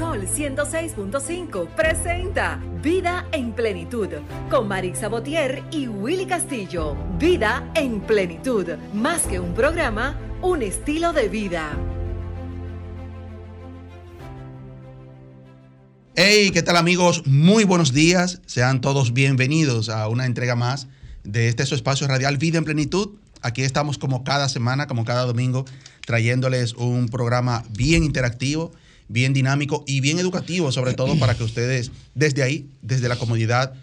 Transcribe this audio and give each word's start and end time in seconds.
Sol 0.00 0.26
106.5 0.26 1.74
presenta 1.74 2.58
Vida 2.82 3.26
en 3.32 3.52
Plenitud 3.52 4.08
con 4.48 4.66
Marix 4.66 5.00
Sabotier 5.00 5.62
y 5.70 5.88
Willy 5.88 6.24
Castillo. 6.24 6.96
Vida 7.18 7.70
en 7.74 8.00
Plenitud, 8.00 8.66
más 8.94 9.20
que 9.26 9.38
un 9.38 9.52
programa, 9.52 10.18
un 10.40 10.62
estilo 10.62 11.12
de 11.12 11.28
vida. 11.28 11.76
Hey, 16.14 16.50
¿qué 16.50 16.62
tal 16.62 16.78
amigos? 16.78 17.26
Muy 17.26 17.64
buenos 17.64 17.92
días. 17.92 18.40
Sean 18.46 18.80
todos 18.80 19.12
bienvenidos 19.12 19.90
a 19.90 20.08
una 20.08 20.24
entrega 20.24 20.56
más 20.56 20.88
de 21.24 21.48
este 21.48 21.66
su 21.66 21.74
espacio 21.74 22.06
radial 22.06 22.38
Vida 22.38 22.56
en 22.56 22.64
Plenitud. 22.64 23.18
Aquí 23.42 23.64
estamos 23.64 23.98
como 23.98 24.24
cada 24.24 24.48
semana, 24.48 24.86
como 24.86 25.04
cada 25.04 25.26
domingo, 25.26 25.66
trayéndoles 26.06 26.72
un 26.72 27.10
programa 27.10 27.64
bien 27.68 28.02
interactivo, 28.02 28.72
bien 29.10 29.32
dinámico 29.32 29.84
y 29.86 30.00
bien 30.00 30.18
educativo, 30.18 30.70
sobre 30.72 30.94
todo 30.94 31.18
para 31.18 31.34
que 31.34 31.44
ustedes 31.44 31.90
desde 32.14 32.42
ahí, 32.42 32.70
desde 32.80 33.08
la 33.08 33.16
comodidad, 33.16 33.74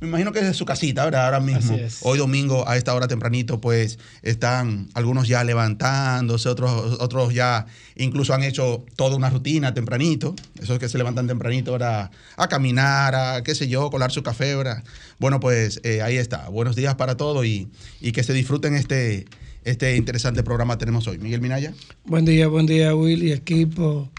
me 0.00 0.08
imagino 0.08 0.32
que 0.32 0.40
es 0.40 0.56
su 0.56 0.66
casita, 0.66 1.04
¿verdad? 1.04 1.24
Ahora 1.24 1.40
mismo, 1.40 1.78
hoy 2.02 2.18
domingo 2.18 2.68
a 2.68 2.76
esta 2.76 2.92
hora 2.94 3.08
tempranito, 3.08 3.60
pues 3.60 3.98
están 4.22 4.88
algunos 4.92 5.28
ya 5.28 5.42
levantándose, 5.44 6.48
otros, 6.48 6.98
otros 7.00 7.32
ya 7.32 7.64
incluso 7.96 8.34
han 8.34 8.42
hecho 8.42 8.84
toda 8.96 9.16
una 9.16 9.30
rutina 9.30 9.72
tempranito, 9.72 10.34
esos 10.60 10.78
que 10.78 10.90
se 10.90 10.98
levantan 10.98 11.26
tempranito 11.26 11.70
ahora 11.70 12.10
a 12.36 12.48
caminar, 12.48 13.14
a 13.14 13.42
qué 13.42 13.54
sé 13.54 13.66
yo, 13.66 13.88
colar 13.90 14.12
su 14.12 14.22
café, 14.22 14.54
¿verdad? 14.54 14.84
Bueno, 15.18 15.40
pues 15.40 15.80
eh, 15.84 16.02
ahí 16.02 16.18
está. 16.18 16.50
Buenos 16.50 16.76
días 16.76 16.96
para 16.96 17.16
todos 17.16 17.46
y, 17.46 17.68
y 18.00 18.12
que 18.12 18.24
se 18.24 18.34
disfruten 18.34 18.74
este, 18.74 19.24
este 19.64 19.96
interesante 19.96 20.42
programa 20.42 20.74
que 20.74 20.80
tenemos 20.80 21.06
hoy. 21.06 21.18
Miguel 21.18 21.40
Minaya. 21.40 21.72
Buen 22.04 22.26
día, 22.26 22.48
buen 22.48 22.66
día, 22.66 22.94
Will 22.94 23.22
y 23.22 23.32
equipo. 23.32 24.10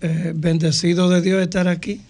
Eh, 0.00 0.32
bendecido 0.34 1.08
de 1.10 1.20
Dios 1.20 1.42
estar 1.42 1.68
aquí. 1.68 2.00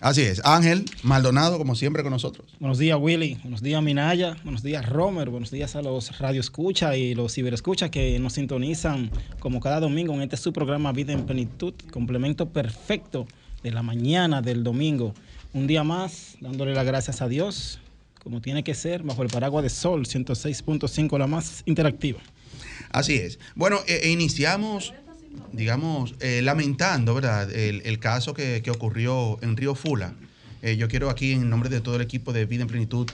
Así 0.00 0.22
es. 0.22 0.40
Ángel 0.44 0.84
Maldonado, 1.02 1.58
como 1.58 1.74
siempre, 1.74 2.04
con 2.04 2.12
nosotros. 2.12 2.54
Buenos 2.60 2.78
días, 2.78 2.96
Willy. 3.00 3.34
Buenos 3.42 3.62
días, 3.62 3.82
Minaya. 3.82 4.36
Buenos 4.44 4.62
días, 4.62 4.88
Romer. 4.88 5.28
Buenos 5.28 5.50
días 5.50 5.74
a 5.74 5.82
los 5.82 6.18
Radio 6.18 6.40
Escucha 6.40 6.96
y 6.96 7.16
los 7.16 7.34
Ciberescucha 7.34 7.90
que 7.90 8.16
nos 8.20 8.34
sintonizan 8.34 9.10
como 9.40 9.58
cada 9.58 9.80
domingo 9.80 10.14
en 10.14 10.22
este 10.22 10.36
su 10.36 10.52
programa 10.52 10.92
Vida 10.92 11.12
en 11.12 11.26
Plenitud, 11.26 11.74
complemento 11.90 12.48
perfecto 12.50 13.26
de 13.64 13.72
la 13.72 13.82
mañana 13.82 14.40
del 14.40 14.62
domingo. 14.62 15.14
Un 15.52 15.66
día 15.66 15.82
más, 15.82 16.36
dándole 16.40 16.74
las 16.74 16.86
gracias 16.86 17.20
a 17.20 17.26
Dios, 17.26 17.80
como 18.22 18.40
tiene 18.40 18.62
que 18.62 18.74
ser, 18.74 19.02
bajo 19.02 19.22
el 19.22 19.28
paraguas 19.28 19.64
de 19.64 19.70
Sol 19.70 20.06
106.5, 20.06 21.18
la 21.18 21.26
más 21.26 21.62
interactiva. 21.66 22.20
Así 22.90 23.14
es. 23.14 23.40
Bueno, 23.56 23.80
eh, 23.88 24.10
iniciamos 24.10 24.94
digamos, 25.52 26.14
eh, 26.20 26.40
lamentando, 26.42 27.14
¿verdad?, 27.14 27.50
el, 27.52 27.98
caso 27.98 28.34
que, 28.34 28.62
ocurrió 28.70 29.38
en 29.42 29.56
Río 29.56 29.74
Fula. 29.74 30.14
Eh, 30.62 30.76
yo 30.76 30.88
quiero 30.88 31.10
aquí, 31.10 31.32
en 31.32 31.48
nombre 31.48 31.68
de 31.68 31.80
todo 31.80 31.96
el 31.96 32.02
equipo 32.02 32.32
de 32.32 32.44
Vida 32.46 32.62
en 32.62 32.68
Plenitud, 32.68 33.08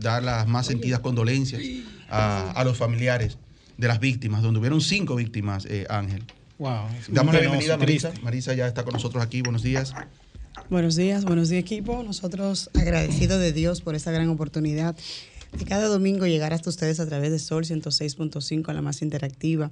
dar 0.00 0.22
las 0.22 0.46
más 0.48 0.66
sentidas 0.66 1.00
condolencias 1.00 1.62
a, 2.08 2.62
los 2.64 2.76
familiares 2.76 3.38
de 3.76 3.88
las 3.88 4.00
víctimas, 4.00 4.42
donde 4.42 4.60
hubieron 4.60 4.80
cinco 4.80 5.16
víctimas, 5.16 5.66
eh, 5.66 5.86
Ángel. 5.88 6.24
Wow. 6.58 6.86
Damos 7.08 7.34
la 7.34 7.40
bienvenida 7.40 7.74
a 7.74 7.76
Marisa. 7.76 8.12
Marisa 8.22 8.54
ya 8.54 8.66
está 8.66 8.84
con 8.84 8.92
nosotros 8.92 9.22
aquí. 9.22 9.42
Buenos 9.42 9.62
días. 9.62 9.94
Buenos 10.70 10.96
días, 10.96 11.24
buenos 11.24 11.48
días 11.48 11.62
equipo. 11.62 12.02
Nosotros 12.02 12.70
agradecidos 12.74 13.40
de 13.40 13.52
Dios 13.52 13.80
por 13.80 13.94
esta 13.94 14.10
gran 14.10 14.28
oportunidad 14.28 14.96
de 15.52 15.64
cada 15.64 15.86
domingo 15.86 16.26
llegar 16.26 16.52
hasta 16.52 16.70
ustedes 16.70 17.00
a 17.00 17.06
través 17.06 17.30
de 17.30 17.38
Sol 17.38 17.64
106.5, 17.64 18.72
la 18.72 18.82
más 18.82 19.02
interactiva 19.02 19.70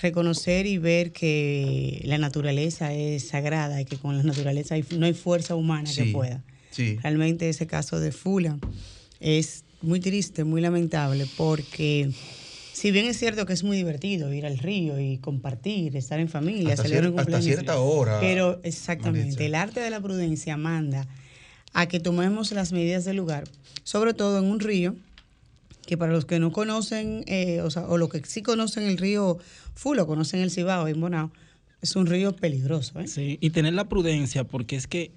reconocer 0.00 0.66
y 0.66 0.78
ver 0.78 1.12
que 1.12 2.00
la 2.04 2.18
naturaleza 2.18 2.92
es 2.92 3.28
sagrada 3.28 3.80
y 3.80 3.84
que 3.84 3.96
con 3.96 4.16
la 4.16 4.22
naturaleza 4.22 4.76
no 4.96 5.06
hay 5.06 5.14
fuerza 5.14 5.54
humana 5.54 5.90
que 5.94 6.06
pueda. 6.06 6.42
Realmente 7.02 7.48
ese 7.48 7.66
caso 7.66 8.00
de 8.00 8.12
Fula 8.12 8.58
es 9.18 9.64
muy 9.82 10.00
triste, 10.00 10.44
muy 10.44 10.60
lamentable, 10.60 11.26
porque 11.36 12.10
si 12.72 12.90
bien 12.90 13.06
es 13.06 13.18
cierto 13.18 13.44
que 13.44 13.52
es 13.52 13.62
muy 13.62 13.76
divertido 13.76 14.32
ir 14.32 14.46
al 14.46 14.58
río 14.58 14.98
y 14.98 15.18
compartir, 15.18 15.96
estar 15.96 16.20
en 16.20 16.28
familia, 16.28 16.74
hasta, 16.74 16.88
hasta 17.20 17.42
cierta 17.42 17.78
hora. 17.78 18.18
Pero 18.20 18.60
exactamente, 18.62 19.44
el 19.46 19.54
arte 19.54 19.80
de 19.80 19.90
la 19.90 20.00
prudencia 20.00 20.56
manda 20.56 21.06
a 21.72 21.86
que 21.86 22.00
tomemos 22.00 22.52
las 22.52 22.72
medidas 22.72 23.04
del 23.04 23.16
lugar, 23.16 23.44
sobre 23.84 24.14
todo 24.14 24.38
en 24.38 24.46
un 24.46 24.60
río 24.60 24.96
que 25.86 25.96
para 25.96 26.12
los 26.12 26.24
que 26.24 26.38
no 26.38 26.52
conocen, 26.52 27.24
eh, 27.26 27.60
o, 27.62 27.70
sea, 27.70 27.86
o 27.88 27.98
los 27.98 28.08
que 28.08 28.22
sí 28.24 28.42
conocen 28.42 28.84
el 28.84 28.98
río 28.98 29.38
Fulo, 29.74 30.06
conocen 30.06 30.40
el 30.40 30.50
Cibao, 30.50 30.88
en 30.88 31.00
Bonao, 31.00 31.32
es 31.80 31.96
un 31.96 32.06
río 32.06 32.36
peligroso. 32.36 33.00
¿eh? 33.00 33.08
Sí, 33.08 33.38
y 33.40 33.50
tener 33.50 33.74
la 33.74 33.88
prudencia, 33.88 34.44
porque 34.44 34.76
es 34.76 34.86
que 34.86 35.12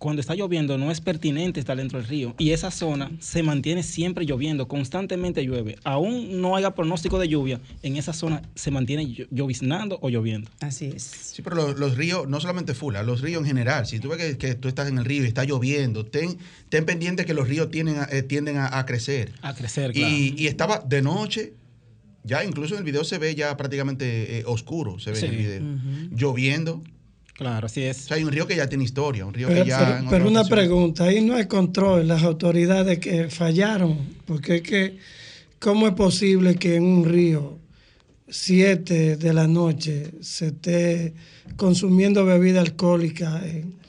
cuando 0.00 0.20
está 0.20 0.34
lloviendo 0.34 0.78
no 0.78 0.90
es 0.90 1.02
pertinente 1.02 1.60
estar 1.60 1.76
dentro 1.76 1.98
del 1.98 2.08
río 2.08 2.34
y 2.38 2.52
esa 2.52 2.70
zona 2.70 3.12
se 3.20 3.42
mantiene 3.42 3.82
siempre 3.82 4.24
lloviendo, 4.24 4.66
constantemente 4.66 5.44
llueve. 5.44 5.76
Aún 5.84 6.40
no 6.40 6.56
haya 6.56 6.70
pronóstico 6.74 7.18
de 7.18 7.28
lluvia, 7.28 7.60
en 7.82 7.96
esa 7.96 8.14
zona 8.14 8.40
se 8.54 8.70
mantiene 8.70 9.14
lloviznando 9.30 9.98
o 10.00 10.08
lloviendo. 10.08 10.50
Así 10.60 10.86
es. 10.86 11.02
Sí, 11.02 11.42
pero 11.42 11.74
los, 11.74 11.98
ríos, 11.98 12.26
no 12.26 12.40
solamente 12.40 12.72
Fula, 12.72 13.02
los 13.02 13.20
ríos 13.20 13.42
en 13.42 13.48
general, 13.48 13.86
si 13.86 14.00
tú 14.00 14.08
ves 14.08 14.38
que, 14.38 14.54
tú 14.54 14.68
estás 14.68 14.88
en 14.88 14.96
el 14.96 15.04
río 15.04 15.22
y 15.22 15.26
está 15.26 15.44
lloviendo, 15.44 16.06
ten, 16.06 16.38
ten 16.70 16.86
pendiente 16.86 17.26
que 17.26 17.34
los 17.34 17.46
ríos 17.46 17.70
tienden 17.70 17.98
a, 17.98 18.08
eh, 18.10 18.22
tienden 18.22 18.56
a, 18.56 18.86
crecer. 18.86 19.34
A 19.42 19.54
crecer, 19.54 19.92
claro. 19.92 20.14
Y, 20.16 20.46
estaba 20.46 20.78
de 20.78 21.02
noche, 21.02 21.52
ya 22.24 22.42
incluso 22.42 22.72
en 22.72 22.78
el 22.78 22.84
video 22.84 23.04
se 23.04 23.18
ve 23.18 23.34
ya 23.34 23.54
prácticamente 23.58 24.38
eh, 24.38 24.44
oscuro, 24.46 24.98
se 24.98 25.10
ve 25.10 25.18
en 25.18 25.24
el 25.26 25.36
video, 25.36 25.62
lloviendo. 26.16 26.82
Claro, 27.40 27.68
así 27.68 27.82
es. 27.82 28.04
O 28.04 28.08
sea, 28.08 28.18
hay 28.18 28.24
un 28.24 28.30
río 28.30 28.46
que 28.46 28.54
ya 28.54 28.68
tiene 28.68 28.84
historia, 28.84 29.24
un 29.24 29.32
río 29.32 29.48
que 29.48 29.64
ya... 29.64 30.04
Pero, 30.10 30.28
una 30.28 30.44
pregunta, 30.44 31.04
ahí 31.04 31.22
no 31.22 31.36
hay 31.36 31.46
control, 31.46 32.06
las 32.06 32.22
autoridades 32.22 32.98
que 32.98 33.30
fallaron, 33.30 33.96
porque 34.26 34.56
es 34.56 34.62
que, 34.62 34.98
¿cómo 35.58 35.86
es 35.88 35.94
posible 35.94 36.56
que 36.56 36.76
en 36.76 36.82
un 36.84 37.06
río, 37.06 37.56
7 38.28 39.16
de 39.16 39.32
la 39.32 39.48
noche, 39.48 40.10
se 40.20 40.48
esté 40.48 41.14
consumiendo 41.56 42.26
bebida 42.26 42.60
alcohólica 42.60 43.40
en, 43.42 43.79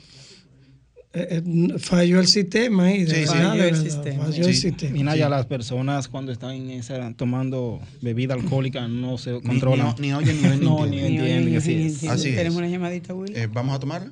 eh, 1.14 1.42
eh, 1.44 1.78
falló 1.78 2.20
el 2.20 2.26
sistema 2.26 2.84
ahí. 2.84 3.06
Sí, 3.06 3.26
falló, 3.26 3.64
el, 3.64 3.76
sistema. 3.76 4.24
falló 4.24 4.46
el 4.46 4.54
sistema. 4.54 4.92
Mira, 4.92 5.16
ya 5.16 5.28
las 5.28 5.44
personas 5.44 6.08
cuando 6.08 6.32
están 6.32 7.14
tomando 7.16 7.80
bebida 8.00 8.34
alcohólica 8.34 8.88
no 8.88 9.18
se 9.18 9.40
controlan. 9.42 9.94
Ni, 9.98 10.14
oyen 10.14 10.40
ni 10.40 10.48
ven 10.48 10.64
no, 10.64 10.86
ni 10.86 11.00
entienden. 11.00 11.56
Así 11.56 11.84
es. 11.84 12.22
Tenemos 12.22 12.56
una 12.56 12.68
llamadita, 12.68 13.12
Will. 13.12 13.36
Eh, 13.36 13.46
¿Vamos 13.52 13.76
a 13.76 13.80
tomarla? 13.80 14.10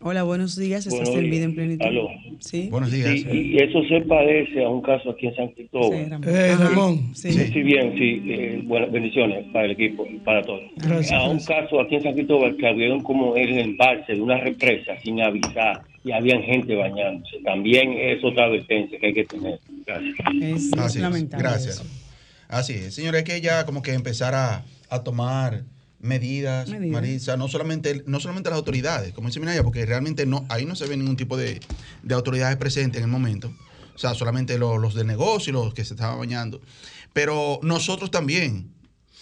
Hola, 0.00 0.22
buenos 0.22 0.56
días. 0.56 0.86
Estás 0.86 1.08
en 1.08 1.28
vida 1.28 1.44
en 1.44 1.54
plenitud. 1.56 1.84
Aló. 1.84 2.08
Sí. 2.38 2.68
Buenos 2.70 2.92
días. 2.92 3.16
y 3.32 3.56
eso 3.56 3.82
se 3.88 4.00
parece 4.02 4.64
a 4.64 4.68
un 4.68 4.80
caso 4.80 5.10
aquí 5.10 5.26
en 5.26 5.34
San 5.34 5.48
Cristóbal. 5.48 6.20
Eh, 6.24 6.56
Ramón. 6.56 7.14
Sí. 7.16 7.32
sí, 7.32 7.62
bien, 7.62 7.94
sí. 7.98 8.22
Eh, 8.28 8.60
buenas 8.64 8.92
bendiciones 8.92 9.44
para 9.52 9.64
el 9.64 9.72
equipo 9.72 10.06
y 10.08 10.18
para 10.18 10.42
todos. 10.42 10.62
Gracias. 10.76 11.12
A 11.12 11.28
un 11.28 11.40
caso 11.40 11.80
aquí 11.80 11.96
en 11.96 12.04
San 12.04 12.14
Cristóbal 12.14 12.56
que 12.56 12.68
abrieron 12.68 13.02
como 13.02 13.34
el 13.34 13.58
embalse 13.58 14.14
de 14.14 14.20
una 14.20 14.38
represa 14.38 14.92
sin 15.02 15.20
avisar 15.20 15.82
y 16.04 16.12
habían 16.12 16.42
gente 16.42 16.76
bañándose. 16.76 17.38
También 17.44 17.92
es 17.94 18.22
otra 18.22 18.44
advertencia 18.44 19.00
que 19.00 19.06
hay 19.06 19.14
que 19.14 19.24
tener. 19.24 19.58
Gracias. 19.84 20.14
Es, 20.40 20.72
Así 20.78 20.98
lamentable. 21.00 21.42
Gracias. 21.42 21.84
Así 22.46 22.74
es. 22.74 22.94
Señores, 22.94 23.18
hay 23.18 23.24
que 23.24 23.40
ya 23.40 23.66
como 23.66 23.82
que 23.82 23.94
empezar 23.94 24.36
a, 24.36 24.64
a 24.90 25.02
tomar 25.02 25.64
medidas, 26.00 26.68
Marisa, 26.68 27.36
no 27.36 27.48
solamente, 27.48 28.02
no 28.06 28.20
solamente 28.20 28.50
las 28.50 28.58
autoridades, 28.58 29.12
como 29.12 29.28
dice 29.28 29.40
Minaya, 29.40 29.62
porque 29.62 29.84
realmente 29.84 30.26
no, 30.26 30.46
ahí 30.48 30.64
no 30.64 30.76
se 30.76 30.86
ve 30.86 30.96
ningún 30.96 31.16
tipo 31.16 31.36
de, 31.36 31.60
autoridades 32.10 32.56
presentes 32.56 32.98
en 32.98 33.04
el 33.04 33.10
momento. 33.10 33.52
O 33.94 33.98
sea, 33.98 34.14
solamente 34.14 34.58
los, 34.58 34.80
los 34.80 34.94
de 34.94 35.04
negocio 35.04 35.50
y 35.50 35.54
los 35.54 35.74
que 35.74 35.84
se 35.84 35.94
estaban 35.94 36.18
bañando. 36.18 36.60
Pero 37.12 37.58
nosotros 37.62 38.12
también, 38.12 38.70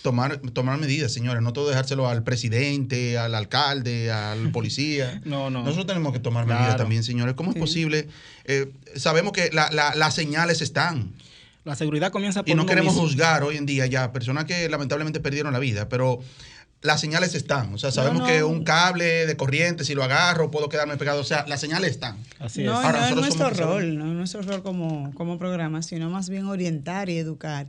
tomar, 0.02 0.38
tomar 0.52 0.78
medidas, 0.78 1.12
señores, 1.12 1.42
no 1.42 1.54
todo 1.54 1.70
dejárselo 1.70 2.08
al 2.08 2.22
presidente, 2.22 3.16
al 3.16 3.34
alcalde, 3.34 4.12
al 4.12 4.50
policía. 4.52 5.22
no, 5.24 5.48
no. 5.48 5.60
Nosotros 5.60 5.86
tenemos 5.86 6.12
que 6.12 6.20
tomar 6.20 6.46
medidas 6.46 6.76
también, 6.76 7.02
señores. 7.02 7.34
¿Cómo 7.34 7.52
es 7.52 7.56
posible? 7.56 8.08
Eh, 8.44 8.70
sabemos 8.96 9.32
que 9.32 9.50
las 9.50 10.14
señales 10.14 10.60
están. 10.60 11.14
La 11.64 11.74
seguridad 11.74 12.12
comienza 12.12 12.42
por 12.44 12.48
Y 12.48 12.54
no 12.54 12.64
queremos 12.64 12.94
juzgar 12.94 13.42
hoy 13.42 13.56
en 13.56 13.66
día 13.66 13.86
ya 13.86 14.12
personas 14.12 14.44
que 14.44 14.68
lamentablemente 14.68 15.18
perdieron 15.18 15.52
la 15.52 15.58
vida, 15.58 15.88
pero 15.88 16.20
las 16.82 17.00
señales 17.00 17.34
están. 17.34 17.74
O 17.74 17.78
sea, 17.78 17.90
sabemos 17.90 18.28
que 18.28 18.44
un 18.44 18.64
cable 18.64 19.26
de 19.26 19.36
corriente, 19.36 19.84
si 19.84 19.94
lo 19.94 20.04
agarro, 20.04 20.50
puedo 20.50 20.68
quedarme 20.68 20.96
pegado. 20.96 21.20
O 21.20 21.24
sea, 21.24 21.44
las 21.48 21.60
señales 21.60 21.90
están. 21.90 22.18
Así 22.38 22.62
es. 22.62 22.66
No, 22.66 22.80
no 22.80 23.06
es 23.06 23.14
nuestro 23.14 23.50
rol, 23.50 23.98
no 23.98 24.06
es 24.06 24.12
nuestro 24.12 24.42
rol 24.42 24.62
como, 24.62 25.12
como 25.14 25.38
programa, 25.38 25.82
sino 25.82 26.10
más 26.10 26.28
bien 26.28 26.46
orientar 26.46 27.08
y 27.08 27.18
educar 27.18 27.66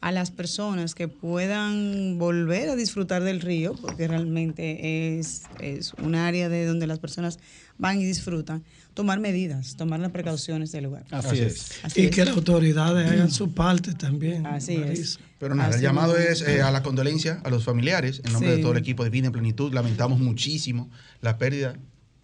a 0.00 0.12
las 0.12 0.30
personas 0.30 0.94
que 0.94 1.08
puedan 1.08 2.18
volver 2.18 2.68
a 2.68 2.76
disfrutar 2.76 3.24
del 3.24 3.40
río, 3.40 3.74
porque 3.74 4.06
realmente 4.06 5.18
es, 5.18 5.42
es 5.60 5.92
un 5.94 6.14
área 6.14 6.48
de 6.48 6.66
donde 6.66 6.86
las 6.86 7.00
personas 7.00 7.38
van 7.78 8.00
y 8.00 8.04
disfrutan, 8.04 8.64
tomar 8.94 9.18
medidas, 9.18 9.76
tomar 9.76 9.98
las 9.98 10.12
precauciones 10.12 10.70
del 10.70 10.84
lugar. 10.84 11.04
Así, 11.10 11.40
es. 11.40 11.72
Así 11.82 12.02
y 12.02 12.04
es. 12.06 12.10
que 12.12 12.24
las 12.24 12.36
autoridades 12.36 13.10
hagan 13.10 13.30
su 13.30 13.52
parte 13.52 13.94
también. 13.94 14.46
Así 14.46 14.76
es. 14.76 15.18
Pero 15.38 15.54
nada, 15.54 15.74
el 15.76 15.80
llamado 15.80 16.16
es 16.16 16.42
eh, 16.42 16.62
a 16.62 16.70
la 16.70 16.82
condolencia 16.82 17.40
a 17.44 17.50
los 17.50 17.64
familiares, 17.64 18.20
en 18.24 18.32
nombre 18.32 18.50
Sí. 18.50 18.56
de 18.56 18.62
todo 18.62 18.72
el 18.72 18.78
equipo 18.78 19.04
de 19.04 19.10
Vida 19.10 19.26
en 19.26 19.32
Plenitud. 19.32 19.72
Lamentamos 19.72 20.18
muchísimo 20.20 20.90
la 21.20 21.38
pérdida 21.38 21.74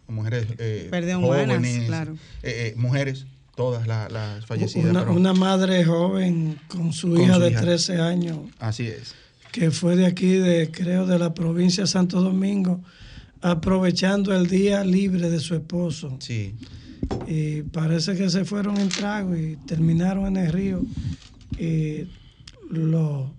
de 0.08 0.12
mujeres 0.14 0.46
eh, 0.58 0.88
Pérdida 0.90 1.18
humanas, 1.18 1.46
jóvenes, 1.46 1.86
claro. 1.86 2.16
eh, 2.42 2.74
mujeres, 2.76 3.26
todas 3.56 3.86
la- 3.86 4.08
las 4.08 4.44
fallecidas. 4.46 4.90
Una, 4.90 5.02
una 5.10 5.32
madre 5.32 5.84
joven 5.84 6.58
con 6.68 6.92
su 6.92 7.10
Con 7.12 7.20
hija 7.22 7.34
su 7.36 7.40
de 7.40 7.50
hija. 7.50 7.60
13 7.60 8.00
años, 8.00 8.38
Así 8.58 8.88
es. 8.88 9.14
que 9.52 9.70
fue 9.70 9.94
de 9.94 10.06
aquí, 10.06 10.32
de 10.34 10.70
creo, 10.72 11.06
de 11.06 11.18
la 11.18 11.32
provincia 11.34 11.84
de 11.84 11.88
Santo 11.88 12.20
Domingo, 12.20 12.82
aprovechando 13.40 14.34
el 14.34 14.48
día 14.48 14.82
libre 14.84 15.30
de 15.30 15.38
su 15.38 15.54
esposo. 15.54 16.16
Sí. 16.18 16.54
Y 17.28 17.62
parece 17.62 18.16
que 18.16 18.28
se 18.30 18.44
fueron 18.44 18.76
en 18.78 18.88
trago 18.88 19.36
y 19.36 19.56
terminaron 19.66 20.26
en 20.26 20.46
el 20.46 20.52
río. 20.52 20.82
Y 21.58 22.08
lo, 22.80 23.32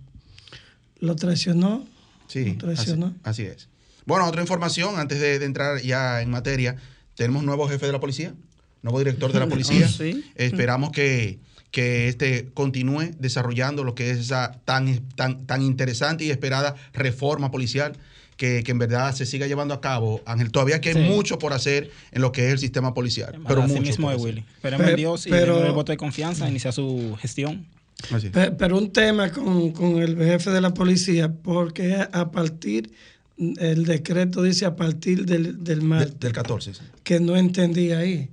lo 0.99 1.15
traicionó. 1.15 1.85
Sí, 2.27 2.53
Lo 2.53 2.57
traicionó. 2.73 3.13
así 3.23 3.43
es. 3.43 3.67
Bueno, 4.05 4.25
otra 4.27 4.41
información, 4.41 4.97
antes 4.99 5.19
de, 5.19 5.39
de 5.39 5.45
entrar 5.45 5.81
ya 5.81 6.21
en 6.21 6.29
materia, 6.29 6.75
tenemos 7.15 7.43
nuevo 7.43 7.67
jefe 7.67 7.85
de 7.85 7.91
la 7.91 7.99
policía, 7.99 8.33
nuevo 8.81 8.99
director 8.99 9.31
de 9.31 9.39
la 9.39 9.47
policía. 9.49 9.85
Oh, 9.87 9.91
sí. 9.91 10.23
Esperamos 10.35 10.91
que, 10.91 11.39
que 11.71 12.07
este 12.07 12.49
continúe 12.53 13.11
desarrollando 13.19 13.83
lo 13.83 13.95
que 13.95 14.09
es 14.11 14.17
esa 14.17 14.59
tan, 14.65 14.99
tan, 15.15 15.45
tan 15.45 15.61
interesante 15.61 16.23
y 16.25 16.31
esperada 16.31 16.75
reforma 16.93 17.51
policial. 17.51 17.93
Que, 18.37 18.63
que 18.65 18.71
en 18.73 18.79
verdad 18.79 19.15
se 19.15 19.25
siga 19.25 19.47
llevando 19.47 19.73
a 19.73 19.79
cabo, 19.79 20.21
Ángel. 20.25 20.51
Todavía 20.51 20.81
que 20.81 20.89
hay 20.89 20.95
Sí. 20.95 21.01
mucho 21.09 21.39
por 21.39 21.53
hacer 21.53 21.89
en 22.11 22.21
lo 22.21 22.33
que 22.33 22.47
es 22.47 22.51
el 22.51 22.59
sistema 22.59 22.93
policial. 22.93 23.39
Pero 23.47 23.61
mucho 23.65 23.81
mismo 23.81 24.09
hacer. 24.09 24.21
Willy. 24.21 24.43
Esperemos 24.55 24.83
Pe- 24.85 24.91
en 24.91 24.97
Dios 24.97 25.25
y 25.25 25.29
pero- 25.29 25.65
el 25.65 25.71
voto 25.71 25.93
de 25.93 25.97
confianza, 25.97 26.49
iniciar 26.49 26.73
su 26.73 27.15
gestión. 27.21 27.65
Así. 28.11 28.29
Pero 28.29 28.77
un 28.77 28.91
tema 28.91 29.31
con, 29.31 29.71
con 29.71 29.97
el 30.01 30.17
jefe 30.17 30.51
de 30.51 30.61
la 30.61 30.73
policía, 30.73 31.31
porque 31.31 31.95
a 32.11 32.31
partir, 32.31 32.91
el 33.37 33.85
decreto 33.85 34.41
dice 34.43 34.65
a 34.65 34.75
partir 34.75 35.25
del, 35.25 35.63
del 35.63 35.79
De- 35.79 35.85
martes, 35.85 36.19
del 36.19 36.31
14. 36.33 36.73
sí. 36.73 36.81
que 37.03 37.19
no 37.19 37.35
entendí 37.35 37.91
ahí. 37.91 38.29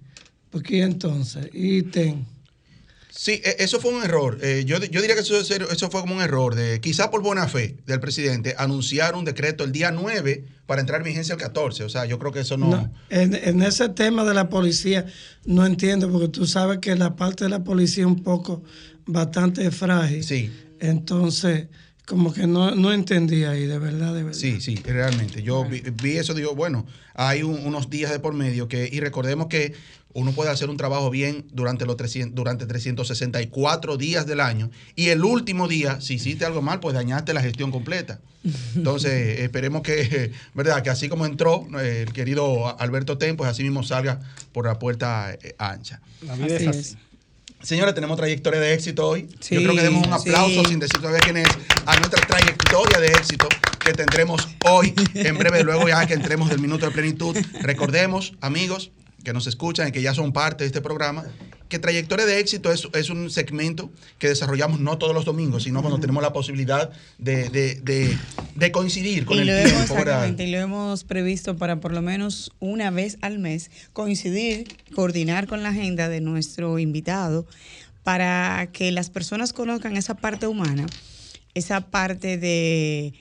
Porque 0.50 0.82
entonces, 0.82 1.49
ítem. 1.55 2.25
Sí, 3.14 3.41
e- 3.44 3.56
eso 3.61 3.79
fue 3.81 3.93
un 3.94 4.03
error. 4.03 4.38
Eh, 4.43 4.64
yo, 4.67 4.79
yo 4.79 5.00
diría 5.00 5.14
que 5.14 5.20
eso, 5.23 5.38
eso 5.38 5.91
fue 5.91 6.00
como 6.00 6.15
un 6.17 6.23
error. 6.23 6.55
de 6.55 6.81
Quizá 6.81 7.11
por 7.11 7.23
buena 7.23 7.47
fe 7.49 7.76
del 7.87 8.00
presidente, 8.00 8.55
anunciar 8.58 9.15
un 9.15 9.25
decreto 9.25 9.65
el 9.65 9.73
día 9.73 9.91
9 9.91 10.44
para 10.67 10.81
entrar 10.81 11.00
en 11.00 11.05
vigencia 11.06 11.35
el 11.35 11.41
14. 11.41 11.85
O 11.85 11.88
sea, 11.88 12.05
yo 12.06 12.19
creo 12.19 12.32
que 12.32 12.41
eso 12.41 12.56
no. 12.56 12.70
No, 12.70 12.93
en, 13.11 13.35
en 13.35 13.62
ese 13.62 13.88
tema 13.91 14.25
de 14.25 14.35
la 14.35 14.49
policía 14.49 15.06
no 15.44 15.65
entiendo, 15.67 16.11
porque 16.11 16.29
tú 16.29 16.47
sabes 16.47 16.79
que 16.79 16.94
la 16.97 17.15
parte 17.17 17.44
de 17.44 17.50
la 17.50 17.65
policía 17.65 18.03
es 18.05 18.08
un 18.08 18.23
poco 18.23 18.62
bastante 19.06 19.70
frágil. 19.70 20.22
Sí, 20.25 20.50
Entonces, 20.81 21.69
como 22.06 22.32
que 22.32 22.46
no, 22.46 22.75
no 22.75 22.93
entendí 22.93 23.44
ahí, 23.44 23.66
de 23.66 23.78
verdad, 23.78 24.12
de 24.14 24.25
verdad. 24.25 24.38
sí, 24.38 24.60
sí, 24.60 24.82
realmente. 24.84 25.43
Yo 25.43 25.64
vi, 25.64 25.81
vi 25.81 26.16
eso, 26.16 26.34
digo, 26.34 26.54
bueno, 26.54 26.84
hay 27.14 27.43
un- 27.43 27.64
unos 27.64 27.88
días 27.88 28.10
de 28.10 28.19
por 28.19 28.34
medio 28.34 28.66
que, 28.69 28.88
y 28.93 29.00
recordemos 29.00 29.46
que 29.46 29.75
uno 30.14 30.32
puede 30.32 30.50
hacer 30.50 30.69
un 30.69 30.76
trabajo 30.76 31.08
bien 31.08 31.46
durante 31.52 31.87
los 31.87 31.96
300, 31.96 32.34
durante 32.34 32.66
364 32.66 33.96
días 33.96 34.26
del 34.26 34.40
año 34.40 34.70
y 34.94 35.08
el 35.08 35.25
último 35.25 35.69
día, 35.69 36.00
si 36.02 36.14
hiciste 36.14 36.44
algo 36.44 36.60
mal, 36.60 36.81
pues 36.81 36.94
dañaste 36.94 37.32
la 37.32 37.40
gestión 37.43 37.70
completa. 37.70 38.20
Entonces, 38.75 39.38
esperemos 39.40 39.82
que, 39.82 40.32
¿verdad? 40.55 40.82
Que 40.82 40.90
así 40.90 41.08
como 41.08 41.25
entró 41.25 41.66
eh, 41.81 42.05
el 42.06 42.12
querido 42.12 42.78
Alberto 42.78 43.16
Ten, 43.16 43.37
pues 43.37 43.48
así 43.48 43.62
mismo 43.62 43.82
salga 43.84 44.20
por 44.52 44.66
la 44.66 44.78
puerta 44.78 45.32
eh, 45.40 45.55
ancha. 45.58 46.00
La 46.26 46.34
vida 46.37 46.56
Así 46.56 46.64
es 46.64 46.69
así. 46.69 46.78
es. 46.81 46.96
Señores, 47.62 47.94
tenemos 47.94 48.17
trayectoria 48.17 48.61
de 48.61 48.75
éxito 48.75 49.09
hoy. 49.09 49.29
Sí, 49.41 49.55
Yo 49.55 49.62
creo 49.62 49.75
que 49.76 49.82
demos 49.82 50.06
un 50.06 50.12
aplauso 50.12 50.62
sí. 50.64 50.70
sin 50.70 50.81
decir 50.81 50.99
todavía 51.00 51.20
quién 51.20 51.37
es 51.37 51.49
a 51.87 51.97
nuestra 51.97 52.26
trayectoria 52.26 52.99
de 52.99 53.09
éxito 53.09 53.49
que 53.79 53.93
tendremos 53.93 54.49
hoy 54.64 54.94
en 55.14 55.38
breve, 55.38 55.62
luego 55.62 55.88
ya 55.88 56.05
que 56.06 56.14
entremos 56.14 56.49
del 56.49 56.59
minuto 56.59 56.87
de 56.87 56.93
plenitud. 56.93 57.37
Recordemos, 57.61 58.35
amigos 58.41 58.91
que 59.24 59.32
nos 59.32 59.46
escuchan 59.46 59.88
y 59.88 59.92
que 59.92 60.02
ya 60.02 60.14
son 60.14 60.32
parte 60.32 60.64
de 60.64 60.66
este 60.66 60.80
programa, 60.80 61.24
que 61.69 61.78
trayectoria 61.78 62.26
de 62.26 62.38
éxito 62.38 62.70
es, 62.72 62.86
es 62.92 63.08
un 63.08 63.30
segmento 63.30 63.90
que 64.19 64.28
desarrollamos 64.28 64.80
no 64.80 64.98
todos 64.98 65.14
los 65.14 65.24
domingos, 65.24 65.62
sino 65.62 65.80
cuando 65.80 65.98
tenemos 66.00 66.22
la 66.22 66.32
posibilidad 66.32 66.90
de, 67.19 67.48
de- 67.48 67.76
de- 67.76 68.19
de 68.54 68.72
coincidir 68.72 69.24
con 69.24 69.38
y 69.38 69.40
el 69.40 69.46
lo 69.46 69.54
tiempo. 69.56 69.80
exactamente, 69.80 70.44
y 70.44 70.50
lo 70.50 70.58
hemos 70.58 71.04
previsto 71.04 71.56
para 71.56 71.80
por 71.80 71.92
lo 71.92 72.02
menos 72.02 72.52
una 72.60 72.90
vez 72.90 73.16
al 73.22 73.38
mes 73.38 73.70
coincidir, 73.92 74.64
coordinar 74.94 75.46
con 75.46 75.62
la 75.62 75.70
agenda 75.70 76.08
de 76.08 76.20
nuestro 76.20 76.78
invitado 76.78 77.46
para 78.02 78.69
que 78.72 78.90
las 78.92 79.08
personas 79.10 79.52
conozcan 79.52 79.96
esa 79.96 80.14
parte 80.16 80.46
humana, 80.46 80.86
esa 81.54 81.80
parte 81.90 82.36
de 82.36 83.14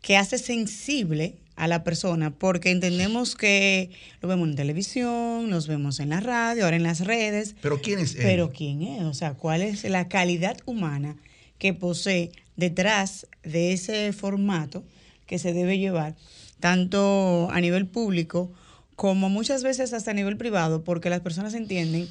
que 0.00 0.16
hace 0.16 0.38
sensible 0.38 1.36
a 1.62 1.68
la 1.68 1.84
persona, 1.84 2.32
porque 2.32 2.72
entendemos 2.72 3.36
que 3.36 3.90
lo 4.20 4.28
vemos 4.28 4.48
en 4.48 4.56
televisión, 4.56 5.48
los 5.48 5.68
vemos 5.68 6.00
en 6.00 6.08
la 6.08 6.18
radio, 6.18 6.64
ahora 6.64 6.74
en 6.74 6.82
las 6.82 7.06
redes, 7.06 7.54
Pero 7.62 7.80
¿quién 7.80 8.00
es 8.00 8.16
él? 8.16 8.22
pero 8.24 8.50
¿quién 8.50 8.82
es? 8.82 9.04
O 9.04 9.14
sea, 9.14 9.34
¿cuál 9.34 9.62
es 9.62 9.84
la 9.84 10.08
calidad 10.08 10.56
humana 10.66 11.14
que 11.58 11.72
posee 11.72 12.32
detrás 12.56 13.28
de 13.44 13.72
ese 13.72 14.12
formato 14.12 14.82
que 15.26 15.38
se 15.38 15.52
debe 15.52 15.78
llevar, 15.78 16.16
tanto 16.58 17.48
a 17.52 17.60
nivel 17.60 17.86
público 17.86 18.50
como 18.96 19.28
muchas 19.28 19.62
veces 19.62 19.92
hasta 19.92 20.10
a 20.10 20.14
nivel 20.14 20.36
privado, 20.36 20.82
porque 20.82 21.10
las 21.10 21.20
personas 21.20 21.54
entienden 21.54 22.08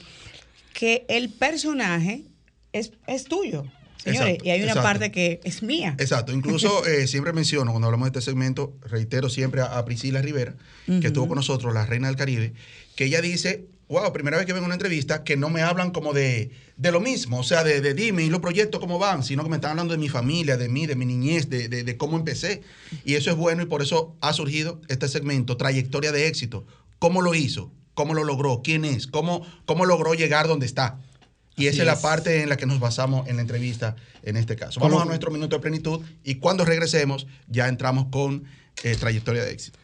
que 0.73 1.05
el 1.09 1.27
personaje 1.27 2.23
es, 2.71 2.93
es 3.05 3.25
tuyo, 3.25 3.65
señores, 4.03 4.29
Exacto, 4.29 4.45
y 4.45 4.49
hay 4.51 4.61
una 4.61 4.71
exacto. 4.71 4.87
parte 4.87 5.11
que 5.11 5.39
es 5.43 5.63
mía. 5.63 5.95
Exacto, 5.99 6.31
incluso 6.33 6.85
eh, 6.87 7.07
siempre 7.07 7.33
menciono, 7.33 7.71
cuando 7.71 7.87
hablamos 7.87 8.11
de 8.11 8.19
este 8.19 8.29
segmento, 8.31 8.73
reitero 8.81 9.29
siempre 9.29 9.61
a, 9.61 9.77
a 9.77 9.85
Priscila 9.85 10.21
Rivera, 10.21 10.55
que 10.85 11.07
estuvo 11.07 11.27
con 11.27 11.35
nosotros, 11.35 11.73
la 11.73 11.85
reina 11.85 12.07
del 12.07 12.17
Caribe, 12.17 12.53
que 12.95 13.05
ella 13.05 13.21
dice, 13.21 13.65
wow, 13.87 14.11
primera 14.13 14.37
vez 14.37 14.45
que 14.45 14.53
vengo 14.53 14.65
a 14.65 14.67
una 14.67 14.75
entrevista, 14.75 15.23
que 15.23 15.35
no 15.37 15.49
me 15.49 15.61
hablan 15.61 15.91
como 15.91 16.13
de, 16.13 16.51
de 16.77 16.91
lo 16.91 16.99
mismo, 17.01 17.39
o 17.39 17.43
sea, 17.43 17.63
de, 17.63 17.81
de 17.81 17.93
dime 17.93 18.23
y 18.23 18.29
los 18.29 18.39
proyectos 18.39 18.79
cómo 18.79 18.99
van, 18.99 19.23
sino 19.23 19.43
que 19.43 19.49
me 19.49 19.55
están 19.57 19.71
hablando 19.71 19.93
de 19.93 19.97
mi 19.99 20.09
familia, 20.09 20.57
de 20.57 20.69
mí, 20.69 20.87
de 20.87 20.95
mi 20.95 21.05
niñez, 21.05 21.49
de, 21.49 21.67
de- 21.69 21.83
de 21.83 21.97
cómo 21.97 22.17
empecé. 22.17 22.61
Y 23.05 23.15
eso 23.15 23.29
es 23.31 23.35
bueno 23.37 23.61
y 23.63 23.65
por 23.65 23.81
eso 23.81 24.15
ha 24.21 24.31
surgido 24.33 24.81
este 24.87 25.07
segmento, 25.07 25.57
trayectoria 25.57 26.11
de 26.11 26.27
éxito. 26.27 26.65
¿Cómo 26.99 27.21
lo 27.21 27.35
hizo? 27.35 27.71
¿Cómo 27.93 28.13
lo 28.13 28.23
logró? 28.23 28.61
¿Quién 28.63 28.85
es? 28.85 29.07
¿Cómo, 29.07 29.45
cómo 29.65 29.85
logró 29.85 30.13
llegar 30.13 30.47
donde 30.47 30.65
está? 30.65 30.99
Y 31.61 31.67
esa 31.67 31.83
es 31.83 31.87
la 31.87 31.99
parte 31.99 32.41
en 32.41 32.49
la 32.49 32.57
que 32.57 32.65
nos 32.65 32.79
basamos 32.79 33.27
en 33.27 33.35
la 33.35 33.41
entrevista 33.41 33.95
en 34.23 34.37
este 34.37 34.55
caso. 34.55 34.79
Vamos 34.79 35.01
a 35.01 35.05
nuestro 35.05 35.31
minuto 35.31 35.55
de 35.55 35.61
plenitud 35.61 36.01
y 36.23 36.35
cuando 36.35 36.65
regresemos 36.65 37.27
ya 37.47 37.67
entramos 37.67 38.07
con 38.11 38.45
eh, 38.83 38.95
trayectoria 38.95 39.43
de 39.43 39.51
éxito. 39.51 39.79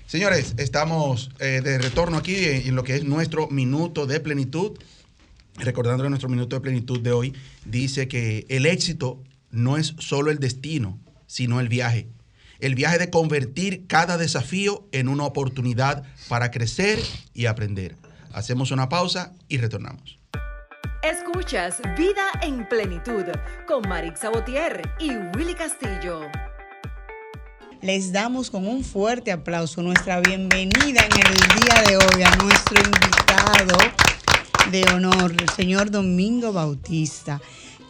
Señores, 0.06 0.54
estamos 0.56 1.30
eh, 1.38 1.60
de 1.62 1.78
retorno 1.78 2.16
aquí 2.16 2.34
en, 2.44 2.68
en 2.68 2.74
lo 2.74 2.82
que 2.82 2.96
es 2.96 3.04
nuestro 3.04 3.48
minuto 3.48 4.06
de 4.06 4.20
plenitud. 4.20 4.78
Recordando 5.56 6.02
que 6.02 6.10
nuestro 6.10 6.28
minuto 6.28 6.56
de 6.56 6.60
plenitud 6.60 7.00
de 7.00 7.12
hoy 7.12 7.34
dice 7.64 8.08
que 8.08 8.46
el 8.48 8.66
éxito 8.66 9.22
no 9.50 9.76
es 9.76 9.94
solo 9.98 10.30
el 10.30 10.38
destino, 10.38 10.98
sino 11.26 11.60
el 11.60 11.68
viaje. 11.68 12.08
El 12.58 12.74
viaje 12.74 12.98
de 12.98 13.10
convertir 13.10 13.86
cada 13.86 14.18
desafío 14.18 14.86
en 14.92 15.08
una 15.08 15.24
oportunidad 15.24 16.04
para 16.28 16.50
crecer 16.50 16.98
y 17.32 17.46
aprender. 17.46 17.96
Hacemos 18.32 18.70
una 18.70 18.88
pausa 18.88 19.32
y 19.48 19.58
retornamos. 19.58 20.18
Escuchas 21.02 21.80
Vida 21.96 22.26
en 22.42 22.68
Plenitud 22.68 23.24
con 23.66 23.88
Marix 23.88 24.20
Sabotier 24.20 24.82
y 24.98 25.10
Willy 25.34 25.54
Castillo. 25.54 26.28
Les 27.82 28.12
damos 28.12 28.50
con 28.50 28.68
un 28.68 28.84
fuerte 28.84 29.32
aplauso 29.32 29.80
nuestra 29.80 30.20
bienvenida 30.20 31.00
en 31.00 31.26
el 31.26 31.62
día 31.62 31.82
de 31.88 31.96
hoy 31.96 32.22
a 32.22 32.36
nuestro 32.36 32.76
invitado 32.78 33.78
de 34.70 34.84
honor, 34.92 35.32
el 35.32 35.48
señor 35.48 35.90
Domingo 35.90 36.52
Bautista, 36.52 37.40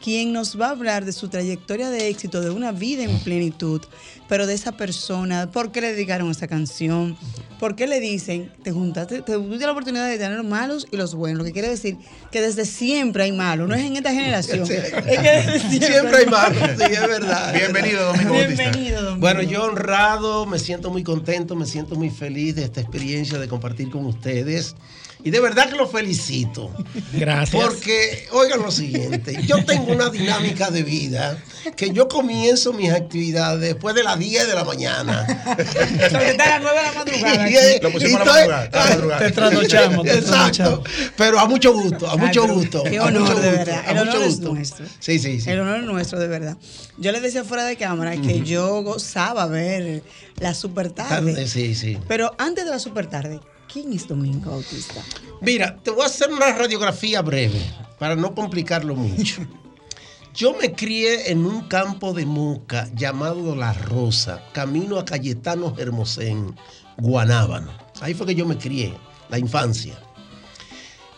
quien 0.02 0.32
nos 0.32 0.58
va 0.60 0.68
a 0.68 0.70
hablar 0.70 1.04
de 1.04 1.12
su 1.12 1.28
trayectoria 1.28 1.90
de 1.90 2.08
éxito, 2.08 2.40
de 2.40 2.50
una 2.50 2.72
vida 2.72 3.02
en 3.04 3.18
plenitud, 3.20 3.82
pero 4.28 4.46
de 4.46 4.54
esa 4.54 4.72
persona, 4.72 5.50
por 5.50 5.72
qué 5.72 5.80
le 5.80 5.92
dedicaron 5.92 6.30
esa 6.30 6.46
canción, 6.48 7.16
por 7.58 7.76
qué 7.76 7.86
le 7.86 8.00
dicen, 8.00 8.50
te 8.62 8.72
juntaste, 8.72 9.16
te 9.22 9.32
tuviste 9.34 9.66
la 9.66 9.72
oportunidad 9.72 10.08
de 10.08 10.16
tener 10.16 10.38
los 10.38 10.46
malos 10.46 10.86
y 10.90 10.96
los 10.96 11.14
buenos, 11.14 11.38
lo 11.38 11.44
que 11.44 11.52
quiere 11.52 11.68
decir 11.68 11.96
que 12.32 12.40
desde 12.40 12.64
siempre 12.64 13.24
hay 13.24 13.32
malos, 13.32 13.68
no 13.68 13.74
es 13.74 13.82
en 13.82 13.96
esta 13.96 14.12
generación, 14.12 14.66
Sí. 14.66 14.72
es 14.74 14.90
que 14.92 15.30
desde 15.30 15.58
siempre, 15.68 15.88
Siempre 15.92 16.18
hay 16.20 16.26
malos, 16.26 16.58
sí, 16.78 16.84
es 16.92 17.00
verdad. 17.00 17.54
Bienvenido, 17.54 18.06
Domingo. 18.06 18.32
Bienvenido, 18.34 19.02
don 19.02 19.20
Bueno, 19.20 19.40
Domingo. 19.40 19.52
yo 19.60 19.64
honrado, 19.66 20.46
me 20.46 20.58
siento 20.58 20.90
muy 20.90 21.02
contento, 21.02 21.56
me 21.56 21.66
siento 21.66 21.94
muy 21.96 22.08
feliz 22.10 22.54
de 22.54 22.64
esta 22.64 22.80
experiencia 22.80 23.38
de 23.38 23.48
compartir 23.48 23.90
con 23.90 24.06
ustedes. 24.06 24.74
Y 25.22 25.30
de 25.30 25.40
verdad 25.40 25.68
que 25.68 25.76
los 25.76 25.90
felicito. 25.90 26.70
Gracias. 27.12 27.62
Porque, 27.62 28.26
oigan 28.32 28.60
lo 28.60 28.70
siguiente, 28.70 29.38
yo 29.46 29.64
tengo 29.64 29.92
una 29.92 30.10
dinámica 30.10 30.70
de 30.70 30.82
vida 30.82 31.42
que 31.76 31.90
yo 31.90 32.08
comienzo 32.08 32.72
mis 32.72 32.90
actividades 32.90 33.60
después 33.60 33.94
de 33.94 34.02
las 34.02 34.18
10 34.18 34.48
de 34.48 34.54
la 34.54 34.64
mañana. 34.64 35.26
Sobre 36.10 36.30
a 36.30 36.36
las 36.36 36.62
9 36.62 36.78
de 36.78 36.82
la 36.82 36.92
madrugada. 36.92 37.50
Y, 37.50 37.54
eh, 37.54 37.80
Lo 37.82 37.92
pusimos 37.92 38.20
a 38.20 38.24
la 38.24 38.32
madrugada, 38.32 38.64
a 38.72 38.84
la 38.84 38.90
madrugada. 38.96 39.26
Te 39.26 39.30
trasnochamos, 39.32 40.04
te 40.04 40.12
Exacto. 40.18 40.32
trasnochamos. 40.32 41.12
Pero 41.16 41.38
a 41.38 41.46
mucho 41.46 41.72
gusto, 41.72 42.08
a 42.08 42.16
mucho 42.16 42.46
gusto. 42.46 42.82
Qué 42.84 42.98
a 42.98 43.04
honor, 43.04 43.22
mucho 43.22 43.34
de 43.40 43.48
gusto, 43.50 43.64
verdad. 43.64 43.84
El 43.88 43.98
honor 43.98 44.22
es 44.22 44.40
nuestro. 44.40 44.86
Sí, 44.98 45.18
sí, 45.18 45.40
sí. 45.40 45.50
El 45.50 45.60
honor 45.60 45.80
es 45.80 45.86
nuestro, 45.86 46.18
de 46.18 46.28
verdad. 46.28 46.56
Yo 46.96 47.12
les 47.12 47.22
decía 47.22 47.44
fuera 47.44 47.64
de 47.64 47.76
cámara 47.76 48.16
que 48.16 48.40
yo 48.42 48.82
gozaba 48.82 49.46
ver 49.46 50.02
la 50.36 50.54
super 50.54 50.90
tarde. 50.90 51.46
Sí, 51.46 51.74
sí. 51.74 51.98
Pero 52.08 52.34
antes 52.38 52.64
de 52.64 52.70
la 52.70 52.78
super 52.78 53.06
tarde, 53.06 53.40
¿quién 53.72 53.92
es 53.92 54.06
Domingo 54.06 54.50
Bautista? 54.50 55.02
Mira, 55.40 55.76
te 55.82 55.90
voy 55.90 56.02
a 56.02 56.06
hacer 56.06 56.30
una 56.30 56.52
radiografía 56.52 57.22
breve 57.22 57.60
para 57.98 58.16
no 58.16 58.34
complicarlo 58.34 58.94
mucho. 58.94 59.42
Yo 60.34 60.56
me 60.56 60.72
crié 60.72 61.30
en 61.30 61.44
un 61.44 61.62
campo 61.62 62.12
de 62.12 62.24
Moca 62.24 62.88
llamado 62.94 63.56
La 63.56 63.72
Rosa, 63.72 64.42
camino 64.52 64.98
a 64.98 65.04
Cayetano 65.04 65.74
Hermosén, 65.76 66.54
Guanábano. 66.96 67.72
Ahí 68.00 68.14
fue 68.14 68.28
que 68.28 68.36
yo 68.36 68.46
me 68.46 68.56
crié, 68.56 68.94
la 69.28 69.40
infancia. 69.40 69.98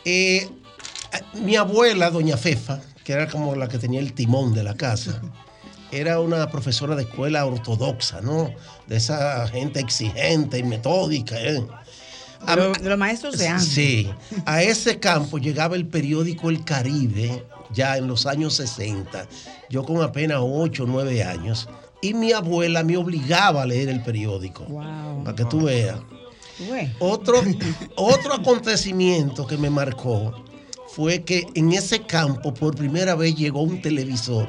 Eh, 0.07 0.49
mi 1.35 1.57
abuela, 1.57 2.11
doña 2.11 2.39
Fefa, 2.39 2.81
que 3.05 3.13
era 3.13 3.29
como 3.29 3.55
la 3.55 3.69
que 3.69 3.79
tenía 3.79 4.01
el 4.01 4.15
timón 4.15 4.55
de 4.55 4.65
la 4.65 4.77
casa, 4.77 5.21
era 5.93 6.19
una 6.19 6.51
profesora 6.51 6.97
de 6.97 7.03
escuela 7.03 7.45
ortodoxa, 7.45 8.23
¿no? 8.23 8.51
De 8.87 8.97
esa 8.97 9.47
gente 9.49 9.79
exigente 9.79 10.59
y 10.59 10.63
metódica. 10.63 11.39
¿eh? 11.39 11.63
Lo- 12.57 12.73
de 12.73 12.89
los 12.89 12.99
maestros 12.99 13.39
de 13.39 13.49
antes. 13.49 13.69
Sí, 13.69 14.11
a 14.45 14.63
ese 14.63 14.99
campo 14.99 15.39
llegaba 15.39 15.77
el 15.77 15.87
periódico 15.87 16.51
El 16.51 16.65
Caribe 16.65 17.45
ya 17.73 17.97
en 17.97 18.07
los 18.07 18.27
años 18.27 18.55
60, 18.55 19.27
yo 19.71 19.83
con 19.85 20.03
apenas 20.03 20.39
8 20.43 20.83
o 20.85 20.87
9 20.87 21.23
años, 21.25 21.69
y 22.03 22.13
mi 22.15 22.33
abuela 22.33 22.83
me 22.83 22.97
obligaba 22.97 23.63
a 23.63 23.67
leer 23.67 23.89
el 23.89 24.03
periódico, 24.03 24.65
Wow. 24.65 25.25
para 25.25 25.37
que 25.37 25.45
tú 25.47 25.63
veas. 25.65 25.99
Otro, 26.99 27.43
otro 27.97 28.35
acontecimiento 28.35 29.47
que 29.47 29.57
me 29.57 29.71
marcó 29.71 30.35
fue 30.89 31.23
que 31.25 31.47
en 31.55 31.73
ese 31.73 32.03
campo 32.03 32.53
por 32.53 32.77
primera 32.77 33.15
vez 33.15 33.35
llegó 33.35 33.63
un 33.63 33.81
televisor, 33.81 34.49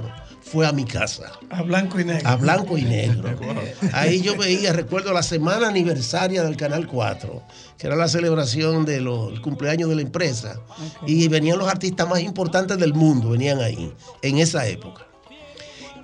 fue 0.54 0.68
a 0.68 0.72
mi 0.72 0.86
casa 0.86 1.32
A 1.50 1.64
blanco 1.64 2.00
y 2.00 2.06
negro. 2.06 2.30
a 2.30 2.36
blanco 2.36 2.78
y 2.78 2.84
negro. 2.84 3.36
Ahí 3.92 4.22
yo 4.22 4.38
veía, 4.38 4.72
recuerdo 4.72 5.12
la 5.12 5.24
semana 5.24 5.68
aniversaria 5.70 6.44
del 6.44 6.56
Canal 6.56 6.86
4, 6.86 7.42
que 7.76 7.88
era 7.88 7.96
la 7.96 8.08
celebración 8.08 8.86
del 8.86 9.10
cumpleaños 9.42 9.90
de 9.90 9.96
la 9.96 10.04
empresa. 10.04 10.60
Y 11.08 11.28
venían 11.28 11.58
los 11.58 11.68
artistas 11.68 12.08
más 12.08 12.20
importantes 12.22 12.78
del 12.78 12.94
mundo, 12.94 13.32
venían 13.32 13.60
ahí, 13.62 13.92
en 14.22 14.38
esa 14.38 14.68
época. 14.68 15.08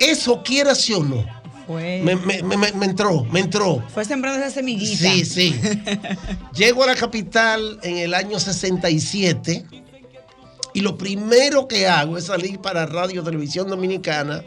Eso, 0.00 0.42
quiera 0.42 0.74
sí 0.74 0.94
o 0.94 1.04
no, 1.04 1.24
Fue, 1.68 2.00
me, 2.02 2.16
me- 2.16 2.42
me- 2.42 2.72
me 2.72 2.86
entró, 2.86 3.22
me 3.26 3.38
entró. 3.40 3.84
fue 3.94 4.04
sembrando 4.04 4.40
esa 4.44 4.50
semillita. 4.52 4.96
Sí, 5.12 5.24
sí. 5.24 5.60
Llego 6.56 6.82
a 6.82 6.88
la 6.88 6.96
capital 6.96 7.78
en 7.84 7.98
el 7.98 8.14
año 8.14 8.40
67 8.40 9.64
y 10.72 10.80
lo 10.80 10.96
primero 10.96 11.68
que 11.68 11.86
hago 11.86 12.16
es 12.16 12.24
salir 12.24 12.60
para 12.60 12.86
Radio 12.86 13.22
Televisión 13.22 13.68
Dominicana 13.68 14.42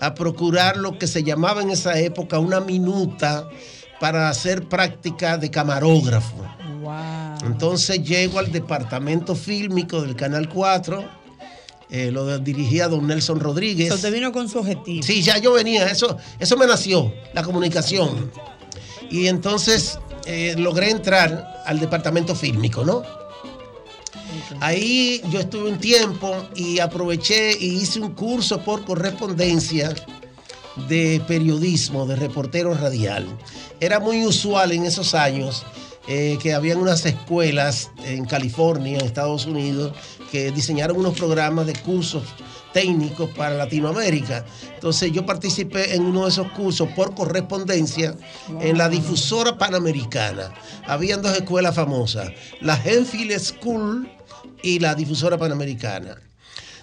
a 0.00 0.14
procurar 0.14 0.76
lo 0.76 0.98
que 0.98 1.06
se 1.06 1.22
llamaba 1.22 1.62
en 1.62 1.70
esa 1.70 1.98
época 1.98 2.38
una 2.38 2.60
minuta 2.60 3.48
para 4.00 4.28
hacer 4.28 4.68
práctica 4.68 5.38
de 5.38 5.50
camarógrafo. 5.50 6.36
Wow. 6.82 7.46
Entonces 7.46 8.02
llego 8.02 8.38
al 8.38 8.52
departamento 8.52 9.34
fílmico 9.34 10.02
del 10.02 10.16
Canal 10.16 10.48
4, 10.48 11.04
eh, 11.90 12.10
lo 12.10 12.38
dirigía 12.38 12.88
don 12.88 13.06
Nelson 13.06 13.40
Rodríguez. 13.40 13.88
So, 13.88 13.94
usted 13.94 14.12
vino 14.12 14.32
con 14.32 14.48
su 14.48 14.58
objetivo. 14.58 15.02
Sí, 15.02 15.22
ya 15.22 15.38
yo 15.38 15.52
venía, 15.52 15.86
eso, 15.86 16.16
eso 16.38 16.56
me 16.56 16.66
nació, 16.66 17.12
la 17.32 17.42
comunicación. 17.42 18.30
Y 19.10 19.28
entonces 19.28 19.98
eh, 20.26 20.54
logré 20.58 20.90
entrar 20.90 21.62
al 21.64 21.78
departamento 21.78 22.34
fílmico, 22.34 22.84
¿no? 22.84 23.02
Ahí 24.60 25.22
yo 25.30 25.40
estuve 25.40 25.70
un 25.70 25.78
tiempo 25.78 26.34
y 26.54 26.78
aproveché 26.78 27.56
y 27.58 27.76
hice 27.76 28.00
un 28.00 28.12
curso 28.12 28.62
por 28.62 28.84
correspondencia 28.84 29.94
de 30.88 31.22
periodismo, 31.26 32.06
de 32.06 32.16
reportero 32.16 32.74
radial. 32.74 33.26
Era 33.80 34.00
muy 34.00 34.24
usual 34.24 34.72
en 34.72 34.84
esos 34.84 35.14
años 35.14 35.64
eh, 36.06 36.38
que 36.42 36.52
habían 36.52 36.78
unas 36.78 37.04
escuelas 37.06 37.90
en 38.04 38.24
California, 38.26 38.98
en 38.98 39.04
Estados 39.04 39.46
Unidos, 39.46 39.94
que 40.30 40.50
diseñaron 40.50 40.98
unos 40.98 41.16
programas 41.16 41.66
de 41.66 41.74
cursos 41.74 42.24
técnicos 42.74 43.30
para 43.30 43.54
Latinoamérica. 43.54 44.44
Entonces 44.74 45.12
yo 45.12 45.24
participé 45.24 45.94
en 45.94 46.02
uno 46.02 46.24
de 46.24 46.30
esos 46.30 46.50
cursos 46.50 46.88
por 46.90 47.14
correspondencia 47.14 48.14
en 48.60 48.76
la 48.76 48.88
difusora 48.88 49.56
panamericana. 49.56 50.52
Habían 50.86 51.22
dos 51.22 51.34
escuelas 51.36 51.74
famosas, 51.74 52.32
la 52.60 52.78
Enfield 52.84 53.38
School 53.38 54.10
y 54.64 54.78
la 54.80 54.94
difusora 54.94 55.36
panamericana. 55.38 56.16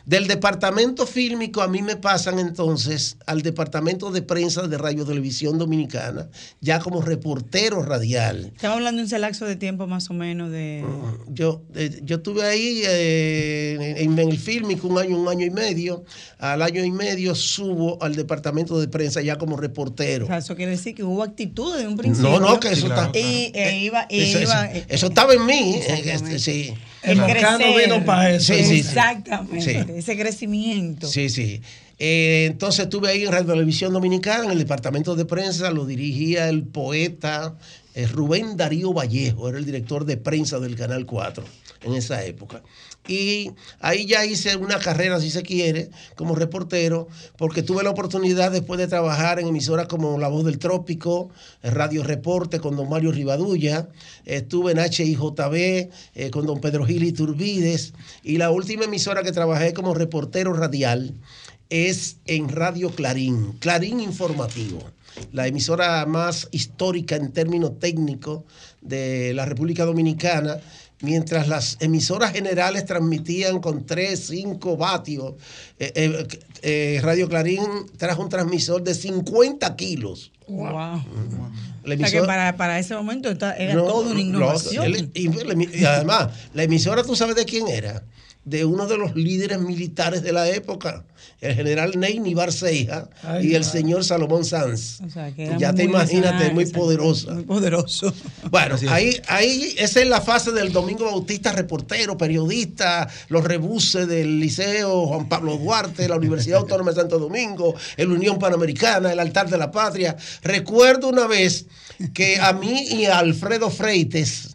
Del 0.04 0.28
departamento 0.28 1.06
fílmico 1.06 1.62
a 1.62 1.68
mí 1.68 1.84
me 1.84 1.96
pasan 1.96 2.40
entonces 2.40 3.18
al 3.28 3.44
departamento 3.44 4.10
de 4.12 4.24
prensa 4.24 4.68
de 4.68 4.76
Radio 4.80 5.06
Televisión 5.06 5.60
Dominicana, 5.60 6.28
ya 6.60 6.80
como 6.80 7.04
reportero 7.04 7.84
radial. 7.84 8.52
Estamos 8.56 8.78
hablando 8.78 9.06
de 9.06 9.16
un 9.16 9.22
lapso 9.22 9.46
de 9.46 9.56
tiempo 9.58 9.86
más 9.86 10.10
o 10.10 10.16
menos 10.16 10.50
de... 10.50 10.84
Yo, 11.28 11.62
eh, 11.76 12.02
yo 12.04 12.16
estuve 12.16 12.42
ahí 12.44 12.82
eh, 12.84 13.96
en, 14.00 14.18
en 14.18 14.28
el 14.28 14.40
fílmico 14.40 14.88
un 14.88 14.98
año, 14.98 15.20
un 15.22 15.28
año 15.28 15.46
y 15.46 15.52
medio. 15.52 16.04
Al 16.40 16.64
año 16.64 16.84
y 16.84 16.90
medio 16.90 17.36
subo 17.36 18.02
al 18.02 18.16
departamento 18.16 18.80
de 18.80 18.88
prensa 18.88 19.22
ya 19.22 19.38
como 19.38 19.56
reportero. 19.56 20.26
O 20.26 20.28
sea, 20.30 20.40
eso 20.40 20.56
quiere 20.56 20.72
decir 20.72 20.96
que 20.96 21.04
hubo 21.04 21.22
actitud 21.22 21.78
de 21.78 21.88
un 21.88 21.96
principio. 21.96 22.40
No, 22.40 22.54
no, 22.54 22.60
que 22.60 22.70
eso 22.70 22.88
claro. 22.88 23.04
está. 23.14 23.20
Y 23.20 23.52
e 23.54 23.78
iba, 23.84 24.08
y 24.10 24.22
eso, 24.22 24.42
iba, 24.42 24.66
eso- 24.66 24.86
eso 24.90 25.08
estaba 25.08 25.34
en 25.36 25.46
mí. 25.46 25.76
eh, 25.76 26.02
este, 26.12 26.40
sí. 26.40 26.74
El 27.04 27.18
Mocano 27.18 27.58
crecer. 27.58 27.90
vino 27.90 28.06
para 28.06 28.32
eso. 28.32 28.54
Sí, 28.54 28.60
sí, 28.64 28.70
sí. 28.70 28.78
Exactamente, 28.80 29.62
Sí. 29.86 29.92
ese 29.96 30.18
crecimiento. 30.18 31.08
Sí, 31.08 31.30
sí. 31.30 31.62
Eh, 32.00 32.46
entonces 32.50 32.86
estuve 32.86 33.10
ahí 33.10 33.24
en 33.26 33.32
Radio 33.32 33.46
Televisión 33.48 33.94
Dominicana, 33.94 34.46
en 34.46 34.52
el 34.52 34.58
departamento 34.60 35.16
de 35.16 35.26
prensa, 35.26 35.70
lo 35.72 35.86
dirigía 35.86 36.50
el 36.50 36.64
poeta 36.64 37.56
eh, 37.94 38.08
Rubén 38.08 38.58
Darío 38.58 38.94
Vallejo, 38.94 39.50
era 39.50 39.58
el 39.58 39.66
director 39.66 40.06
de 40.06 40.18
prensa 40.18 40.60
del 40.60 40.76
Canal 40.76 41.06
4 41.06 41.44
en 41.84 41.94
esa 41.94 42.24
época. 42.24 42.64
Y 43.12 43.52
ahí 43.82 44.06
ya 44.06 44.26
hice 44.26 44.56
una 44.56 44.80
carrera, 44.80 45.20
si 45.20 45.30
se 45.30 45.44
quiere, 45.44 45.90
como 46.16 46.34
reportero, 46.34 47.10
porque 47.38 47.62
tuve 47.62 47.84
la 47.84 47.90
oportunidad 47.90 48.54
después 48.54 48.80
de 48.80 48.88
trabajar 48.88 49.38
en 49.38 49.48
emisoras 49.48 49.88
como 49.88 50.18
La 50.18 50.30
Voz 50.30 50.46
del 50.46 50.60
Trópico, 50.60 51.30
Radio 51.62 52.04
Reporte 52.04 52.62
con 52.62 52.78
don 52.78 52.88
Mario 52.88 53.12
Rivadulla, 53.12 53.90
estuve 54.24 54.72
en 54.72 54.78
HIJB 54.78 55.90
eh, 56.16 56.30
con 56.32 56.46
don 56.46 56.62
Pedro 56.62 56.86
Gil 56.86 57.04
Iturbides, 57.04 57.94
y 58.24 58.38
la 58.38 58.50
última 58.50 58.86
emisora 58.86 59.24
que 59.24 59.34
trabajé 59.34 59.74
como 59.74 59.94
reportero 59.94 60.54
radial 60.54 61.14
es 61.70 62.16
en 62.28 62.48
Radio 62.48 62.92
Clarín, 62.92 63.58
Clarín 63.60 64.00
Informativo, 64.00 64.80
la 65.34 65.48
emisora 65.48 66.06
más 66.06 66.48
histórica 66.52 67.18
en 67.18 67.34
términos 67.34 67.78
técnicos 67.78 68.44
de 68.80 69.34
la 69.34 69.46
República 69.46 69.84
Dominicana, 69.84 70.62
mientras 71.02 71.48
las 71.48 71.78
emisoras 71.80 72.32
generales 72.34 72.86
transmitían 72.86 73.60
con 73.60 73.86
3, 73.86 74.20
5 74.28 74.78
vatios, 74.78 75.34
eh, 75.80 75.92
eh, 75.96 76.28
eh, 76.62 77.00
Radio 77.04 77.28
Clarín 77.28 77.62
trajo 77.98 78.22
un 78.22 78.30
transmisor 78.30 78.84
de 78.84 78.94
50 78.96 79.76
kilos. 79.76 80.32
Wow. 80.48 80.68
La 81.84 81.96
O 81.96 81.98
sea 81.98 82.10
que 82.10 82.18
emisora- 82.18 82.26
para, 82.28 82.58
para 82.58 82.78
ese 82.80 82.94
momento 82.96 83.30
era 83.32 83.74
no, 83.74 83.84
toda 83.86 84.06
una 84.08 84.14
no, 84.14 84.20
innovación. 84.20 84.86
el- 84.86 85.10
y, 85.14 85.30
y 85.80 85.86
además, 85.86 86.30
la 86.54 86.64
emisora, 86.64 87.04
¿tú 87.04 87.16
sabes 87.16 87.36
de 87.36 87.46
quién 87.46 87.68
era? 87.68 88.04
De 88.44 88.66
uno 88.66 88.88
de 88.88 88.98
los 88.98 89.16
líderes 89.16 89.60
militares 89.60 90.24
de 90.24 90.32
la 90.32 90.50
época, 90.50 91.06
el 91.42 91.54
general 91.54 92.00
Neyni 92.00 92.34
Barceja 92.34 93.08
Ay, 93.22 93.50
y 93.50 93.56
el 93.56 93.64
señor 93.64 94.04
Salomón 94.04 94.46
Sanz. 94.46 95.00
O 95.02 95.10
sea, 95.10 95.32
que 95.32 95.56
Ya 95.60 95.74
te 95.74 95.84
imagínate, 95.84 96.52
muy 96.52 96.66
poderosa. 96.66 97.34
Muy 97.34 97.44
poderoso. 97.44 98.14
Bueno, 98.50 98.78
ahí, 98.90 99.22
ahí 99.28 99.76
esa 99.78 100.02
es 100.02 100.08
la 100.08 100.22
fase 100.22 100.52
del 100.52 100.72
Domingo 100.72 101.06
Bautista, 101.06 101.52
reportero, 101.52 102.18
periodista, 102.18 103.08
los 103.30 103.44
rebuses 103.44 104.08
del 104.08 104.40
Liceo 104.40 105.06
Juan 105.08 105.30
Pablo 105.30 105.58
Duarte, 105.58 106.08
la 106.08 106.16
Universidad 106.16 106.60
Autónoma 106.60 106.92
de 106.92 106.98
Santo 106.98 107.20
Domingo, 107.20 107.76
el 107.98 108.12
Unión 108.12 108.40
Panamericana, 108.40 109.12
el 109.12 109.20
Altar 109.20 109.50
de 109.50 109.58
la 109.58 109.72
Patria. 109.72 110.16
Recuerdo 110.42 111.10
una 111.10 111.28
vez 111.28 111.68
que 112.14 112.40
a 112.40 112.54
mí 112.54 112.88
y 112.90 113.06
a 113.06 113.20
Alfredo 113.20 113.70
Freites, 113.70 114.51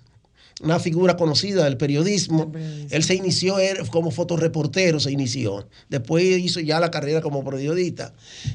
una 0.62 0.78
figura 0.78 1.16
conocida 1.16 1.64
del 1.64 1.76
periodismo, 1.76 2.50
él 2.90 3.04
se 3.04 3.14
inició 3.14 3.58
él 3.58 3.78
como 3.90 4.10
fotoreportero, 4.10 5.00
se 5.00 5.12
inició. 5.12 5.68
Después 5.88 6.24
hizo 6.24 6.60
ya 6.60 6.80
la 6.80 6.90
carrera 6.90 7.20
como 7.20 7.44
periodista. 7.44 8.14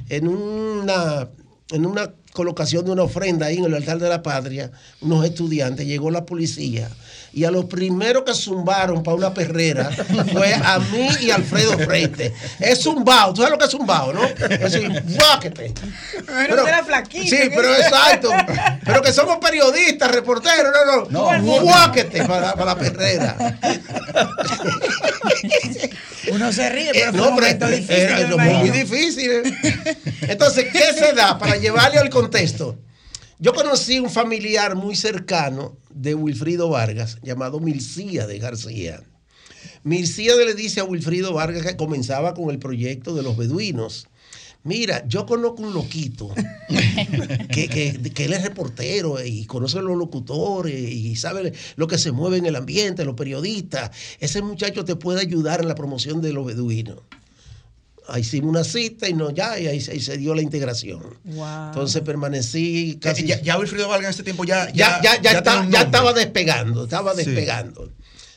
En 0.09 0.27
una, 0.27 1.29
en 1.71 1.85
una 1.85 2.13
colocación 2.33 2.85
de 2.85 2.91
una 2.91 3.03
ofrenda 3.03 3.45
ahí 3.45 3.57
en 3.57 3.65
el 3.65 3.75
altar 3.75 3.99
de 3.99 4.09
la 4.09 4.23
patria, 4.23 4.71
unos 5.01 5.23
estudiantes, 5.25 5.85
llegó 5.85 6.09
la 6.09 6.25
policía 6.25 6.89
y 7.33 7.45
a 7.45 7.51
los 7.51 7.65
primeros 7.65 8.23
que 8.23 8.33
zumbaron 8.33 9.03
para 9.03 9.15
una 9.15 9.33
perrera 9.33 9.89
fue 10.33 10.53
a 10.53 10.79
mí 10.91 11.07
y 11.21 11.31
Alfredo 11.31 11.77
Freites. 11.79 12.33
Es 12.59 12.79
zumbao, 12.83 13.33
¿tú 13.33 13.37
sabes 13.41 13.51
lo 13.51 13.57
que 13.57 13.65
es 13.65 13.71
zumbao, 13.71 14.11
no? 14.11 14.23
Es 14.25 14.59
decir, 14.59 15.03
¡guáquete! 15.17 15.73
Pero 16.25 16.67
era 16.67 16.83
flaquito. 16.83 17.35
Sí, 17.35 17.49
pero 17.55 17.73
exacto. 17.75 18.29
Pero 18.85 19.01
que 19.01 19.13
somos 19.13 19.37
periodistas, 19.37 20.11
reporteros, 20.11 20.71
no, 20.85 21.05
no. 21.09 21.37
No. 21.39 21.61
Guáquete 21.61 22.25
para, 22.25 22.53
para 22.53 22.65
la 22.65 22.75
perrera. 22.77 23.35
Uno 26.31 26.51
se 26.51 26.69
ríe, 26.69 26.89
Eh, 26.89 26.93
pero 26.93 27.11
fue 27.11 27.17
no, 27.21 27.29
un 27.29 27.35
pero 27.35 27.57
momento 27.59 27.67
difícil. 27.67 28.37
muy 28.37 28.69
difícil. 28.69 29.31
¿eh? 29.31 29.97
Entonces, 30.21 30.65
¿qué 30.71 30.93
se 30.93 31.13
da 31.13 31.37
para 31.37 31.55
llevarle 31.57 31.99
al 31.99 32.09
contexto? 32.09 32.77
Yo 33.41 33.53
conocí 33.53 33.99
un 33.99 34.11
familiar 34.11 34.75
muy 34.75 34.95
cercano 34.95 35.75
de 35.89 36.13
Wilfrido 36.13 36.69
Vargas, 36.69 37.17
llamado 37.23 37.59
Milcía 37.59 38.27
de 38.27 38.37
García. 38.37 39.01
Milcía 39.83 40.35
le 40.35 40.53
dice 40.53 40.79
a 40.79 40.83
Wilfrido 40.83 41.33
Vargas 41.33 41.65
que 41.65 41.75
comenzaba 41.75 42.35
con 42.35 42.51
el 42.51 42.59
proyecto 42.59 43.15
de 43.15 43.23
los 43.23 43.35
beduinos. 43.35 44.07
Mira, 44.63 45.03
yo 45.07 45.25
conozco 45.25 45.63
un 45.63 45.73
loquito 45.73 46.31
que, 47.51 47.67
que- 47.67 47.99
que 48.13 48.25
él 48.25 48.33
es 48.33 48.43
reportero 48.43 49.15
y 49.25 49.45
conoce 49.45 49.79
a 49.79 49.81
los 49.81 49.97
locutores 49.97 50.75
y 50.79 51.15
sabe 51.15 51.51
lo 51.77 51.87
que 51.87 51.97
se 51.97 52.11
mueve 52.11 52.37
en 52.37 52.45
el 52.45 52.55
ambiente, 52.55 53.03
los 53.05 53.15
periodistas. 53.15 53.89
Ese 54.19 54.43
muchacho 54.43 54.85
te 54.85 54.95
puede 54.95 55.21
ayudar 55.21 55.61
en 55.61 55.67
la 55.67 55.73
promoción 55.73 56.21
de 56.21 56.31
los 56.31 56.45
beduinos. 56.45 56.99
Hicimos 58.19 58.49
una 58.49 58.63
cita 58.63 59.07
y 59.07 59.13
no, 59.13 59.29
ya, 59.31 59.57
y 59.59 59.67
ahí, 59.67 59.79
se- 59.81 59.91
ahí 59.91 59.99
se 59.99 60.17
dio 60.17 60.33
la 60.35 60.41
integración. 60.41 61.01
Wow. 61.23 61.67
Entonces 61.67 62.01
permanecí 62.01 62.97
casi. 63.01 63.25
Ya, 63.25 63.41
ya 63.41 63.57
Wilfrido 63.57 63.87
Vargas 63.87 64.05
en 64.05 64.09
este 64.11 64.23
tiempo 64.23 64.43
ya. 64.43 64.71
ya, 64.73 65.01
ya, 65.01 65.31
estaba 65.81 66.13
despegando, 66.13 66.83
estaba 66.83 67.13
despegando. 67.13 67.89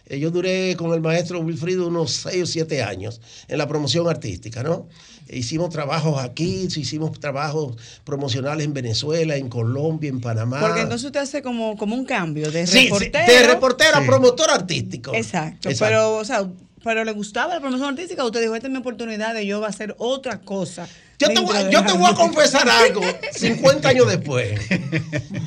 Eh, 0.07 0.19
Yo 0.19 0.31
duré 0.31 0.76
con 0.76 0.93
el 0.93 1.00
maestro 1.00 1.40
Wilfrido 1.40 1.88
unos 1.88 2.12
6 2.12 2.43
o 2.43 2.47
7 2.47 2.83
años 2.83 3.21
en 3.49 3.57
la 3.57 3.66
promoción 3.66 4.07
artística, 4.09 4.62
¿no? 4.62 4.87
E 5.26 5.38
Hicimos 5.38 5.71
trabajos 5.71 6.23
aquí, 6.23 6.69
hicimos 6.76 7.19
trabajos 7.19 7.76
promocionales 8.04 8.66
en 8.66 8.75
Venezuela, 8.75 9.37
en 9.37 9.49
Colombia, 9.49 10.11
en 10.11 10.21
Panamá. 10.21 10.61
Porque 10.61 10.83
entonces 10.83 11.07
usted 11.07 11.21
hace 11.21 11.40
como, 11.40 11.78
como 11.78 11.95
un 11.97 12.04
cambio 12.04 12.50
de 12.50 12.66
Sí, 12.66 12.73
sí, 12.81 12.85
reportero. 12.90 13.33
de 13.33 13.43
reportero 13.47 13.97
a 13.97 14.00
Sí. 14.02 14.07
promotor 14.07 14.50
artístico. 14.50 15.14
Exacto, 15.14 15.71
Exacto. 15.71 15.87
Pero, 15.90 16.16
o 16.19 16.25
sea, 16.26 16.47
pero 16.85 17.03
le 17.03 17.12
gustaba 17.12 17.55
la 17.55 17.61
promoción 17.61 17.88
artística. 17.88 18.23
Usted 18.25 18.43
dijo, 18.43 18.55
esta 18.55 18.69
es 18.69 18.73
mi 18.73 18.79
oportunidad 18.79 19.35
de 19.35 19.47
yo 19.47 19.64
hacer 19.64 19.97
otra 19.99 20.41
cosa. 20.41 20.87
Yo 21.19 21.29
te, 21.29 21.41
voy, 21.41 21.57
yo 21.71 21.85
te 21.85 21.93
voy 21.93 22.11
a 22.11 22.14
confesar 22.14 22.69
algo, 22.69 23.00
50 23.33 23.88
años 23.88 24.07
después. 24.07 24.61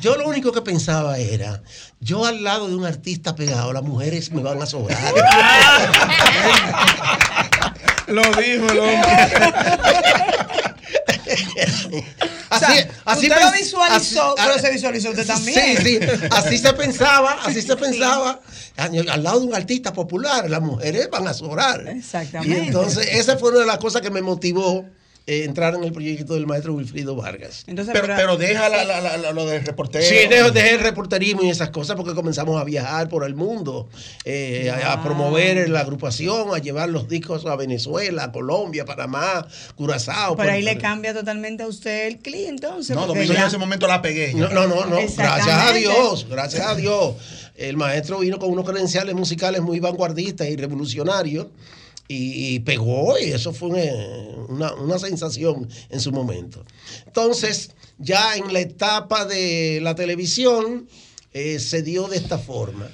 Yo 0.02 0.16
lo 0.16 0.28
único 0.28 0.52
que 0.52 0.62
pensaba 0.62 1.20
era, 1.20 1.62
yo 2.00 2.26
al 2.26 2.44
lado 2.44 2.68
de 2.68 2.76
un 2.76 2.86
artista 2.86 3.36
pegado, 3.36 3.72
las 3.72 3.84
mujeres 3.84 4.32
me 4.32 4.42
van 4.42 4.62
a 4.62 4.66
sobrar. 4.66 4.98
Lo 8.08 8.22
dijo 8.22 8.72
el 8.72 8.80
hombre. 8.80 9.02
O 12.50 12.60
sea, 12.60 12.70
usted 13.16 13.30
lo 13.30 13.52
visualizó, 13.52 13.82
así- 13.84 14.16
pero 14.36 14.54
ah, 14.56 14.60
se 14.60 14.72
visualizó 14.72 15.10
usted 15.10 15.26
también. 15.28 15.78
Sí, 15.78 15.84
sí, 15.84 16.00
así 16.32 16.58
se 16.58 16.74
pensaba, 16.74 17.40
así 17.44 17.62
se 17.62 17.76
pensaba. 17.76 18.40
Al 18.78 19.10
al 19.10 19.24
lado 19.24 19.40
de 19.42 19.46
un 19.48 19.56
artista 19.56 19.92
popular, 19.94 20.50
las 20.50 20.62
mujeres 20.62 21.10
van 21.10 21.28
a 21.28 21.34
sobrar. 21.34 21.88
Exactamente. 21.88 22.56
Y 22.58 22.68
entonces, 22.68 23.08
esa 23.12 23.38
fue 23.38 23.50
una 23.52 23.60
de 23.60 23.66
las 23.66 23.78
cosas 23.80 24.02
que 24.02 24.10
me 24.12 24.22
motivó 24.22 24.86
eh, 25.28 25.44
entrar 25.44 25.76
en 25.76 25.84
el 25.84 25.92
proyecto 25.92 26.36
del 26.36 26.48
maestro 26.48 26.74
Wilfrido 26.74 27.16
Vargas. 27.16 27.66
Entonces, 27.68 27.94
Pero, 27.94 28.16
pero 28.16 28.38
deja 28.38 28.70
la- 28.70 28.86
la- 28.86 29.02
la- 29.02 29.18
la- 29.18 29.32
lo 29.34 29.46
del 29.46 29.64
reportero. 29.66 30.04
Sí, 30.06 30.16
dejé 30.30 30.76
el 30.76 30.80
reporterismo 30.80 31.44
y 31.44 31.50
esas 31.50 31.70
cosas 31.70 31.98
porque 31.98 32.14
comenzamos 32.16 32.60
a 32.60 32.64
viajar 32.64 33.10
por 33.10 33.26
el 33.26 33.36
mundo, 33.36 33.90
eh, 34.24 34.72
a, 34.86 35.04
promover 35.04 35.70
la 35.70 35.82
agrupación, 35.82 36.56
a 36.56 36.60
llevar 36.60 36.88
los 36.90 37.10
discos 37.10 37.46
a 37.46 37.56
Venezuela, 37.58 38.24
a 38.24 38.32
Colombia, 38.32 38.86
Panamá, 38.86 39.46
Curazao. 39.76 40.38
Por 40.38 40.50
ahí 40.50 40.62
le 40.64 40.78
cambia 40.78 41.14
totalmente 41.14 41.64
a 41.64 41.68
usted 41.68 42.08
el 42.08 42.20
clic, 42.20 42.48
entonces. 42.48 42.96
No, 42.96 43.06
Domingo 43.06 43.28
ya 43.28 43.34
ya- 43.34 43.42
en 43.42 43.48
ese 43.48 43.58
momento 43.58 43.86
la 43.86 44.02
pegué. 44.02 44.34
No, 44.34 44.48
no, 44.50 44.66
no. 44.86 44.96
Gracias 44.96 45.48
a 45.50 45.74
Dios, 45.74 46.26
gracias 46.30 46.66
a 46.66 46.74
Dios. 46.76 47.16
El 47.58 47.76
maestro 47.76 48.20
vino 48.20 48.40
con 48.40 48.50
unos 48.52 48.66
credenciales 48.70 49.14
musicales 49.14 49.62
muy 49.62 49.80
vanguardistas 49.82 50.48
y 50.48 50.56
revolucionarios 50.56 51.48
y, 52.08 52.56
y 52.56 52.60
pegó 52.62 53.18
y 53.20 53.26
eso 53.32 53.54
fue 53.54 53.70
una, 53.70 54.44
una- 54.48 54.74
una 54.76 55.00
sensación 55.00 55.68
en 55.90 56.00
su 56.00 56.12
momento. 56.12 56.64
Entonces, 57.06 57.72
ya 57.98 58.36
en 58.38 58.54
la 58.54 58.60
etapa 58.62 59.26
de 59.26 59.80
la 59.82 59.96
televisión 59.96 60.88
eh, 61.34 61.60
se 61.60 61.82
dio 61.84 62.08
de 62.08 62.18
esta 62.18 62.38
forma. 62.38 62.90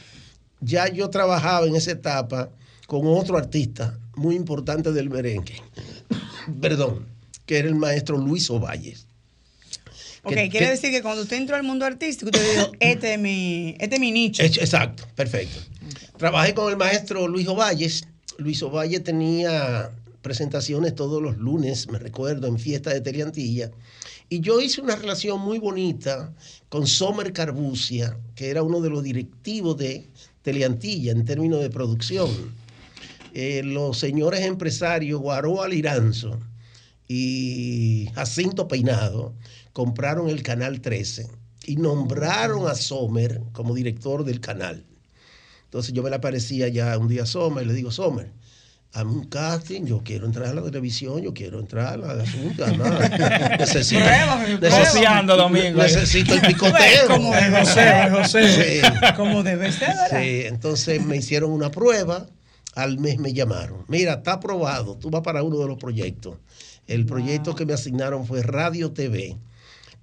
Ya 0.62 0.88
yo 0.88 1.10
trabajaba 1.10 1.65
en 1.67 1.76
esa 1.76 1.91
etapa 1.91 2.49
con 2.88 3.02
otro 3.08 3.38
artista 3.38 3.99
muy 4.15 4.36
importante 4.36 4.91
del 4.91 5.10
merengue, 5.10 5.62
perdón, 6.62 7.06
que 7.45 7.58
era 7.60 7.67
el 7.67 7.76
maestro 7.76 8.17
Luis 8.17 8.49
Ovalles. 8.49 9.08
Ok, 10.23 10.30
que- 10.36 10.49
quiere 10.49 10.65
que- 10.67 10.71
decir 10.71 10.91
que 10.91 11.02
cuando 11.02 11.23
usted 11.23 11.38
entró 11.38 11.56
al 11.56 11.63
mundo 11.63 11.86
artístico, 11.86 12.32
usted 12.34 12.56
dijo, 12.56 12.71
este 12.80 13.13
es 13.15 13.19
mi, 13.19 13.76
este 13.80 13.95
es 13.95 13.99
mi 14.02 14.12
nicho. 14.12 14.41
Exacto, 14.41 15.04
perfecto. 15.15 15.60
Trabajé 16.17 16.54
con 16.54 16.69
el 16.71 16.78
maestro 16.78 17.28
Luis 17.28 17.47
Ovalles. 17.47 18.08
Luis 18.38 18.63
Ovalle 18.63 19.00
tenía 19.00 19.91
presentaciones 20.22 20.96
todos 20.96 21.22
los 21.22 21.38
lunes, 21.38 21.89
me 21.89 22.00
recuerdo, 22.00 22.48
en 22.48 22.58
fiesta 22.58 22.91
de 22.91 23.02
Teleantilla. 23.02 23.72
Y 24.30 24.39
yo 24.39 24.60
hice 24.62 24.82
una 24.82 24.96
relación 24.96 25.39
muy 25.41 25.60
bonita 25.60 26.34
con 26.69 26.88
Somer 26.88 27.34
Carbucia, 27.34 28.17
que 28.36 28.50
era 28.50 28.63
uno 28.63 28.82
de 28.82 28.89
los 28.89 29.04
directivos 29.04 29.78
de 29.78 30.08
Teleantilla 30.41 31.12
en 31.12 31.26
términos 31.26 31.62
de 31.62 31.69
producción. 31.69 32.30
Eh, 33.34 33.62
los 33.63 33.98
señores 34.00 34.41
empresarios 34.41 35.19
Guaró 35.19 35.62
Aliranzo 35.62 36.39
y 37.08 38.08
Jacinto 38.13 38.67
Peinado 38.67 39.34
compraron 39.74 40.30
el 40.30 40.41
Canal 40.41 40.82
13 40.82 41.28
y 41.65 41.76
nombraron 41.76 42.67
a 42.67 42.76
Sommer 42.76 43.41
como 43.52 43.74
director 43.74 44.24
del 44.24 44.39
canal. 44.39 44.86
Entonces 45.74 45.92
yo 45.92 46.04
me 46.04 46.12
le 46.12 46.18
aparecía 46.18 46.68
ya 46.68 46.96
un 47.00 47.08
día 47.08 47.24
a 47.24 47.26
Sommer 47.26 47.64
y 47.64 47.68
le 47.68 47.74
digo, 47.74 47.90
Sommer, 47.90 48.32
hazme 48.92 49.12
un 49.12 49.24
casting, 49.26 49.86
yo 49.86 50.04
quiero 50.04 50.28
entrar 50.28 50.50
a 50.50 50.54
la 50.54 50.62
televisión, 50.62 51.20
yo 51.24 51.34
quiero 51.34 51.60
entrar 51.60 51.96
a 51.96 51.98
la 51.98 52.22
asunto, 52.22 52.68
nada. 52.78 53.58
Necesito, 53.58 54.02
Pruébame, 54.02 54.60
necesito, 54.60 55.36
Domingo. 55.36 55.82
necesito 55.82 56.36
el 56.36 56.42
picoteo. 56.42 57.08
como 57.08 57.34
de 57.34 57.50
José, 57.50 58.10
José. 58.12 58.82
Sí. 58.84 58.88
Como 59.16 59.42
debe 59.42 59.72
ser, 59.72 59.88
¿verdad? 59.88 60.22
Sí, 60.22 60.42
entonces 60.46 61.04
me 61.04 61.18
hicieron 61.18 61.50
una 61.52 61.72
prueba, 61.72 62.28
al 62.76 63.00
mes 63.00 63.18
me 63.18 63.34
llamaron. 63.34 63.84
Mira, 63.88 64.14
está 64.14 64.34
aprobado, 64.34 64.96
tú 64.98 65.10
vas 65.10 65.24
para 65.24 65.42
uno 65.42 65.58
de 65.58 65.66
los 65.66 65.80
proyectos. 65.80 66.38
El 66.86 67.08
proyecto 67.08 67.56
que 67.56 67.66
me 67.66 67.74
asignaron 67.74 68.28
fue 68.28 68.44
Radio 68.44 68.92
TV, 68.92 69.40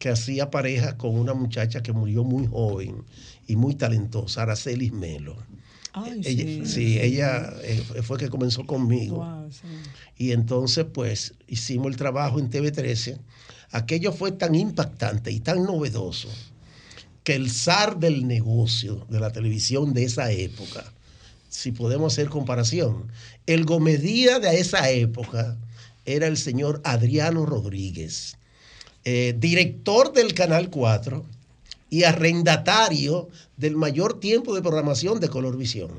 que 0.01 0.09
hacía 0.09 0.51
pareja 0.51 0.97
con 0.97 1.17
una 1.17 1.33
muchacha 1.33 1.81
que 1.81 1.93
murió 1.93 2.25
muy 2.25 2.49
joven 2.49 3.05
y 3.47 3.55
muy 3.55 3.77
talentosa, 3.77 4.43
Aracelis 4.43 4.93
Melo. 4.93 5.37
Ay, 5.93 6.21
Ella- 6.25 6.45
sí. 6.45 6.67
sí, 6.67 6.99
ella 7.01 7.53
eh, 7.63 7.83
fue 8.03 8.19
que 8.19 8.29
comenzó 8.29 8.65
conmigo. 8.67 9.17
Wow, 9.25 9.51
sí. 9.51 9.67
Y 10.17 10.33
entonces, 10.33 10.87
pues, 10.93 11.35
hicimos 11.49 11.89
el 11.89 11.97
trabajo 11.97 12.39
en 12.39 12.51
TV13. 12.51 13.19
Aquello 13.73 14.13
fue 14.13 14.33
tan 14.33 14.55
impactante 14.55 15.31
y 15.31 15.41
tan 15.41 15.65
novedoso 15.65 16.29
que 17.25 17.35
el 17.35 17.51
zar 17.51 17.99
del 17.99 18.27
negocio 18.27 19.07
de 19.09 19.21
la 19.21 19.31
televisión 19.33 19.93
de 19.95 20.05
esa 20.05 20.31
época, 20.33 20.93
si 21.49 21.73
podemos 21.73 22.13
hacer 22.13 22.29
comparación, 22.29 23.11
el 23.47 23.65
gomedía 23.65 24.39
de 24.39 24.59
esa 24.61 24.91
época 24.91 25.57
era 26.05 26.27
el 26.27 26.37
señor 26.37 26.81
Adriano 26.85 27.47
Rodríguez, 27.47 28.37
eh, 29.05 29.35
director 29.39 30.13
del 30.13 30.35
Canal 30.35 30.71
4 30.71 31.25
y 31.91 32.05
arrendatario 32.05 33.29
del 33.57 33.77
mayor 33.77 34.21
tiempo 34.21 34.55
de 34.55 34.63
programación 34.63 35.21
de 35.21 35.29
Colorvisión. 35.29 35.91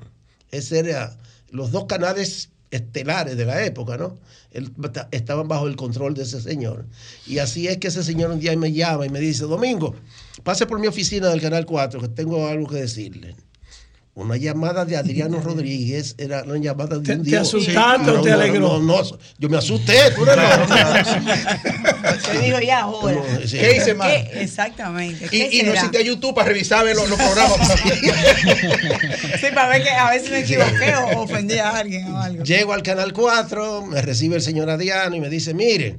Ese 0.49 0.80
era 0.80 1.17
los 1.49 1.71
dos 1.71 1.86
canales 1.86 2.49
estelares 2.71 3.36
de 3.38 3.45
la 3.45 3.63
época, 3.63 3.97
¿no? 3.97 4.17
Estaban 5.12 5.47
bajo 5.47 5.67
el 5.67 5.75
control 5.75 6.13
de 6.13 6.23
ese 6.23 6.41
señor. 6.41 6.86
Y 7.27 7.39
así 7.39 7.67
es 7.67 7.77
que 7.77 7.89
ese 7.89 8.04
señor 8.04 8.32
un 8.32 8.39
día 8.39 8.56
me 8.56 8.71
llama 8.71 9.06
y 9.06 9.10
me 9.10 9.19
dice, 9.19 9.43
Domingo, 9.43 9.93
pase 10.43 10.65
por 10.65 10.80
mi 10.80 10.88
oficina 10.88 11.30
del 11.30 11.41
Canal 11.41 11.65
4, 11.65 12.01
que 12.01 12.08
tengo 12.08 12.47
algo 12.47 12.67
que 12.67 12.77
decirle. 12.77 13.36
Una 14.13 14.36
llamada 14.36 14.84
de 14.84 14.97
Adriano 14.97 15.39
Rodríguez 15.43 16.15
era 16.17 16.43
una 16.43 16.58
llamada 16.58 16.97
de 17.00 17.04
¿Te- 17.06 17.13
un 17.13 17.24
te 17.24 17.30
día. 17.30 17.41
asustaste 17.41 18.12
o 18.12 18.21
te 18.21 18.32
alegró? 18.32 18.78
No, 18.80 19.02
no, 19.02 19.17
yo 19.39 19.47
me 19.50 19.58
asusté, 19.58 20.12
tú 20.15 20.26
eres. 20.26 20.45
Se 22.26 22.39
dijo 22.45 22.60
ya 22.60 22.82
ahora. 22.82 23.15
No, 23.15 23.47
sí. 23.47 23.58
¿Qué 23.58 23.78
hice? 23.78 23.95
¿Qué? 23.95 24.41
Exactamente. 24.41 25.28
¿Qué 25.30 25.50
Y, 25.52 25.60
y 25.62 25.63
no 25.63 25.71
existe 25.74 26.04
YouTube 26.04 26.36
para 26.36 26.50
revisar 26.50 26.84
ver 26.84 26.95
los, 26.97 27.08
los 27.10 27.17
programas. 27.17 27.71
Sí, 29.39 29.47
para 29.56 29.69
ver 29.69 29.84
que 29.84 29.89
a 29.89 30.10
veces 30.10 30.30
me 30.30 30.39
equivoqué 30.39 30.93
o 30.95 31.21
ofendí 31.21 31.58
a 31.58 31.69
alguien 31.78 32.08
o 32.13 32.21
algo. 32.21 32.43
Llego 32.43 32.74
al 32.74 32.84
Canal 32.84 33.13
4, 33.13 33.86
me 33.86 34.02
recibe 34.02 34.36
el 34.36 34.41
señor 34.41 34.69
Adriano 34.69 35.15
y 35.15 35.19
me 35.21 35.30
dice, 35.30 35.54
mire, 35.54 35.97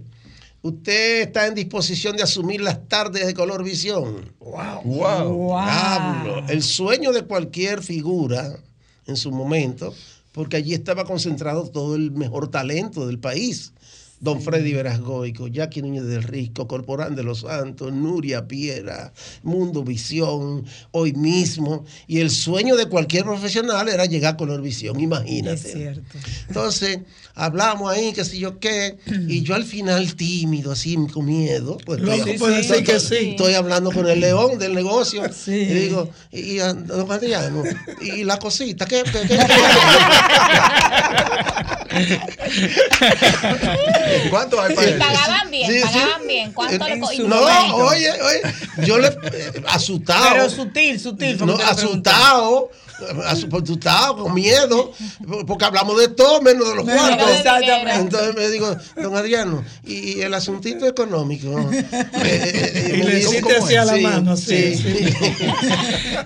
usted 0.63 1.23
está 1.23 1.47
en 1.47 1.55
disposición 1.55 2.17
de 2.17 2.23
asumir 2.23 2.61
las 2.61 2.89
tardes 2.89 3.27
de 3.27 3.35
Color 3.35 3.65
Visión. 3.65 4.33
Wow. 4.39 4.83
Wow. 4.85 5.59
Hablo. 5.59 6.49
El 6.49 6.63
sueño 6.63 7.13
de 7.13 7.23
cualquier 7.23 7.83
figura 7.83 8.59
en 9.07 9.17
su 9.17 9.31
momento, 9.33 9.95
porque 10.33 10.57
allí 10.57 10.75
estaba 10.75 11.05
concentrado 11.05 11.69
todo 11.69 11.97
el 11.97 12.13
mejor 12.13 12.51
talento 12.51 13.07
del 13.07 13.19
país. 13.19 13.73
Don 14.23 14.41
Freddy 14.41 14.73
Verasgoico, 14.73 15.49
Jackie 15.49 15.83
Núñez 15.83 16.05
del 16.05 16.23
Risco, 16.23 16.69
Corporán 16.69 17.17
de 17.17 17.25
los 17.25 17.41
Santos, 17.41 17.93
Nuria 17.93 18.47
Piera, 18.47 19.13
Mundo 19.43 19.83
Visión, 19.83 20.65
hoy 20.93 21.13
mismo. 21.13 21.85
Y 22.07 22.21
el 22.21 22.31
sueño 22.31 22.77
de 22.77 22.87
cualquier 22.87 23.25
profesional 23.25 23.89
era 23.89 24.07
llegar 24.07 24.35
a 24.35 24.37
Color 24.37 24.63
Visión, 24.63 25.01
imagínate. 25.01 25.55
Es 25.57 25.73
cierto. 25.73 26.03
Entonces, 26.47 27.01
hablamos 27.35 27.91
ahí, 27.93 28.13
qué 28.13 28.25
sé 28.25 28.39
yo 28.39 28.61
qué, 28.61 28.97
y 29.27 29.43
yo 29.43 29.57
al 29.57 29.65
final 29.65 30.15
tímido, 30.15 30.71
así 30.71 30.97
con 31.13 31.27
miedo. 31.27 31.79
Pues, 31.85 32.01
Loco 32.01 32.15
estoy- 32.19 32.39
puede 32.39 32.57
decir 32.59 32.85
que 32.85 33.01
sí. 33.01 33.31
Estoy 33.31 33.55
hablando 33.55 33.91
con 33.91 34.07
el 34.09 34.21
león 34.21 34.57
del 34.57 34.73
negocio. 34.75 35.25
Sí. 35.33 35.51
Y 35.53 35.67
digo, 35.75 36.09
y, 36.31 36.41
y, 36.41 36.61
ah, 36.61 36.75
don 36.75 37.11
Adriano, 37.11 37.65
y 38.01 38.23
la 38.23 38.39
cosita, 38.39 38.87
¿qué? 38.87 39.03
qué, 39.03 39.27
qué- 39.27 39.39
¿Cuánto 44.31 44.61
hay 44.61 44.75
para 44.75 44.89
Y 44.89 44.91
eso? 44.93 44.99
pagaban 44.99 45.51
bien, 45.51 45.71
Sí, 45.71 45.79
sí. 45.79 45.85
pagaban 45.85 46.27
bien. 46.27 46.53
¿Cuánto 46.53 46.87
le 46.87 46.93
En 46.95 47.05
y- 47.05 47.19
No, 47.21 47.37
momento. 47.41 47.77
oye, 47.77 48.11
oye, 48.11 48.43
yo 48.87 48.99
le 48.99 49.09
eh, 49.09 49.63
asustado. 49.69 50.27
Pero 50.33 50.51
sutil, 50.51 51.01
sutil. 51.01 51.39
No, 51.39 51.47
lo 51.47 51.57
asustado, 51.63 52.71
asu- 53.29 53.63
asustado, 53.63 54.17
con 54.17 54.35
miedo, 54.35 54.93
porque 55.47 55.65
hablamos 55.65 55.99
de 55.99 56.09
todo 56.09 56.41
menos 56.43 56.69
de 56.69 56.75
los 56.77 56.85
cuartos. 56.85 57.31
Entonces 57.97 58.35
me 58.35 58.49
digo, 58.51 58.77
don 58.97 59.17
Adriano, 59.17 59.65
y 59.85 60.21
el 60.21 60.35
asuntito 60.35 60.87
económico. 60.87 61.71
Eh, 62.25 62.93
Y 62.95 62.99
me 62.99 63.05
le 63.05 63.17
dice, 63.17 63.29
hiciste 63.31 63.55
¿cómo 63.55 63.67
así 63.67 63.77
a 63.77 63.85
la 63.85 63.95
Sí, 63.95 64.01
mano, 64.01 64.37
sí, 64.37 64.77
sí. 64.77 65.07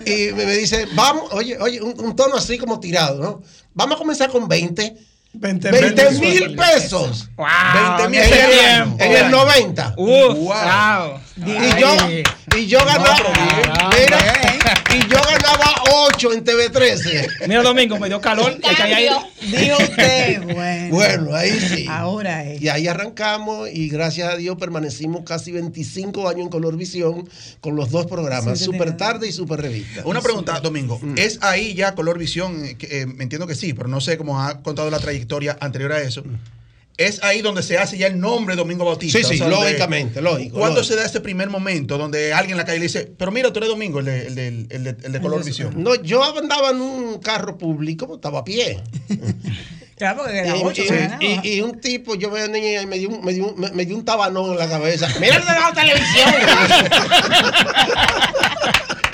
y 0.07 0.33
me, 0.35 0.45
me 0.47 0.57
dice, 0.57 0.87
vamos, 0.95 1.25
oye, 1.33 1.57
oye, 1.59 1.81
un, 1.81 1.99
un 2.01 2.15
tono 2.17 2.37
así 2.37 2.59
como 2.59 2.81
tirado, 2.81 3.23
¿no? 3.23 3.43
Vamos 3.75 3.97
a 3.97 3.99
comenzar 3.99 4.31
con 4.31 4.47
20. 4.49 4.97
20 5.33 5.71
20 5.71 6.21
mil 6.21 6.57
pesos. 6.57 7.29
Wow, 7.37 7.47
20 7.99 8.09
mil 8.09 8.21
en 8.21 9.01
en 9.01 9.25
el 9.27 9.31
90. 9.31 9.95
Uf, 9.97 10.35
Wow. 10.37 10.47
wow. 10.47 11.21
Y 11.37 11.81
yo, 11.81 11.97
y 12.57 12.67
yo 12.67 12.79
ganaba, 12.79 13.15
mira, 13.91 14.73
y 14.95 15.01
yo 15.01 15.19
ganaba 15.21 15.75
8 16.07 16.33
en 16.33 16.45
TV13. 16.45 17.47
Mira, 17.47 17.63
Domingo, 17.63 17.99
me 17.99 18.09
dio 18.09 18.21
calor. 18.23 18.57
Dijo 19.43 19.77
usted, 19.79 20.43
bueno. 20.55 20.95
Bueno, 20.95 21.35
ahí 21.35 21.51
sí. 21.61 21.87
Ahora 21.91 22.43
es. 22.45 22.63
Y 22.63 22.71
ahí 22.71 22.89
arrancamos 22.89 23.69
y 23.71 23.89
gracias 23.89 24.33
a 24.33 24.37
Dios 24.37 24.57
permanecimos 24.57 25.25
casi 25.25 25.53
25 25.53 26.27
años 26.29 26.43
en 26.43 26.49
Color 26.49 26.77
Visión 26.77 27.29
con 27.61 27.77
los 27.77 27.91
dos 27.91 28.07
programas, 28.07 28.59
Super 28.59 28.97
Tarde 28.97 29.29
y 29.29 29.33
Super 29.33 29.61
Revista. 29.61 30.03
Una 30.07 30.23
pregunta, 30.23 30.59
Domingo. 30.61 30.99
¿Es 31.17 31.39
ahí 31.43 31.75
ya 31.75 31.95
Color 31.95 32.19
Visión? 32.19 32.65
eh, 32.65 32.77
eh, 32.81 33.07
entiendo 33.21 33.47
que 33.47 33.55
sí, 33.55 33.75
pero 33.75 33.89
no 33.89 34.01
sé 34.01 34.17
cómo 34.17 34.41
ha 34.41 34.63
contado 34.63 34.91
la 34.91 34.99
trayectoria 34.99 35.59
anterior 35.61 35.93
a 35.93 36.01
eso. 36.01 36.23
¿Es 36.99 37.23
ahí 37.23 37.43
donde 37.43 37.63
se 37.63 37.77
hace 37.77 37.99
ya 37.99 38.07
el 38.07 38.19
nombre 38.19 38.57
Domingo 38.57 38.87
Bautista? 38.87 39.19
Sí, 39.19 39.25
sí, 39.25 39.37
lógicamente, 39.39 40.23
lógico. 40.23 40.59
¿Cuándo 40.59 40.81
lógico. 40.81 40.95
se 40.95 40.99
da 41.01 41.05
ese 41.07 41.21
primer 41.21 41.51
momento 41.51 41.99
donde 41.99 42.33
alguien 42.33 42.53
en 42.53 42.57
la 42.59 42.65
calle 42.65 42.79
le 42.79 42.85
dice, 42.87 43.13
pero 43.19 43.31
mira, 43.31 43.53
tú 43.53 43.59
eres 43.59 43.69
Domingo, 43.69 43.99
el 44.01 44.07
de, 44.07 44.27
el 44.29 44.35
de- 44.35 44.49
el 44.71 44.85
de- 44.85 44.97
el 45.05 45.13
de 45.13 45.21
Color 45.21 45.45
Visión? 45.45 45.75
No, 45.77 45.95
yo 45.97 46.25
andaba 46.39 46.71
en 46.71 46.81
un 46.81 47.19
carro 47.19 47.59
público, 47.59 48.15
estaba 48.15 48.39
a 48.41 48.45
pie. 48.45 48.81
Claro, 49.97 50.25
porque 50.25 50.37
era 50.41 50.55
Y, 50.55 50.61
ocho, 50.63 50.83
y- 50.83 50.89
se 50.89 50.95
ganaba. 50.95 51.25
y- 51.25 51.41
y 51.55 51.61
un 51.63 51.81
tipo, 51.81 52.17
yo 52.17 52.31
veo 52.31 52.45
a 52.45 52.49
niña 52.49 52.83
y 52.83 52.87
me 52.87 52.99
dio, 52.99 53.09
un, 53.09 53.25
me, 53.25 53.33
dio 53.33 53.47
un, 53.47 53.59
me- 53.59 53.71
me 53.71 53.87
dio 53.87 53.97
un 53.97 54.05
tabanón 54.05 54.51
en 54.53 54.59
la 54.59 54.69
cabeza. 54.69 55.09
¡Mira 55.19 55.37
el 55.37 55.41
de 55.41 55.53
la 55.53 55.73
televisión! 55.73 56.29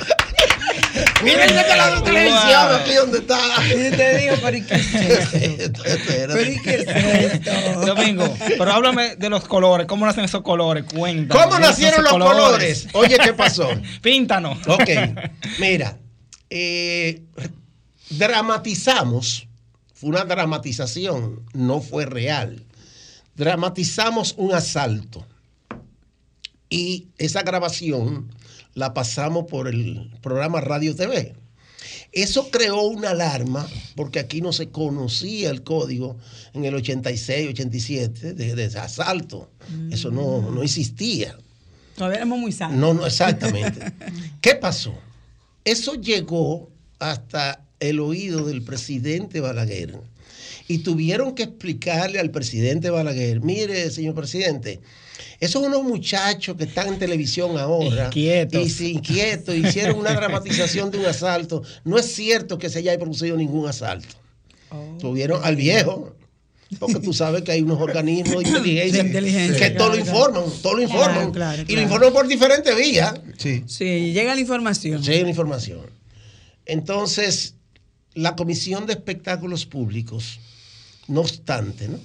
¡Mira 1.23 1.47
de 1.47 1.77
la 1.77 2.03
televisión! 2.03 2.75
Aquí 2.81 2.95
donde 2.95 3.19
está. 3.19 3.39
Y 3.67 3.97
te 3.97 4.19
digo, 4.19 4.35
pero 4.43 4.57
¿y 4.57 4.63
qué 4.63 4.75
es 4.75 4.95
esto? 5.35 5.85
Espérate. 5.85 6.35
¿Pero 6.35 6.51
y 6.51 6.61
qué 6.61 6.75
es 6.75 7.35
esto? 7.35 7.87
Domingo, 7.87 8.37
pero 8.59 8.73
háblame 8.73 9.17
de 9.17 9.31
los 9.31 9.45
colores. 9.45 9.87
¿Cómo 9.87 10.07
nacen 10.07 10.25
esos 10.25 10.43
colores? 10.43 10.85
Cuéntame. 10.93 11.41
¿Cómo 11.41 11.59
nacieron 11.59 12.03
los 12.05 12.13
colores? 12.13 12.89
Oye, 12.93 13.17
¿qué 13.19 13.33
pasó? 13.33 13.69
Píntanos. 14.03 14.59
Ok, 14.67 14.89
mira, 15.59 15.99
eh, 16.51 17.23
dramatizamos, 18.11 19.49
fue 19.95 20.11
una 20.11 20.25
dramatización, 20.25 21.43
no 21.53 21.81
fue 21.81 22.07
real. 22.07 22.65
Dramatizamos 23.35 24.35
un 24.37 24.53
asalto 24.53 25.27
y 26.69 27.09
esa 27.19 27.43
grabación 27.43 28.31
la 28.75 28.95
pasamos 28.95 29.47
por 29.47 29.69
el 29.69 30.11
programa 30.23 30.61
Radio 30.61 30.95
TV. 30.95 31.35
Eso 32.13 32.51
creó 32.51 32.83
una 32.83 33.11
alarma, 33.11 33.67
porque 33.97 34.19
aquí 34.19 34.41
no 34.41 34.53
se 34.53 34.69
conocía 34.69 35.51
el 35.51 35.63
código 35.63 36.19
en 36.53 36.65
el 36.65 36.75
86, 36.75 37.51
87 37.51 38.35
de, 38.35 38.55
de 38.55 38.79
asalto. 38.79 39.51
Eso 39.91 40.11
no, 40.11 40.51
no 40.51 40.63
existía. 40.63 41.37
Todavía 41.97 42.19
éramos 42.19 42.39
muy 42.39 42.53
sanos. 42.53 42.77
No, 42.77 42.95
no, 42.95 43.07
exactamente. 43.07 43.81
¿Qué 44.41 44.55
pasó? 44.55 44.95
Eso 45.65 45.95
llegó 45.95 46.71
hasta 46.99 47.65
el 47.81 48.01
oído 48.01 48.47
del 48.47 48.63
presidente 48.63 49.41
Balaguer. 49.41 49.99
Y 50.69 50.79
tuvieron 50.79 51.35
que 51.35 51.45
explicarle 51.45 52.21
al 52.21 52.31
presidente 52.31 52.91
Balaguer, 52.91 53.41
mire, 53.41 53.91
señor 53.91 54.15
presidente, 54.15 54.81
esos 55.41 55.61
son 55.61 55.65
unos 55.65 55.83
muchachos 55.83 56.57
que 56.57 56.65
están 56.65 56.89
en 56.89 56.99
televisión 56.99 57.59
ahora. 57.59 58.07
Inquietos. 58.07 58.81
Y 58.81 58.93
inquietos, 58.93 59.55
hicieron 59.55 59.99
una 59.99 60.13
dramatización 60.13 60.91
de 60.91 60.99
un 60.99 61.07
asalto. 61.07 61.63
No 61.85 61.99
es 61.99 62.15
cierto 62.15 62.59
que 62.59 62.71
se 62.71 62.79
haya 62.79 62.97
producido 62.99 63.37
ningún 63.37 63.69
asalto. 63.69 64.15
Oh. 64.71 64.97
Tuvieron 65.01 65.45
al 65.45 65.57
viejo, 65.57 66.15
porque 66.79 67.01
tú 67.01 67.13
sabes 67.13 67.43
que 67.43 67.53
hay 67.53 67.63
unos 67.63 67.81
organismos 67.81 68.37
de 68.43 68.49
inteligencia, 68.49 69.03
De 69.03 69.09
inteligencia, 69.09 69.69
que 69.69 69.75
todo 69.77 69.89
lo 69.89 69.95
claro, 69.95 70.09
informan, 70.09 70.45
todo 70.63 70.75
lo 70.75 70.83
informan. 70.83 71.15
Claro, 71.15 71.33
claro, 71.33 71.65
Y 71.67 71.75
lo 71.75 71.83
informan 71.83 72.13
por 72.13 72.29
diferentes 72.29 72.77
vías. 72.77 73.15
Sí. 73.37 73.65
Sí, 73.67 74.13
llega 74.13 74.35
la 74.35 74.41
información. 74.41 75.03
Sí, 75.03 75.23
la 75.23 75.29
información. 75.29 75.81
Entonces, 76.67 77.57
la 78.15 78.37
Comisión 78.37 78.87
de 78.87 78.93
Espectáculos 78.93 79.67
Públicos, 79.67 80.39
no 81.09 81.21
obstante, 81.21 81.89
¿no? 81.89 81.99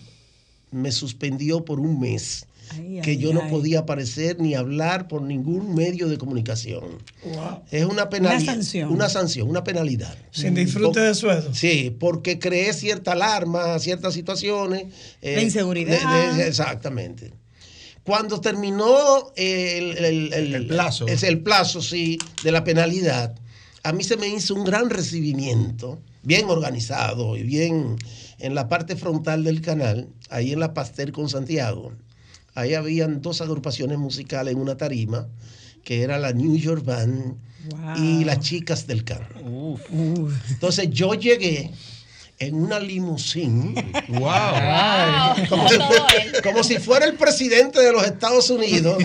me 0.71 0.91
suspendió 0.91 1.63
por 1.63 1.79
un 1.79 1.99
mes 1.99 2.46
Ay, 2.71 2.99
que 3.03 3.11
ay, 3.11 3.17
yo 3.17 3.33
no 3.33 3.47
podía 3.49 3.79
aparecer 3.79 4.39
ni 4.39 4.53
hablar 4.55 5.07
por 5.07 5.21
ningún 5.21 5.73
medio 5.75 6.07
de 6.07 6.17
comunicación. 6.17 6.83
Wow. 7.23 7.63
Es 7.71 7.85
una 7.85 8.09
penalidad. 8.09 8.53
sanción. 8.53 8.91
Una 8.91 9.09
sanción, 9.09 9.47
una 9.49 9.63
penalidad. 9.63 10.15
Sin 10.31 10.53
disfrute 10.55 10.99
de 10.99 11.13
sueldo. 11.15 11.53
Sí, 11.53 11.95
porque 11.99 12.39
creé 12.39 12.73
cierta 12.73 13.13
alarma, 13.13 13.77
ciertas 13.79 14.13
situaciones. 14.13 14.85
eh, 15.21 15.35
La 15.35 15.41
inseguridad. 15.43 16.31
de- 16.35 16.43
de- 16.43 16.47
exactamente. 16.49 17.33
Cuando 18.03 18.39
terminó 18.39 19.33
el, 19.35 19.97
el- 19.97 20.33
el- 20.33 20.55
El 20.55 20.67
plazo. 20.67 21.07
es 21.07 21.23
el 21.23 21.41
plazo, 21.41 21.81
sí, 21.81 22.17
de 22.43 22.51
la 22.51 22.63
penalidad, 22.63 23.35
a 23.83 23.91
mí 23.91 24.03
se 24.03 24.15
me 24.17 24.27
hizo 24.29 24.55
un 24.55 24.63
gran 24.63 24.89
recibimiento, 24.89 25.99
bien 26.23 26.49
organizado 26.49 27.35
y 27.37 27.43
bien 27.43 27.97
en 28.39 28.55
la 28.55 28.67
parte 28.69 28.95
frontal 28.95 29.43
del 29.43 29.61
canal, 29.61 30.07
ahí 30.29 30.53
en 30.53 30.59
la 30.59 30.73
Pastel 30.73 31.11
con 31.11 31.27
Santiago. 31.29 31.91
Ahí 32.57 32.73
habían 32.73 33.21
dos 33.21 33.41
agrupaciones 33.41 33.99
musicales 33.99 34.51
en 34.55 34.59
una 34.59 34.77
tarima, 34.77 35.27
que 35.83 36.01
era 36.01 36.17
la 36.17 36.33
New 36.33 36.57
York 36.57 36.83
Band 36.83 37.35
Wow. 37.69 37.95
y 37.97 38.23
las 38.23 38.39
chicas 38.39 38.87
del. 38.87 39.03
Uf. 39.43 39.81
Entonces 40.49 40.89
yo 40.89 41.13
llegué 41.13 41.69
en 42.39 42.55
una 42.55 42.79
limusín. 42.79 43.73
¡Wow! 44.07 44.19
Wow. 44.19 45.47
Como 45.49 45.67
si, 45.69 45.75
fuera, 45.77 46.07
él. 46.21 46.31
como 46.43 46.63
si 46.63 46.77
fuera 46.77 47.05
el 47.05 47.13
presidente 47.15 47.79
de 47.81 47.91
los 47.91 48.03
Estados 48.05 48.49
Unidos 48.49 48.97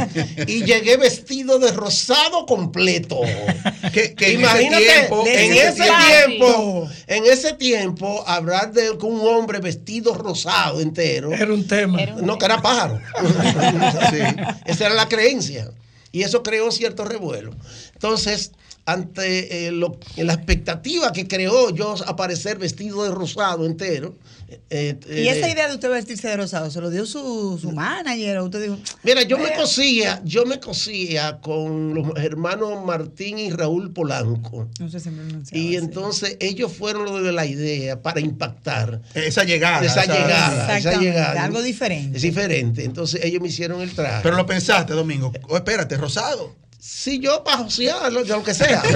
y 0.46 0.64
llegué 0.64 0.96
vestido 0.98 1.58
de 1.58 1.72
rosado 1.72 2.44
completo. 2.46 3.20
Que, 3.92 4.32
Imagínate, 4.32 4.84
ese 4.84 4.94
tiempo, 4.98 5.24
en 5.26 5.52
ese 5.54 5.82
tiempo, 6.28 6.88
en 7.06 7.24
ese 7.26 7.52
tiempo, 7.54 8.24
hablar 8.26 8.72
de 8.72 8.90
un 8.90 9.20
hombre 9.26 9.60
vestido 9.60 10.14
rosado 10.14 10.80
entero. 10.80 11.32
Era 11.32 11.52
un 11.52 11.66
tema. 11.66 12.00
Era 12.02 12.14
un- 12.14 12.26
No, 12.26 12.38
que 12.38 12.44
era 12.44 12.60
pájaro. 12.60 13.00
Sí. 14.10 14.18
Esa 14.66 14.86
era 14.86 14.94
la 14.94 15.08
creencia. 15.08 15.70
Y 16.10 16.22
eso 16.22 16.42
creó 16.42 16.70
cierto 16.70 17.04
revuelo. 17.06 17.54
Entonces, 17.94 18.52
ante 18.84 19.66
eh, 19.68 19.70
lo- 19.72 19.98
la 20.16 20.32
expectativa 20.34 21.12
que 21.12 21.28
creó 21.28 21.70
yo 21.70 21.94
aparecer 22.06 22.58
vestido 22.58 23.04
de 23.04 23.10
rosado 23.10 23.64
entero. 23.64 24.16
eh, 24.70 24.98
Y 25.08 25.28
eh, 25.28 25.38
esa 25.38 25.48
idea 25.48 25.68
de 25.68 25.74
usted 25.74 25.88
vestirse 25.88 26.26
de 26.28 26.36
rosado, 26.36 26.68
¿se 26.70 26.80
lo 26.80 26.90
dio 26.90 27.06
su, 27.06 27.58
su 27.60 27.70
manager? 27.70 28.38
¿O 28.38 28.44
usted 28.46 28.60
dijo, 28.62 28.78
Mira, 29.04 29.22
yo 29.22 29.38
me 29.38 29.52
cosía, 29.54 30.20
yo 30.24 30.44
me 30.46 30.58
cosía 30.58 31.38
con 31.40 31.94
los 31.94 32.08
hermanos 32.18 32.84
Martín 32.84 33.38
y 33.38 33.50
Raúl 33.50 33.92
Polanco. 33.92 34.68
no 34.80 34.88
sé, 34.90 34.98
siempre 35.00 35.24
pronunciaba 35.26 35.62
Y 35.62 35.76
así. 35.76 35.84
entonces 35.84 36.36
ellos 36.40 36.72
fueron 36.72 37.04
los 37.04 37.22
de 37.22 37.32
la 37.32 37.46
idea 37.46 38.02
para 38.02 38.20
impactar. 38.20 39.00
Esa 39.14 39.44
llegada. 39.44 39.86
Esa 39.86 40.04
llegada, 40.06 40.76
esa 40.78 40.98
llegada. 41.00 41.44
algo 41.44 41.62
diferente. 41.62 42.16
Es 42.16 42.22
diferente. 42.22 42.84
Entonces 42.84 43.24
ellos 43.24 43.40
me 43.40 43.46
hicieron 43.48 43.80
el 43.80 43.92
traje. 43.94 44.20
Pero 44.24 44.36
lo 44.36 44.44
pensaste, 44.44 44.92
Domingo. 44.92 45.32
Oh, 45.48 45.56
espérate, 45.56 45.96
rosado. 45.96 46.54
Si 46.84 47.20
yo 47.20 47.44
para 47.44 47.58
josearlo, 47.58 48.24
de 48.24 48.28
lo 48.30 48.42
que 48.42 48.52
sea. 48.54 48.82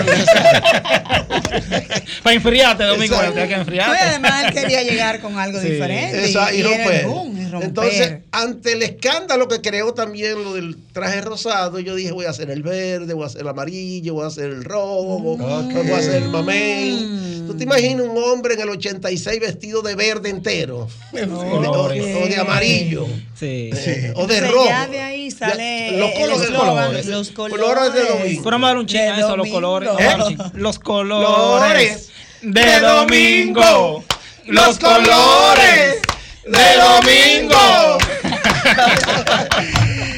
Para 2.22 2.34
enfriarte, 2.34 2.82
Domingo, 2.82 3.16
tienes 3.20 3.46
que 3.48 3.54
No, 3.54 3.60
enfriarte. 3.60 3.98
además 4.02 4.44
él 4.46 4.54
quería 4.54 4.82
llegar 4.82 5.20
con 5.20 5.38
algo 5.38 5.60
Sí. 5.60 5.68
diferente. 5.68 6.24
Esa, 6.28 6.52
y, 6.52 6.56
y 6.58 6.60
era 6.62 6.84
el 7.00 7.06
boom, 7.06 7.35
romper. 7.60 7.68
Entonces, 7.68 8.18
ante 8.32 8.72
el 8.72 8.82
escándalo 8.82 9.48
que 9.48 9.60
creó 9.60 9.92
también 9.94 10.42
lo 10.42 10.54
del 10.54 10.76
traje 10.92 11.20
rosado, 11.20 11.78
yo 11.80 11.94
dije, 11.94 12.12
voy 12.12 12.26
a 12.26 12.30
hacer 12.30 12.50
el 12.50 12.62
verde, 12.62 13.14
voy 13.14 13.24
a 13.24 13.26
hacer 13.26 13.42
el 13.42 13.48
amarillo, 13.48 14.14
voy 14.14 14.24
a 14.24 14.28
hacer 14.28 14.46
el 14.50 14.64
rojo, 14.64 15.18
voy 15.36 15.90
a 15.92 15.96
hacer 15.98 16.22
el 16.22 16.28
mamey. 16.30 17.44
¿Tú 17.46 17.56
te 17.56 17.62
imaginas 17.64 18.06
un 18.06 18.18
hombre 18.18 18.54
en 18.54 18.60
el 18.60 18.70
86 18.70 19.38
vestido 19.40 19.80
de 19.82 19.94
verde 19.94 20.30
entero? 20.30 20.88
O 21.12 21.16
de, 21.16 21.24
o- 21.68 21.82
o 21.84 21.88
de 22.28 22.36
amarillo. 22.38 23.06
Sí. 23.38 23.70
eh, 23.72 24.12
o 24.16 24.26
de 24.26 24.38
Entonces, 24.38 24.50
rojo. 24.50 24.66
ya 24.66 24.86
de 24.88 25.00
ahí 25.00 25.30
sale 25.30 25.90
Ya, 25.92 25.96
los 25.98 26.10
el 26.10 26.20
colores- 26.22 26.42
eslogan, 26.42 26.66
colores. 26.86 27.06
los 27.06 27.30
Colores 27.30 27.66
colores, 27.66 27.94
de 27.94 28.00
domingo. 28.08 28.42
Pero 28.42 28.50
vamos 28.50 28.64
a 28.64 28.68
dar 28.68 28.78
un 28.78 28.86
ching 28.86 29.00
De 29.00 29.08
a 29.08 29.18
eso, 29.18 29.36
los 29.36 29.48
colores. 29.48 29.90
¿Eh? 29.98 30.36
Los 30.54 30.78
colores 30.80 32.10
de 32.42 32.80
domingo. 32.80 34.04
Los 34.46 34.78
colores 34.78 35.96
de 36.46 36.76
domingo. 36.78 37.98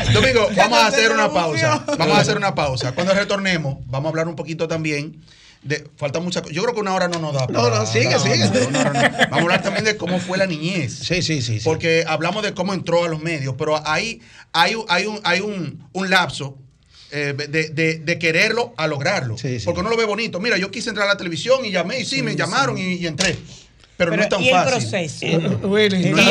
Domingo, 0.13 0.49
vamos 0.57 0.79
a 0.79 0.83
no 0.83 0.89
hacer 0.89 1.13
una 1.13 1.31
pausa. 1.33 1.85
Vamos 1.99 2.17
a 2.19 2.21
hacer 2.21 2.37
una 2.37 2.55
pausa. 2.55 2.93
Cuando 2.93 3.13
retornemos, 3.15 3.77
vamos 3.87 4.07
a 4.07 4.11
hablar 4.11 4.29
un 4.29 4.37
poquito 4.37 4.67
también 4.69 5.23
de. 5.63 5.87
Falta 5.97 6.19
mucha 6.21 6.41
co- 6.43 6.49
Yo 6.51 6.63
creo 6.63 6.75
que 6.75 6.81
una 6.81 6.95
hora 6.95 7.09
no 7.09 7.19
nos 7.19 7.35
da. 7.35 7.47
No, 7.49 7.69
no, 7.71 7.87
sigue, 7.87 8.19
sigue. 8.19 8.47
no. 8.47 8.81
Vamos 8.81 9.33
a 9.33 9.37
hablar 9.37 9.63
también 9.63 9.85
de 9.85 9.97
cómo 9.97 10.19
fue 10.19 10.39
la 10.39 10.47
niñez. 10.47 10.95
Sí, 10.95 11.23
sí, 11.23 11.43
sí. 11.43 11.59
sí. 11.59 11.65
Porque 11.65 12.05
hablamos 12.09 12.43
de 12.43 12.55
cómo 12.55 12.73
entró 12.73 13.05
a 13.05 13.09
los 13.09 13.21
medios, 13.21 13.55
pero 13.59 13.81
ahí 13.87 14.21
hay, 14.53 14.75
un- 14.77 14.87
hay, 14.89 15.07
un, 15.07 15.21
hay 15.25 15.41
un, 15.41 15.87
un 15.93 16.11
lapso 16.11 16.57
eh, 17.11 17.35
de, 17.37 17.69
de- 17.69 17.99
de 17.99 18.19
quererlo 18.19 18.73
a 18.79 18.87
lograrlo. 18.87 19.37
Sí, 19.37 19.59
sí. 19.61 19.65
Porque 19.67 19.81
uno 19.81 19.91
lo 19.91 19.97
ve 19.97 20.05
bonito. 20.07 20.41
Mira, 20.41 20.57
yo 20.57 20.71
quise 20.71 20.89
entrar 20.89 21.07
a 21.07 21.13
la 21.13 21.17
televisión 21.19 21.65
y 21.65 21.71
llamé 21.71 22.01
y 22.01 22.05
sí, 22.07 22.23
me 22.23 22.35
llamaron 22.35 22.79
y, 22.79 22.95
y 22.95 23.07
entré. 23.07 23.39
Pero, 23.99 24.17
no 24.17 24.23
es 24.23 24.29
tan 24.31 24.43
y 24.43 24.49
el 24.49 24.55
fácil. 24.55 24.71
proceso. 24.79 25.27
Y, 25.27 25.37
no 25.37 25.79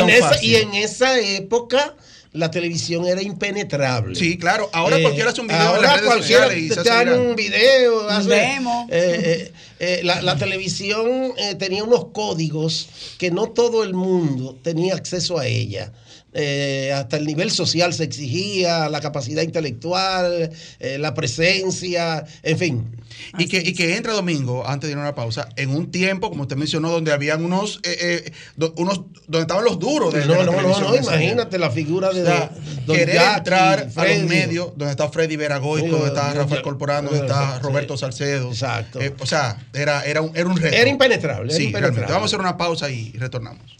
en 0.00 0.10
esa, 0.10 0.28
fácil. 0.30 0.50
y 0.50 0.56
en 0.56 0.74
esa 0.74 1.20
época 1.20 1.94
la 2.32 2.50
televisión 2.50 3.06
era 3.06 3.22
impenetrable. 3.22 4.14
Sí, 4.14 4.36
claro. 4.36 4.68
Ahora 4.72 4.98
Eh, 4.98 5.02
cualquiera 5.02 5.30
hace 5.30 5.40
un 5.40 5.46
video 5.48 5.60
ahora 5.60 6.00
cualquiera 6.04 6.48
te 6.48 6.72
hace 6.90 7.12
un 7.12 7.36
video. 7.36 8.08
hace- 8.08 8.28
demo. 8.28 8.86
eh, 8.90 9.20
eh, 9.24 9.52
eh, 9.80 10.00
la, 10.02 10.20
la 10.22 10.36
televisión 10.36 11.32
eh, 11.36 11.54
tenía 11.54 11.84
unos 11.84 12.06
códigos 12.12 12.88
que 13.18 13.30
no 13.30 13.46
todo 13.50 13.84
el 13.84 13.94
mundo 13.94 14.56
tenía 14.62 14.94
acceso 14.94 15.38
a 15.38 15.46
ella. 15.46 15.92
Eh, 16.40 16.92
hasta 16.94 17.16
el 17.16 17.26
nivel 17.26 17.50
social 17.50 17.92
se 17.92 18.04
exigía, 18.04 18.88
la 18.88 19.00
capacidad 19.00 19.42
intelectual, 19.42 20.50
eh, 20.78 20.98
la 20.98 21.12
presencia, 21.14 22.24
en 22.44 22.58
fin. 22.58 22.96
Y 23.38 23.48
que, 23.48 23.58
y 23.58 23.74
que 23.74 23.96
entra 23.96 24.12
domingo, 24.12 24.64
antes 24.66 24.86
de 24.88 24.92
ir 24.92 24.98
a 24.98 25.00
una 25.02 25.14
pausa, 25.16 25.48
en 25.56 25.70
un 25.70 25.90
tiempo, 25.90 26.30
como 26.30 26.42
usted 26.42 26.56
mencionó, 26.56 26.90
donde 26.90 27.12
habían 27.12 27.44
unos, 27.44 27.80
eh, 27.82 27.96
eh, 28.26 28.32
do- 28.56 28.72
unos 28.76 29.00
donde 29.26 29.40
estaban 29.40 29.64
los 29.64 29.78
duros 29.80 30.12
de, 30.14 30.20
de 30.20 30.26
No, 30.26 30.34
la 30.36 30.44
no, 30.44 30.52
no, 30.62 30.80
no, 30.80 30.96
imagínate 30.96 31.58
la 31.58 31.70
figura 31.70 32.12
de 32.12 32.22
O 32.22 32.26
sea, 32.26 32.50
querer 32.86 33.14
Jackie, 33.16 33.38
entrar 33.38 33.78
a 33.80 33.90
Freddy. 33.90 34.20
los 34.20 34.28
medios, 34.30 34.66
donde 34.76 34.90
está 34.92 35.08
Freddy 35.08 35.36
Veragoico, 35.36 35.88
donde 35.96 36.08
está 36.08 36.32
Rafael. 36.34 36.62
Corporán, 36.62 37.04
donde 37.06 37.20
está 37.20 37.56
Sí. 37.56 37.62
Roberto 37.62 37.96
Salcedo. 37.96 38.48
Exacto. 38.50 39.00
Eh, 39.00 39.12
o 39.18 39.26
sea, 39.26 39.58
era, 39.74 40.02
era, 40.04 40.22
un, 40.22 40.30
era 40.36 40.46
un 40.48 40.56
reto. 40.56 40.76
Era 40.76 40.88
impenetrable. 40.88 41.50
era 41.50 41.56
Sí, 41.56 41.64
impenetrable. 41.64 41.96
realmente. 41.96 42.12
Vamos 42.12 42.26
a 42.26 42.36
hacer 42.36 42.40
una 42.40 42.56
pausa 42.56 42.88
y 42.90 43.12
retornamos. 43.12 43.76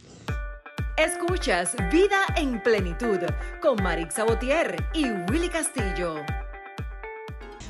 Escuchas 0.99 1.77
Vida 1.93 2.25
en 2.35 2.61
Plenitud 2.61 3.21
con 3.63 3.81
Marix 3.81 4.15
Sabotier 4.15 4.85
y 4.93 5.05
Willy 5.31 5.49
Castillo. 5.49 6.17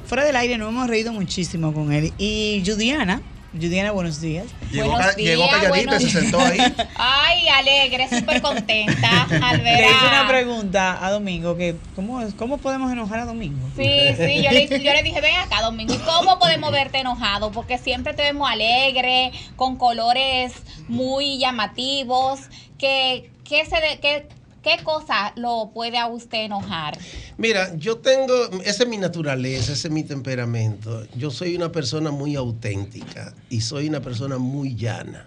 Fuera 0.06 0.24
del 0.24 0.34
aire 0.34 0.56
nos 0.56 0.70
hemos 0.70 0.88
reído 0.88 1.12
muchísimo 1.12 1.74
con 1.74 1.92
él. 1.92 2.10
Y 2.16 2.62
Judiana, 2.64 3.20
Judiana, 3.52 3.92
buenos 3.92 4.20
días. 4.20 4.46
Llegó, 4.70 4.90
Buenos 4.90 5.06
ca- 5.12 5.16
llegó 5.16 5.44
días, 5.44 5.60
calladita 5.62 5.96
y 5.96 6.00
se 6.04 6.20
sentó 6.20 6.38
ahí. 6.38 6.58
Ay, 6.96 7.48
alegre, 7.48 8.06
súper 8.10 8.42
contenta 8.42 9.22
al 9.42 9.60
ver 9.62 9.80
Le 9.80 9.86
hice 9.90 10.06
una 10.06 10.26
a- 10.26 10.28
pregunta 10.28 11.04
a 11.06 11.10
Domingo, 11.10 11.56
que 11.56 11.76
¿cómo, 11.94 12.20
¿cómo 12.36 12.58
podemos 12.58 12.92
enojar 12.92 13.20
a 13.20 13.24
Domingo? 13.24 13.66
Sí, 13.74 13.88
sí, 14.16 14.42
yo 14.42 14.50
le, 14.50 14.68
yo 14.68 14.92
le 14.92 15.02
dije, 15.02 15.20
ven 15.22 15.34
acá, 15.36 15.62
Domingo, 15.62 15.94
¿y 15.94 15.98
cómo 15.98 16.38
podemos 16.38 16.70
verte 16.72 16.98
enojado? 16.98 17.50
Porque 17.50 17.78
siempre 17.78 18.12
te 18.12 18.22
vemos 18.22 18.50
alegre, 18.50 19.32
con 19.56 19.76
colores 19.76 20.52
muy 20.88 21.38
llamativos. 21.38 22.40
¿Qué, 22.76 23.30
qué, 23.44 23.64
se 23.64 23.80
de- 23.80 23.98
qué, 24.00 24.28
qué 24.68 24.84
cosa 24.84 25.32
lo 25.36 25.70
puede 25.72 25.98
a 25.98 26.08
usted 26.08 26.44
enojar? 26.44 26.98
Mira, 27.36 27.74
yo 27.76 27.98
tengo, 27.98 28.34
esa 28.64 28.82
es 28.82 28.88
mi 28.88 28.98
naturaleza, 28.98 29.72
ese 29.72 29.88
es 29.88 29.94
mi 29.94 30.04
temperamento. 30.04 31.06
Yo 31.16 31.30
soy 31.30 31.56
una 31.56 31.72
persona 31.72 32.10
muy 32.10 32.36
auténtica 32.36 33.34
y 33.48 33.60
soy 33.60 33.88
una 33.88 34.00
persona 34.00 34.38
muy 34.38 34.74
llana. 34.74 35.26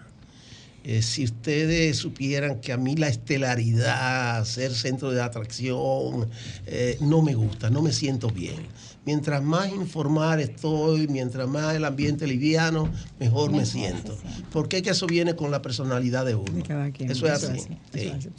Eh, 0.84 1.04
si 1.04 1.23
ustedes 1.23 1.97
supieran 1.97 2.60
que 2.60 2.73
a 2.73 2.77
mí 2.77 2.95
la 2.95 3.08
estelaridad, 3.08 4.43
ser 4.45 4.73
centro 4.73 5.12
de 5.12 5.21
atracción, 5.21 6.27
eh, 6.65 6.97
no 7.01 7.21
me 7.21 7.36
gusta, 7.36 7.69
no 7.69 7.84
me 7.84 7.91
siento 7.91 8.30
bien. 8.30 8.65
Mientras 9.06 9.43
más 9.43 9.71
informal 9.71 10.39
estoy, 10.39 11.08
mientras 11.08 11.47
más 11.47 11.75
el 11.75 11.86
ambiente 11.86 12.27
liviano, 12.27 12.91
mejor 13.19 13.51
me 13.51 13.65
siento. 13.65 14.17
Porque 14.51 14.77
es 14.77 14.84
que 14.84 14.89
eso 14.91 15.08
viene 15.08 15.36
con 15.36 15.49
la 15.49 15.62
personalidad 15.62 16.25
de 16.25 16.36
uno. 16.36 16.51
De 16.51 16.63
cada 16.63 16.91
quien. 16.91 17.10
Eso 17.12 17.25
es 17.25 17.32
así. 17.32 17.58
eso 17.58 17.67
sí. 17.93 17.99
es 17.99 18.13
así. 18.13 18.30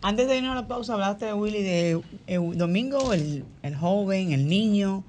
Antes 0.00 0.28
de 0.28 0.36
irnos 0.36 0.52
a 0.52 0.54
la 0.54 0.68
pausa, 0.68 0.94
hablaste, 0.94 1.32
Willy, 1.32 1.62
de 1.62 2.00
eh, 2.26 2.38
Domingo, 2.54 3.12
el, 3.12 3.44
el 3.62 3.74
joven, 3.76 4.32
el 4.32 4.46
niño, 4.48 5.04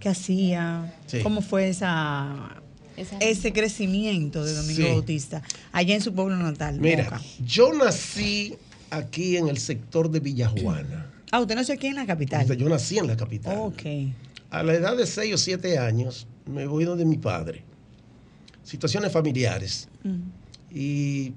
qué 0.00 0.08
hacía. 0.10 0.94
Sí. 1.06 1.20
cómo 1.22 1.40
fue 1.40 1.68
esa, 1.68 2.56
Esa- 2.96 3.16
ese 3.18 3.52
crecimiento 3.52 4.44
de 4.44 4.52
Domingo 4.54 4.82
Sí. 4.82 4.88
Bautista, 4.92 5.42
allá 5.72 5.94
en 5.94 6.00
su 6.02 6.12
pueblo 6.14 6.36
natal, 6.36 6.78
Mira, 6.80 7.20
yo 7.44 7.72
nací 7.72 8.54
aquí 8.90 9.36
en 9.36 9.48
el 9.48 9.58
sector 9.58 10.10
de 10.10 10.20
Villajuana. 10.20 11.10
Ah, 11.32 11.40
usted 11.40 11.56
nació 11.56 11.74
aquí 11.74 11.88
en 11.88 11.96
la 11.96 12.06
capital. 12.06 12.46
Yo 12.56 12.68
nací 12.68 12.96
en 12.96 13.08
la 13.08 13.16
capital. 13.16 13.56
Ok. 13.58 13.82
A 14.50 14.62
la 14.62 14.74
edad 14.74 14.96
de 14.96 15.04
6 15.04 15.34
o 15.34 15.38
7 15.38 15.78
años 15.78 16.28
me 16.46 16.64
voy 16.64 16.84
donde 16.84 17.04
mi 17.04 17.16
padre. 17.18 17.64
Situaciones 18.62 19.10
familiares. 19.10 19.88
Mm. 20.04 20.20
Y 20.72 21.32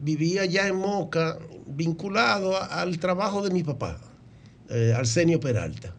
vivía 0.00 0.44
ya 0.44 0.68
en 0.68 0.76
Moca 0.76 1.38
vinculado 1.66 2.56
a- 2.56 2.66
al 2.82 2.98
trabajo 2.98 3.42
de 3.42 3.50
mi 3.50 3.62
papá, 3.62 3.98
eh, 4.68 4.92
Arsenio 4.96 5.40
Peralta. 5.40 5.94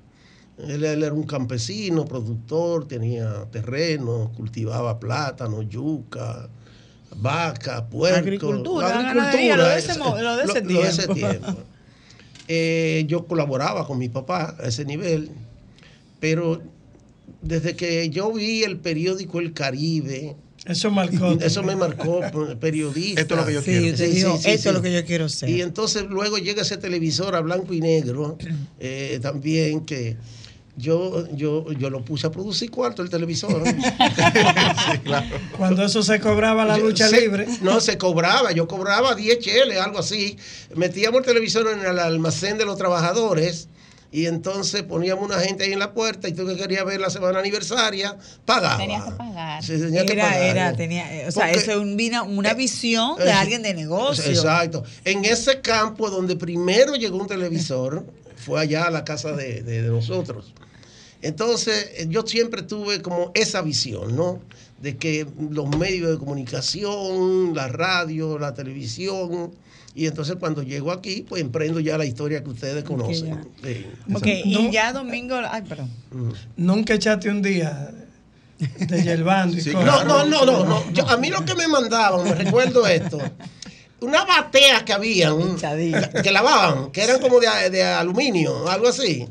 Él, 0.58 0.84
él 0.84 1.04
era 1.04 1.14
un 1.14 1.24
campesino, 1.24 2.06
productor, 2.06 2.88
tenía 2.88 3.46
terreno, 3.52 4.32
cultivaba 4.36 5.00
plátano, 5.00 5.64
yuca, 5.64 6.48
vaca, 7.16 7.88
puerco. 7.90 8.18
Agricultura, 8.20 8.90
la 8.90 9.02
ganadería, 9.02 9.58
lo 9.58 9.64
de 9.68 9.78
ese 9.80 9.98
lo 9.98 10.16
de 10.16 10.44
ese 10.44 10.62
lo- 10.62 10.70
lo 10.70 10.82
de 10.82 10.90
ese 10.90 11.08
tiempo. 11.08 11.14
tiempo. 11.14 11.60
Eh, 12.50 13.06
yo 13.08 13.26
colaboraba 13.26 13.88
con 13.88 13.98
mi 13.98 14.10
papá 14.10 14.58
a 14.60 14.68
ese 14.68 14.84
nivel, 14.84 15.30
pero 16.20 16.62
desde 17.42 17.74
que 17.78 18.10
yo 18.10 18.34
vi 18.34 18.64
el 18.64 18.80
periódico 18.80 19.40
El 19.40 19.54
Caribe, 19.54 20.36
Eso 20.66 20.92
marcó. 20.92 21.32
eso 21.42 21.64
me 21.64 21.76
marcó 21.76 22.22
periodista. 22.60 23.22
Esto 23.22 23.36
es 23.36 23.40
lo 23.42 23.46
que 23.48 23.54
yo 23.54 23.62
Sí, 23.62 23.66
quiero. 23.72 23.98
dijo, 23.98 24.40
esto 24.46 24.70
es 24.70 24.76
lo 24.76 24.82
que 24.82 24.94
yo 24.94 25.06
quiero 25.06 25.30
ser. 25.30 25.50
Y 25.50 25.62
entonces 25.62 26.04
luego 26.10 26.38
llega 26.38 26.62
ese 26.62 26.78
televisor 26.78 27.36
a 27.36 27.42
blanco 27.42 27.74
y 27.74 27.82
negro, 27.82 28.38
eh, 28.80 29.20
también 29.22 29.86
que 29.86 30.16
yo, 30.76 31.28
yo, 31.36 31.72
yo 31.74 31.90
lo 31.92 32.04
puse 32.04 32.26
a 32.28 32.32
producir 32.32 32.72
cuarto 32.72 33.02
el 33.04 33.10
televisor. 33.10 33.62
Sí, 33.74 34.98
claro. 35.04 35.28
Cuando 35.58 35.84
eso 35.86 36.02
se 36.04 36.20
cobraba 36.20 36.66
la 36.66 36.78
Yo- 36.78 36.86
lucha 36.86 37.08
se- 37.08 37.22
libre. 37.22 37.46
No, 37.62 37.80
se 37.80 37.98
cobraba, 37.98 38.52
yo 38.52 38.68
cobraba 38.68 39.16
10 39.16 39.40
cheles, 39.40 39.80
algo 39.80 40.00
así. 40.00 40.38
Metíamos 40.76 41.20
el 41.22 41.26
televisor 41.26 41.68
en 41.70 41.86
el 41.86 42.00
almacén 42.00 42.58
de 42.58 42.66
los 42.66 42.78
trabajadores 42.78 43.68
y 44.14 44.28
entonces 44.28 44.84
poníamos 44.84 45.26
una 45.26 45.40
gente 45.40 45.64
ahí 45.66 45.74
en 45.74 45.80
la 45.80 45.92
puerta 45.92 46.30
y 46.30 46.34
tú 46.34 46.46
que 46.46 46.56
querías 46.56 46.86
ver 46.86 47.02
la 47.02 47.10
semana 47.10 47.40
aniversaria, 47.40 48.16
pagaba. 48.46 48.78
Tenías 48.78 49.04
que 49.06 49.12
pagar. 49.12 49.64
Sí, 49.64 49.74
tenía 49.80 50.06
que 50.06 50.14
Era, 50.14 50.24
pagar. 50.30 50.44
era, 50.44 50.74
tenía, 50.76 51.06
o 51.28 51.32
sea, 51.32 51.46
Porque- 51.48 51.58
eso 51.60 51.72
es 51.72 51.78
un 51.78 51.98
vina- 51.98 52.22
una 52.24 52.52
eh, 52.52 52.56
visión 52.56 53.18
de 53.18 53.26
eh, 53.26 53.32
alguien 53.32 53.64
de 53.64 53.74
negocio. 53.74 54.24
Exacto. 54.32 54.84
En 55.04 55.26
ese 55.26 55.62
campo 55.62 56.10
donde 56.12 56.36
primero 56.36 56.94
llegó 56.96 57.18
un 57.18 57.28
televisor, 57.28 58.06
fue 58.38 58.62
allá 58.62 58.84
a 58.86 58.92
la 58.92 59.04
casa 59.04 59.32
de, 59.34 59.64
de- 59.64 59.82
de 59.82 59.90
nosotros. 59.90 60.54
Entonces, 61.24 61.90
eh, 61.98 62.06
yo 62.10 62.22
siempre 62.28 62.62
tuve 62.62 63.02
como 63.02 63.32
esa 63.34 63.62
visión, 63.62 64.16
¿no? 64.16 64.42
De 64.82 64.98
que 64.98 65.26
los 65.50 65.70
medios 65.78 66.12
de 66.12 66.18
comunicación, 66.18 67.56
la 67.56 67.68
radio, 67.70 68.38
la 68.38 68.54
televisión, 68.54 69.54
y 69.96 70.08
entonces 70.08 70.36
cuando 70.40 70.64
llego 70.64 70.92
aquí, 70.92 71.26
pues 71.28 71.42
emprendo 71.42 71.80
ya 71.80 71.98
la 71.98 72.06
historia 72.06 72.44
que 72.44 72.50
ustedes 72.50 72.84
conocen. 72.84 73.48
Sí. 73.64 73.86
Ok, 74.14 74.26
y 74.46 74.72
ya 74.72 74.92
domingo, 74.94 75.36
ay, 75.50 75.62
perdón. 75.62 75.90
Mm. 76.12 76.32
Nunca 76.58 76.94
echaste 76.96 77.30
un 77.30 77.42
día 77.42 77.92
de 78.80 79.04
yerbando 79.04 79.58
y 79.58 79.64
cosas. 79.72 79.86
No, 79.86 80.04
no, 80.04 80.26
no, 80.26 80.46
no, 80.46 80.66
no. 80.66 80.92
Yo- 80.94 81.08
a 81.08 81.18
mí 81.18 81.30
lo 81.30 81.44
que 81.46 81.54
me 81.56 81.68
mandaban, 81.68 82.24
me 82.24 82.34
recuerdo 82.34 82.86
esto. 82.88 83.20
Una 84.02 84.26
batea 84.26 84.84
que 84.84 84.92
habían, 84.94 85.40
Hinchadilla. 85.40 86.10
que 86.12 86.32
lavaban, 86.32 86.92
que 86.92 87.04
eran 87.04 87.22
como 87.22 87.40
de, 87.40 87.70
de 87.70 87.84
aluminio, 87.84 88.68
algo 88.68 88.90
así. 88.90 89.26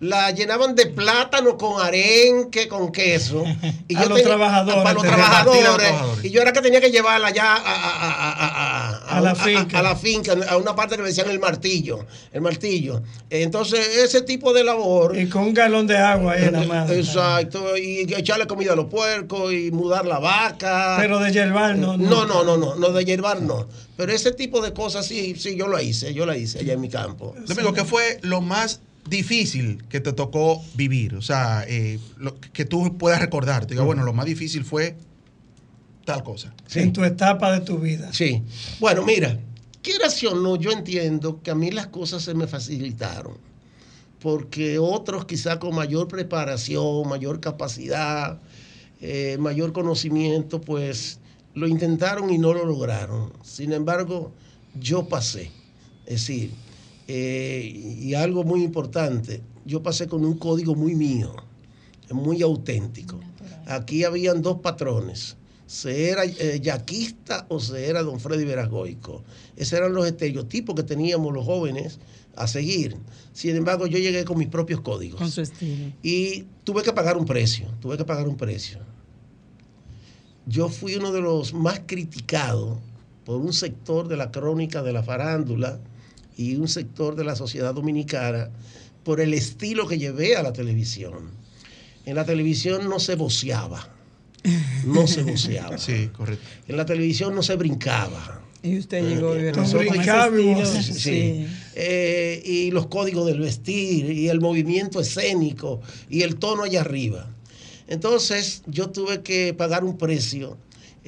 La 0.00 0.30
llenaban 0.30 0.76
de 0.76 0.86
plátano 0.86 1.56
con 1.56 1.80
arenque, 1.84 2.68
con 2.68 2.92
queso. 2.92 3.42
Y 3.88 3.96
A 3.96 4.04
los 4.04 4.22
trabajadores, 4.22 4.82
Para 4.82 4.92
los 4.94 5.02
trabajadores. 5.02 5.62
trabajadores. 5.62 6.24
Y 6.24 6.30
yo 6.30 6.40
era 6.42 6.52
que 6.52 6.60
tenía 6.60 6.80
que 6.80 6.90
llevarla 6.90 7.30
ya 7.30 7.54
a, 7.54 7.56
a- 7.56 7.60
a- 7.60 8.32
a- 8.32 8.88
a- 9.14 9.16
A 9.16 9.20
la 9.20 9.34
finca. 9.34 9.78
A, 9.78 9.82
la 9.82 9.96
finca, 9.96 10.36
a 10.48 10.56
una 10.56 10.76
parte 10.76 10.94
que 10.96 11.02
le 11.02 11.08
decían 11.08 11.28
el 11.30 11.40
martillo. 11.40 12.06
El 12.32 12.42
martillo. 12.42 13.02
Entonces, 13.30 13.80
ese 13.98 14.22
tipo 14.22 14.52
de 14.52 14.62
labor. 14.62 15.18
Y 15.18 15.28
con 15.28 15.42
un 15.44 15.54
galón 15.54 15.86
de 15.86 15.96
agua 15.96 16.34
ahí 16.34 16.48
nada 16.50 16.66
más. 16.66 16.90
Exacto, 16.90 17.76
y 17.76 18.00
echarle 18.14 18.46
comida 18.46 18.74
a 18.74 18.76
los 18.76 18.86
puercos 18.86 19.52
y 19.52 19.70
mudar 19.72 20.06
la 20.06 20.18
vaca. 20.18 20.96
Pero 21.00 21.18
de 21.18 21.32
yerbar 21.32 21.76
no. 21.76 21.96
no, 21.96 22.24
no, 22.26 22.44
no, 22.44 22.56
no, 22.56 22.74
no 22.76 22.88
de 22.90 23.04
hierbar 23.04 23.40
no. 23.42 23.66
Pero 23.96 24.12
ese 24.12 24.30
tipo 24.32 24.60
de 24.60 24.72
cosas 24.72 25.06
sí, 25.06 25.34
sí, 25.36 25.56
yo 25.56 25.66
lo 25.66 25.80
hice, 25.80 26.14
yo 26.14 26.24
la 26.24 26.36
hice 26.36 26.60
allá 26.60 26.74
en 26.74 26.80
mi 26.80 26.88
campo. 26.88 27.34
Domingo, 27.46 27.72
¿qué 27.72 27.84
fue 27.84 28.18
lo 28.22 28.40
más 28.40 28.80
difícil 29.08 29.84
que 29.88 30.00
te 30.00 30.12
tocó 30.12 30.62
vivir? 30.74 31.14
O 31.14 31.22
sea, 31.22 31.64
eh, 31.66 31.98
lo 32.16 32.38
que 32.40 32.64
tú 32.64 32.96
puedas 32.98 33.20
recordar. 33.20 33.66
Te 33.66 33.74
digo, 33.74 33.84
bueno, 33.84 34.02
lo 34.02 34.12
más 34.12 34.26
difícil 34.26 34.64
fue 34.64 34.96
tal 36.04 36.22
cosa. 36.22 36.54
En 36.74 36.92
tu 36.92 37.04
etapa 37.04 37.52
de 37.52 37.60
tu 37.60 37.78
vida. 37.78 38.12
Sí. 38.12 38.42
Bueno, 38.80 39.04
mira, 39.04 39.38
quieras 39.82 40.22
o 40.24 40.34
no, 40.34 40.56
yo 40.56 40.70
entiendo 40.70 41.42
que 41.42 41.50
a 41.50 41.54
mí 41.54 41.70
las 41.70 41.88
cosas 41.88 42.22
se 42.22 42.34
me 42.34 42.46
facilitaron. 42.46 43.36
Porque 44.20 44.78
otros 44.78 45.26
quizá 45.26 45.58
con 45.58 45.74
mayor 45.74 46.08
preparación, 46.08 47.08
mayor 47.08 47.40
capacidad, 47.40 48.40
eh, 49.00 49.36
mayor 49.38 49.72
conocimiento, 49.72 50.60
pues 50.60 51.20
lo 51.54 51.68
intentaron 51.68 52.30
y 52.30 52.38
no 52.38 52.52
lo 52.52 52.64
lograron. 52.64 53.32
Sin 53.42 53.72
embargo, 53.72 54.32
yo 54.78 55.08
pasé. 55.08 55.50
Es 56.06 56.26
decir, 56.26 56.52
eh, 57.10 57.62
y 58.00 58.12
algo 58.12 58.44
muy 58.44 58.62
importante, 58.62 59.40
yo 59.64 59.82
pasé 59.82 60.06
con 60.06 60.26
un 60.26 60.36
código 60.36 60.74
muy 60.74 60.94
mío, 60.94 61.34
muy 62.10 62.42
auténtico. 62.42 63.18
Aquí 63.66 64.04
habían 64.04 64.42
dos 64.42 64.60
patrones. 64.60 65.36
Se 65.66 66.10
era 66.10 66.24
eh, 66.24 66.60
yaquista 66.62 67.46
o 67.48 67.60
se 67.60 67.86
era 67.86 68.02
don 68.02 68.20
Freddy 68.20 68.44
Veragoico. 68.44 69.24
Esos 69.56 69.74
eran 69.74 69.94
los 69.94 70.06
estereotipos 70.06 70.74
que 70.74 70.82
teníamos 70.82 71.32
los 71.32 71.44
jóvenes 71.46 71.98
a 72.36 72.46
seguir. 72.46 72.96
Sin 73.32 73.56
embargo, 73.56 73.86
yo 73.86 73.98
llegué 73.98 74.24
con 74.24 74.38
mis 74.38 74.48
propios 74.48 74.82
códigos. 74.82 75.18
Con 75.18 75.30
su 75.30 75.40
estilo. 75.40 75.92
Y 76.02 76.44
tuve 76.64 76.82
que 76.82 76.92
pagar 76.92 77.16
un 77.16 77.24
precio, 77.24 77.68
tuve 77.80 77.96
que 77.96 78.04
pagar 78.04 78.28
un 78.28 78.36
precio. 78.36 78.80
Yo 80.46 80.68
fui 80.68 80.94
uno 80.94 81.12
de 81.12 81.20
los 81.20 81.52
más 81.52 81.80
criticados 81.86 82.78
por 83.24 83.40
un 83.40 83.52
sector 83.52 84.08
de 84.08 84.16
la 84.16 84.30
crónica 84.30 84.82
de 84.82 84.92
la 84.92 85.02
farándula 85.02 85.80
y 86.38 86.54
un 86.54 86.68
sector 86.68 87.16
de 87.16 87.24
la 87.24 87.36
sociedad 87.36 87.74
dominicana 87.74 88.48
por 89.02 89.20
el 89.20 89.34
estilo 89.34 89.86
que 89.86 89.98
llevé 89.98 90.36
a 90.36 90.42
la 90.42 90.52
televisión. 90.54 91.32
En 92.06 92.14
la 92.14 92.24
televisión 92.24 92.88
no 92.88 93.00
se 93.00 93.16
voceaba, 93.16 93.90
no 94.86 95.06
se 95.06 95.24
voceaba. 95.24 95.76
Sí, 95.78 96.08
correcto. 96.16 96.46
En 96.68 96.76
la 96.78 96.86
televisión 96.86 97.34
no 97.34 97.42
se 97.42 97.56
brincaba. 97.56 98.40
Y 98.62 98.78
usted 98.78 99.06
llegó 99.06 99.34
brincaba 99.78 100.40
y 100.40 100.64
Sí. 100.64 100.92
sí. 100.94 101.46
Eh, 101.74 102.42
y 102.44 102.70
los 102.70 102.86
códigos 102.86 103.26
del 103.26 103.40
vestir 103.40 104.10
y 104.10 104.28
el 104.28 104.40
movimiento 104.40 105.00
escénico 105.00 105.80
y 106.08 106.22
el 106.22 106.36
tono 106.36 106.62
allá 106.62 106.80
arriba. 106.80 107.28
Entonces 107.88 108.62
yo 108.66 108.90
tuve 108.90 109.22
que 109.22 109.54
pagar 109.54 109.84
un 109.84 109.96
precio 109.96 110.56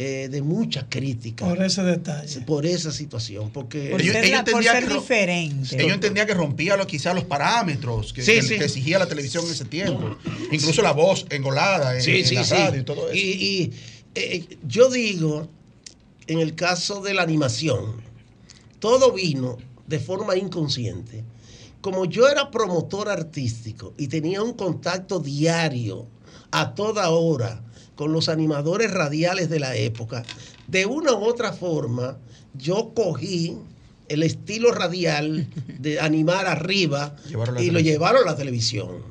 eh, 0.03 0.29
de 0.31 0.41
mucha 0.41 0.89
crítica 0.89 1.47
Por 1.47 1.63
ese 1.63 1.83
detalle. 1.83 2.41
por 2.47 2.65
esa 2.65 2.91
situación, 2.91 3.51
porque 3.51 3.91
Por 3.91 4.01
Ellos- 4.01 4.15
ser, 4.15 4.25
ellos 4.25 4.39
la- 4.39 4.45
por 4.45 4.49
entendían 4.55 4.75
ser 4.81 4.89
que 4.89 4.95
diferente. 4.95 5.77
Ellos 5.83 5.93
entendían 5.95 6.27
que 6.27 6.33
rompía 6.33 6.77
lo, 6.79 6.87
quizás 6.87 7.15
los 7.15 7.25
parámetros 7.25 8.15
que, 8.15 8.23
Sí, 8.23 8.33
que- 8.33 8.43
sí. 8.43 8.59
que 8.59 8.65
exigía 8.65 8.99
la 8.99 9.07
televisión 9.07 9.45
en 9.45 9.51
ese 9.53 9.67
tiempo. 9.67 10.17
Incluso 10.51 10.81
la 10.81 10.93
voz 10.93 11.27
engolada 11.29 11.99
en, 11.99 12.09
en 12.09 12.35
la 12.35 12.43
radio 12.45 12.81
y 12.81 12.85
todo 12.85 13.11
eso. 13.11 13.15
Y, 13.15 13.21
y, 13.21 13.73
eh, 14.15 14.47
yo 14.67 14.89
digo, 14.89 15.49
en 16.29 16.39
el 16.39 16.55
caso 16.55 17.03
de 17.03 17.13
la 17.13 17.21
animación, 17.23 18.01
todo 18.79 19.13
vino 19.13 19.59
de 19.87 19.99
forma 19.99 20.35
inconsciente. 20.35 21.25
Como 21.83 22.07
yo 22.07 22.27
era 22.27 22.51
promotor 22.51 23.11
artístico 23.11 23.93
y 23.99 24.09
tenía 24.09 24.43
un 24.43 24.55
contacto 24.55 25.19
diario, 25.21 26.07
a 26.53 26.75
toda 26.75 27.11
hora, 27.11 27.63
con 28.01 28.13
los 28.15 28.31
animadores 28.31 28.91
radiales 28.91 29.51
de 29.51 29.61
la 29.61 29.77
época, 29.77 30.23
de 30.67 30.87
una 30.87 31.13
u 31.13 31.23
otra 31.23 31.53
forma, 31.53 32.17
yo 32.55 32.95
cogí 32.95 33.59
el 34.09 34.23
estilo 34.23 34.73
radial 34.73 35.47
de 35.79 36.01
animar 36.01 36.47
arriba 36.47 37.15
y 37.29 37.33
lo 37.33 37.45
televisión. 37.45 37.83
llevaron 37.83 38.23
a 38.27 38.31
la 38.31 38.37
televisión, 38.39 39.03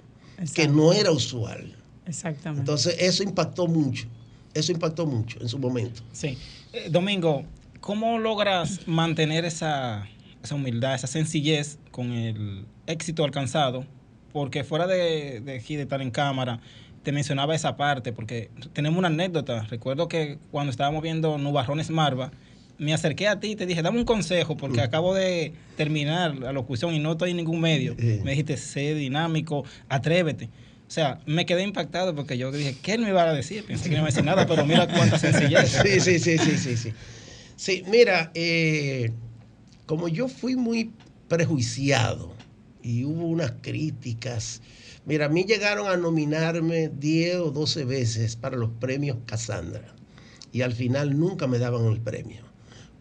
que 0.55 0.67
no 0.67 0.91
era 0.91 1.11
usual. 1.11 1.71
Exactamente. 2.07 2.61
Entonces 2.61 2.95
eso 2.97 3.21
impactó 3.21 3.67
mucho, 3.67 4.07
eso 4.55 4.71
impactó 4.71 5.05
mucho 5.05 5.39
en 5.39 5.49
su 5.49 5.59
momento. 5.59 6.01
Sí. 6.11 6.35
Eh, 6.73 6.89
Domingo, 6.89 7.43
¿cómo 7.81 8.17
logras 8.17 8.87
mantener 8.87 9.45
esa, 9.45 10.07
esa 10.43 10.55
humildad, 10.55 10.95
esa 10.95 11.05
sencillez 11.05 11.77
con 11.91 12.11
el 12.11 12.65
éxito 12.87 13.23
alcanzado? 13.23 13.85
Porque 14.33 14.63
fuera 14.63 14.87
de, 14.87 15.41
de 15.41 15.57
aquí, 15.57 15.75
de 15.75 15.83
estar 15.83 16.01
en 16.01 16.09
cámara, 16.09 16.59
te 17.03 17.11
mencionaba 17.11 17.55
esa 17.55 17.77
parte, 17.77 18.11
porque 18.13 18.49
tenemos 18.73 18.97
una 18.97 19.07
anécdota. 19.07 19.63
Recuerdo 19.69 20.07
que 20.07 20.37
cuando 20.51 20.71
estábamos 20.71 21.01
viendo 21.01 21.37
Nubarrones 21.37 21.89
Marva, 21.89 22.31
me 22.77 22.93
acerqué 22.93 23.27
a 23.27 23.39
ti 23.39 23.51
y 23.51 23.55
te 23.55 23.65
dije, 23.65 23.81
dame 23.81 23.99
un 23.99 24.05
consejo, 24.05 24.55
porque 24.57 24.81
acabo 24.81 25.13
de 25.13 25.53
terminar 25.75 26.35
la 26.37 26.53
locución 26.53 26.93
y 26.93 26.99
no 26.99 27.11
estoy 27.11 27.31
en 27.31 27.37
ningún 27.37 27.59
medio. 27.61 27.95
Sí. 27.99 28.21
Me 28.23 28.31
dijiste, 28.31 28.57
sé 28.57 28.95
dinámico, 28.95 29.65
atrévete. 29.89 30.45
O 30.45 30.91
sea, 30.91 31.19
me 31.27 31.45
quedé 31.45 31.63
impactado 31.63 32.15
porque 32.15 32.37
yo 32.37 32.51
dije, 32.51 32.75
¿qué 32.81 32.93
él 32.93 33.01
me 33.01 33.09
iba 33.09 33.21
a 33.21 33.33
decir? 33.33 33.63
Pensé 33.63 33.85
que 33.85 33.91
no 33.91 33.97
iba 33.97 34.05
a 34.05 34.09
decir 34.09 34.23
nada, 34.23 34.47
pero 34.47 34.65
mira 34.65 34.87
cuánta 34.87 35.19
sencillez. 35.19 35.69
Sí, 35.83 35.99
sí, 35.99 36.19
sí, 36.19 36.37
sí, 36.39 36.57
sí, 36.57 36.77
sí. 36.77 36.93
Sí, 37.55 37.83
mira, 37.87 38.31
eh, 38.33 39.11
como 39.85 40.07
yo 40.07 40.29
fui 40.29 40.55
muy 40.55 40.91
prejuiciado 41.27 42.33
y 42.81 43.03
hubo 43.03 43.27
unas 43.27 43.53
críticas, 43.61 44.61
mira, 45.09 45.25
a 45.25 45.29
mí 45.29 45.43
llegaron 45.43 45.87
a 45.87 45.97
nominarme 45.97 46.89
10 46.89 47.35
o 47.37 47.51
12 47.51 47.83
veces 47.83 48.35
para 48.35 48.55
los 48.55 48.69
premios 48.79 49.17
Cassandra 49.25 49.93
y 50.53 50.61
al 50.61 50.71
final 50.73 51.19
nunca 51.19 51.47
me 51.47 51.59
daban 51.59 51.85
el 51.85 51.99
premio. 51.99 52.43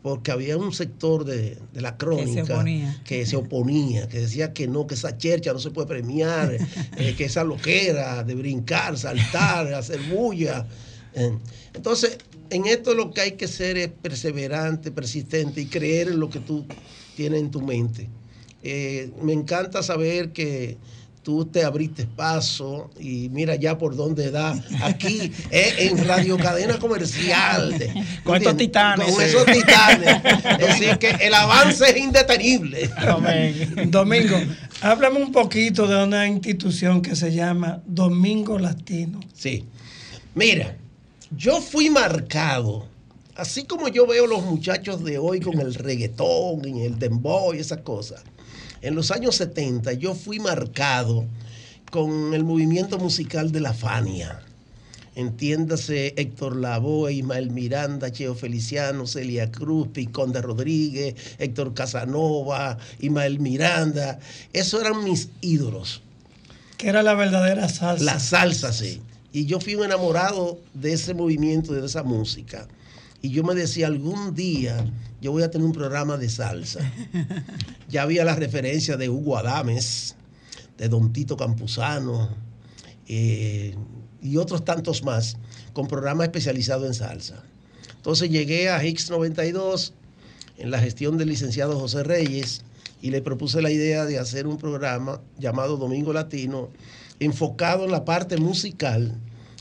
Porque 0.02 0.30
había 0.30 0.56
un 0.56 0.72
sector 0.72 1.24
de, 1.24 1.58
de 1.74 1.80
la 1.80 1.96
crónica 1.98 2.42
oponía. 2.54 3.02
que 3.04 3.26
se 3.26 3.36
oponía, 3.36 4.08
que 4.08 4.20
decía 4.20 4.52
que 4.54 4.66
no, 4.68 4.86
que 4.86 4.94
esa 4.94 5.18
chercha 5.18 5.52
no 5.52 5.58
se 5.58 5.70
puede 5.70 5.88
premiar, 5.88 6.56
eh, 6.96 7.14
que 7.18 7.24
esa 7.24 7.44
loquera 7.44 8.22
de 8.24 8.34
brincar, 8.34 8.96
saltar, 8.96 9.74
hacer 9.74 10.00
bulla. 10.10 10.66
Eh, 11.14 11.36
Entonces, 11.74 12.18
en 12.48 12.66
esto 12.66 12.94
lo 12.94 13.10
que 13.10 13.20
hay 13.22 13.32
que 13.32 13.48
ser 13.48 13.76
es 13.76 13.88
perseverante, 13.88 14.92
persistente 14.92 15.60
y 15.60 15.66
creer 15.66 16.08
en 16.08 16.20
lo 16.20 16.30
que 16.30 16.40
tú 16.40 16.64
tienes 17.16 17.40
en 17.40 17.50
tu 17.50 17.60
mente. 17.60 18.08
Eh, 18.62 19.10
me 19.20 19.32
encanta 19.32 19.82
saber 19.82 20.32
que 20.32 20.78
tú 21.28 21.44
te 21.44 21.62
abriste 21.62 22.06
paso 22.06 22.88
y 22.98 23.28
mira 23.28 23.54
ya 23.54 23.76
por 23.76 23.94
dónde 23.94 24.30
da 24.30 24.58
aquí 24.82 25.30
eh, 25.50 25.74
en 25.80 26.02
Radio 26.08 26.38
Cadena 26.38 26.78
Comercial. 26.78 27.78
de- 27.78 27.92
Con 28.24 28.36
estos 28.36 28.56
titanes. 28.56 29.12
Con 29.12 29.22
esos 29.22 29.44
titanes. 29.44 30.22
Es 30.58 30.58
decir, 30.58 30.96
que 30.98 31.10
el 31.20 31.34
avance 31.34 31.84
es 31.90 31.98
indetenible. 31.98 32.88
Amén. 32.96 33.90
Domingo, 33.90 34.36
Háblame 34.80 35.18
un 35.22 35.30
poquito 35.30 35.86
de 35.86 36.02
una 36.02 36.26
institución 36.26 37.02
que 37.02 37.14
se 37.14 37.30
llama 37.30 37.82
Domingo 37.84 38.58
Latino. 38.58 39.20
Sí. 39.34 39.66
Mira, 40.34 40.78
yo 41.36 41.60
fui 41.60 41.90
marcado, 41.90 42.86
así 43.36 43.64
como 43.64 43.88
yo 43.88 44.06
veo 44.06 44.26
los 44.26 44.42
muchachos 44.46 45.04
de 45.04 45.18
hoy 45.18 45.40
con 45.40 45.60
el 45.60 45.74
reggaetón 45.74 46.66
y 46.66 46.84
el 46.86 46.98
dembow 46.98 47.52
y 47.52 47.58
esas 47.58 47.80
cosas. 47.82 48.22
En 48.80 48.94
los 48.94 49.10
años 49.10 49.36
70 49.36 49.92
yo 49.94 50.14
fui 50.14 50.38
marcado 50.38 51.24
con 51.90 52.34
el 52.34 52.44
movimiento 52.44 52.98
musical 52.98 53.50
de 53.50 53.60
la 53.60 53.72
Fania. 53.72 54.40
Entiéndase 55.16 56.14
Héctor 56.16 56.54
Lavoe, 56.54 57.12
Ismael 57.12 57.50
Miranda, 57.50 58.12
Cheo 58.12 58.36
Feliciano, 58.36 59.04
Celia 59.04 59.50
Cruz, 59.50 59.88
Piconde 59.88 60.40
Rodríguez, 60.40 61.16
Héctor 61.38 61.74
Casanova, 61.74 62.78
Ismael 63.00 63.40
Miranda. 63.40 64.20
Esos 64.52 64.80
eran 64.80 65.02
mis 65.02 65.30
ídolos. 65.40 66.02
Que 66.76 66.88
era 66.88 67.02
la 67.02 67.14
verdadera 67.14 67.68
salsa. 67.68 68.04
La 68.04 68.20
salsa, 68.20 68.72
sí. 68.72 69.02
Y 69.32 69.46
yo 69.46 69.58
fui 69.58 69.74
un 69.74 69.84
enamorado 69.84 70.60
de 70.74 70.92
ese 70.92 71.14
movimiento, 71.14 71.72
de 71.72 71.84
esa 71.84 72.04
música. 72.04 72.68
Y 73.20 73.30
yo 73.30 73.42
me 73.42 73.56
decía, 73.56 73.88
algún 73.88 74.36
día 74.36 74.86
yo 75.20 75.32
voy 75.32 75.42
a 75.42 75.50
tener 75.50 75.66
un 75.66 75.72
programa 75.72 76.16
de 76.16 76.28
salsa. 76.28 76.80
Ya 77.88 78.02
había 78.02 78.22
la 78.24 78.34
referencia 78.34 78.98
de 78.98 79.08
Hugo 79.08 79.38
Adames, 79.38 80.14
de 80.76 80.88
Don 80.88 81.12
Tito 81.12 81.38
Campuzano 81.38 82.28
eh, 83.06 83.74
y 84.20 84.36
otros 84.36 84.64
tantos 84.64 85.02
más, 85.02 85.38
con 85.72 85.88
programas 85.88 86.26
especializados 86.26 86.86
en 86.86 86.94
salsa. 86.94 87.42
Entonces 87.96 88.30
llegué 88.30 88.68
a 88.68 88.84
Hicks 88.84 89.10
92 89.10 89.94
en 90.58 90.70
la 90.70 90.78
gestión 90.80 91.16
del 91.16 91.28
licenciado 91.28 91.78
José 91.78 92.02
Reyes 92.04 92.62
y 93.00 93.10
le 93.10 93.22
propuse 93.22 93.62
la 93.62 93.70
idea 93.70 94.04
de 94.04 94.18
hacer 94.18 94.46
un 94.46 94.58
programa 94.58 95.20
llamado 95.38 95.76
Domingo 95.76 96.12
Latino, 96.12 96.68
enfocado 97.20 97.84
en 97.84 97.90
la 97.90 98.04
parte 98.04 98.36
musical 98.36 99.16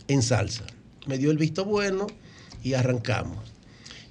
en 0.08 0.22
salsa. 0.22 0.66
Me 1.06 1.18
dio 1.18 1.32
el 1.32 1.38
visto 1.38 1.66
bueno 1.66 2.08
y 2.64 2.74
arrancamos. 2.74 3.57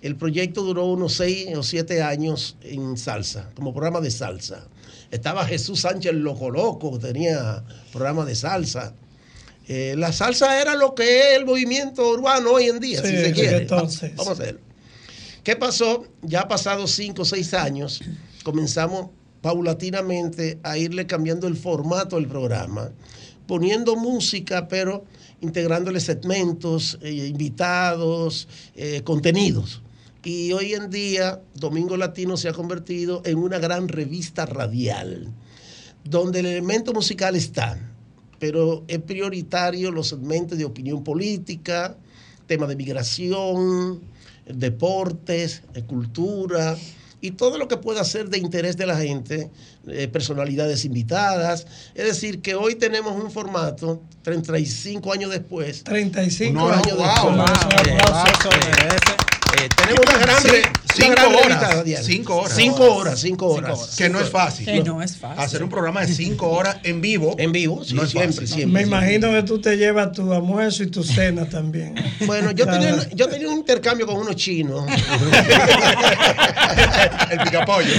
El 0.03 0.17
proyecto 0.17 0.63
duró 0.63 0.85
unos 0.87 1.15
seis 1.15 1.49
o 1.57 1.63
siete 1.63 2.03
años 2.03 2.57
en 2.63 2.97
salsa, 2.97 3.51
como 3.55 3.73
programa 3.73 4.01
de 4.01 4.11
salsa. 4.11 4.69
Estaba 5.11 5.45
Jesús 5.47 5.81
Sánchez 5.81 6.13
Loco 6.15 6.51
Loco, 6.51 6.99
tenía 6.99 7.65
programa 7.93 8.25
de 8.25 8.35
salsa. 8.35 8.95
Eh, 9.69 9.95
la 9.97 10.13
salsa 10.13 10.61
era 10.61 10.75
lo 10.75 10.95
que 10.95 11.19
es 11.33 11.39
el 11.39 11.47
movimiento 11.47 12.09
urbano 12.11 12.53
hoy 12.53 12.65
en 12.67 12.79
día, 12.79 13.03
Sí, 13.03 13.09
si 13.09 13.17
se 13.17 13.33
quiere. 13.33 13.57
entonces. 13.59 14.13
Vamos 14.17 14.29
a 14.39 14.43
hacerlo. 14.43 14.61
¿Qué 15.43 15.57
pasó? 15.57 16.07
Ya 16.23 16.47
pasados 16.49 16.91
cinco 16.93 17.23
o 17.23 17.25
seis 17.25 17.55
años, 17.55 18.01
comenzamos 18.45 19.11
paulatinamente 19.43 20.59
a 20.63 20.77
irle 20.77 21.07
cambiando 21.07 21.47
el 21.47 21.57
formato 21.57 22.17
del 22.17 22.27
programa, 22.27 22.91
poniendo 23.47 23.97
música, 23.97 24.67
pero 24.69 25.05
integrándole 25.41 26.01
segmentos, 26.01 26.99
eh, 27.03 27.13
invitados, 27.29 28.49
eh, 28.75 29.03
contenidos. 29.05 29.83
Y 30.27 30.53
hoy 30.53 30.75
en 30.75 30.91
día, 30.91 31.41
Domingo 31.55 31.97
Latino 31.97 32.37
se 32.37 32.49
ha 32.49 32.53
convertido 32.53 33.23
en 33.25 33.39
una 33.39 33.61
gran 33.61 33.87
revista 33.87 34.45
radial, 34.45 35.33
donde 36.03 36.41
el 36.41 36.47
elemento 36.47 36.93
musical 36.93 37.37
está, 37.37 37.79
pero 38.41 38.83
es 38.89 38.99
prioritario 38.99 39.93
los 39.93 40.09
segmentos 40.09 40.59
de 40.59 40.65
opinión 40.65 41.05
política, 41.05 41.97
temas 42.49 42.69
de 42.69 42.75
migración, 42.75 44.01
deportes, 44.53 45.63
eh, 45.75 45.83
cultura 45.83 46.77
y 47.21 47.31
todo 47.31 47.57
lo 47.57 47.69
que 47.69 47.77
pueda 47.77 48.03
ser 48.03 48.29
de 48.29 48.39
interés 48.39 48.77
de 48.77 48.87
la 48.87 48.99
gente, 48.99 49.49
eh, 49.87 50.09
personalidades 50.09 50.85
invitadas. 50.85 51.69
Es 51.95 52.05
decir, 52.05 52.43
que 52.43 52.57
hoy 52.57 52.75
tenemos 52.75 53.13
un 53.15 53.31
formato, 53.31 54.03
35 54.23 55.13
años 55.13 55.31
después. 55.31 55.85
35 55.85 56.53
No, 56.53 56.69
años 56.69 56.97
wow, 56.97 57.07
después. 57.07 58.11
wow. 58.11 59.26
Eh, 59.67 59.69
tenemos 59.77 60.01
una 60.09 60.19
gran, 60.19 60.43
Sí, 60.43 60.49
cinco 61.03 61.11
gran 61.11 61.35
horas, 61.35 61.75
cinco 62.05 62.37
horas. 62.37 62.55
Cinco 62.55 62.95
horas, 62.95 63.21
cinco 63.21 63.47
horas. 63.49 63.97
Que 63.97 64.09
no 64.09 64.21
es 64.21 64.31
fácil. 64.31 64.65
Que 64.65 64.83
no 64.83 65.03
es 65.03 65.17
fácil. 65.17 65.43
Hacer 65.43 65.63
un 65.63 65.69
programa 65.69 66.07
de 66.07 66.15
cinco 66.15 66.49
horas 66.51 66.79
en 66.85 67.01
vivo. 67.01 67.35
En 67.39 67.53
vivo, 67.53 67.85
sí, 67.85 67.95
no 67.95 68.05
es 68.05 68.11
siempre, 68.11 68.33
fácil. 68.33 68.49
siempre. 68.49 68.81
Me 68.81 68.87
imagino 68.87 69.33
que 69.33 69.43
tú 69.43 69.61
te 69.61 69.77
llevas 69.77 70.13
tu 70.13 70.33
almuerzo 70.33 70.85
y 70.85 70.87
tu 70.87 71.03
cena 71.03 71.49
también. 71.49 71.95
Bueno, 72.27 72.53
yo 72.53 72.67
tenía, 72.67 73.09
yo 73.11 73.29
tenía 73.29 73.49
un 73.49 73.59
intercambio 73.59 74.07
con 74.07 74.17
unos 74.17 74.37
chinos. 74.37 74.87
el 77.31 77.39
picapollo. 77.41 77.91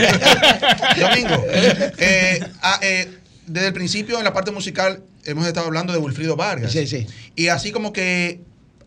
Domingo, 0.98 1.44
eh, 1.52 2.40
ah, 2.62 2.80
eh, 2.82 3.10
desde 3.46 3.68
el 3.68 3.74
principio 3.74 4.18
en 4.18 4.24
la 4.24 4.34
parte 4.34 4.50
musical 4.52 5.04
hemos 5.26 5.46
estado 5.46 5.68
hablando 5.68 5.94
de 5.94 6.00
Wilfrido 6.00 6.36
Vargas. 6.36 6.72
Sí, 6.72 6.88
sí. 6.88 7.06
Y 7.36 7.50
así 7.50 7.72
como 7.72 7.94
que 7.94 8.42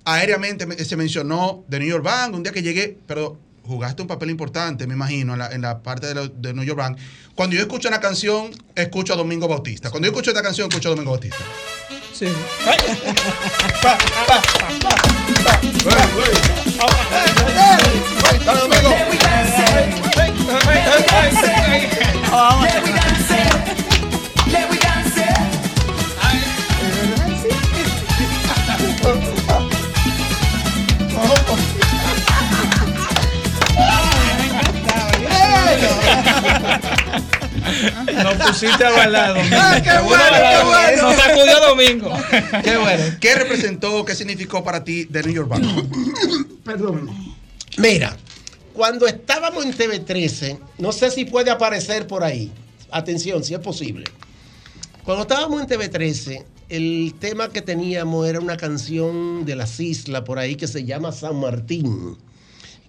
aéreamente 0.05 0.67
me- 0.67 0.77
se 0.77 0.97
mencionó 0.97 1.65
de 1.69 1.79
New 1.81 1.89
York 1.89 2.05
Bank 2.05 2.35
un 2.35 2.43
día 2.43 2.53
que 2.53 2.63
llegué, 2.63 2.97
pero 3.07 3.39
jugaste 3.65 4.03
un 4.03 4.09
papel 4.09 4.31
importante, 4.31 4.87
me 4.87 4.95
imagino, 4.95 5.35
en 5.35 5.39
la, 5.39 5.49
en 5.53 5.63
la 5.63 5.81
parte 5.83 6.07
de, 6.09 6.15
lo- 6.15 6.29
de 6.29 6.53
New 6.55 6.65
York 6.65 6.79
Bank. 6.79 6.99
Cuando 7.35 7.55
yo 7.57 7.63
escucho 7.63 7.89
una 7.89 8.01
canción, 8.01 8.51
escucho 8.75 9.13
a 9.15 9.17
Domingo 9.17 9.47
Bautista. 9.49 9.91
Cuando 9.91 10.07
yo 10.07 10.13
escucho 10.13 10.31
esta 10.31 10.43
canción, 10.43 10.69
escucho 10.69 10.89
a 10.89 10.91
Domingo 10.91 11.13
Bautista. 11.13 11.39
Sí. 12.13 12.27
Nos 20.47 20.65
pusiste 38.61 38.85
a 38.85 38.91
bailar, 38.91 39.35
Domingo. 39.35 39.57
Ah, 39.59 39.81
qué 39.83 39.99
bueno, 40.05 40.25
qué 40.33 40.65
bueno. 40.65 41.03
Nos 41.03 41.17
sacudió 41.17 41.61
domingo. 41.69 42.11
Qué 42.63 42.77
bueno. 42.77 43.05
¿Qué 43.21 43.35
representó, 43.35 44.05
qué 44.05 44.15
significó 44.15 44.63
para 44.63 44.85
ti 44.85 45.05
de 45.05 45.23
New 45.23 45.33
York 45.33 45.49
Bank? 45.49 45.65
Perdón. 46.65 47.11
Mira, 47.79 48.17
cuando 48.75 49.07
estábamos 49.07 49.65
en 49.65 49.73
TV13, 49.73 50.59
no 50.79 50.93
sé 50.93 51.11
si 51.11 51.25
puede 51.25 51.51
aparecer 51.51 52.07
por 52.07 52.23
ahí. 52.23 52.53
Atención, 52.91 53.43
si 53.45 53.55
es 53.55 53.61
posible. 53.61 54.05
Cuando 55.05 55.23
estábamos 55.23 55.63
en 55.63 55.69
TV13, 55.69 56.45
el 56.69 57.15
tema 57.19 57.49
que 57.49 57.63
teníamos 57.63 58.29
era 58.29 58.41
una 58.41 58.57
canción 58.57 59.45
de 59.45 59.57
las 59.57 59.81
islas 59.81 60.23
por 60.23 60.39
ahí 60.39 60.57
que 60.57 60.67
se 60.67 60.85
llama 60.85 61.13
San 61.13 61.37
Martín. 61.37 62.17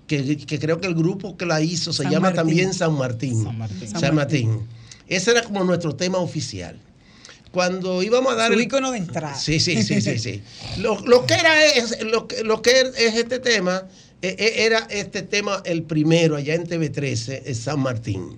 Que, 0.07 0.35
que 0.37 0.59
creo 0.59 0.81
que 0.81 0.87
el 0.87 0.95
grupo 0.95 1.37
que 1.37 1.45
la 1.45 1.61
hizo 1.61 1.93
se 1.93 2.03
San 2.03 2.11
llama 2.11 2.27
Martín. 2.31 2.35
también 2.35 2.73
San 2.73 2.93
Martín. 2.93 3.43
San 3.43 3.57
Martín. 3.57 3.87
San 3.99 4.15
Martín. 4.15 4.67
Ese 5.11 5.31
era 5.31 5.43
como 5.43 5.63
nuestro 5.63 5.95
tema 5.95 6.17
oficial. 6.19 6.79
Cuando 7.51 8.01
íbamos 8.01 8.31
a 8.33 8.35
dar 8.37 8.47
Su 8.47 8.53
el- 8.53 8.61
icono 8.61 8.91
de 8.91 8.97
entrada. 8.99 9.35
Sí, 9.35 9.59
sí, 9.59 9.83
sí, 9.83 9.99
sí, 10.01 10.17
sí. 10.17 10.41
Lo, 10.79 10.99
lo 11.01 11.25
que 11.25 11.33
era 11.33 11.65
es, 11.65 12.01
lo, 12.03 12.27
que- 12.27 12.43
lo 12.43 12.61
que 12.61 12.79
es 12.81 13.15
este 13.15 13.39
tema, 13.39 13.83
eh, 14.21 14.35
eh, 14.39 14.53
era 14.65 14.87
este 14.89 15.21
tema 15.21 15.61
el 15.65 15.83
primero 15.83 16.37
allá 16.37 16.55
en 16.55 16.65
TV13, 16.65 17.41
en 17.45 17.55
San 17.55 17.79
Martín. 17.81 18.37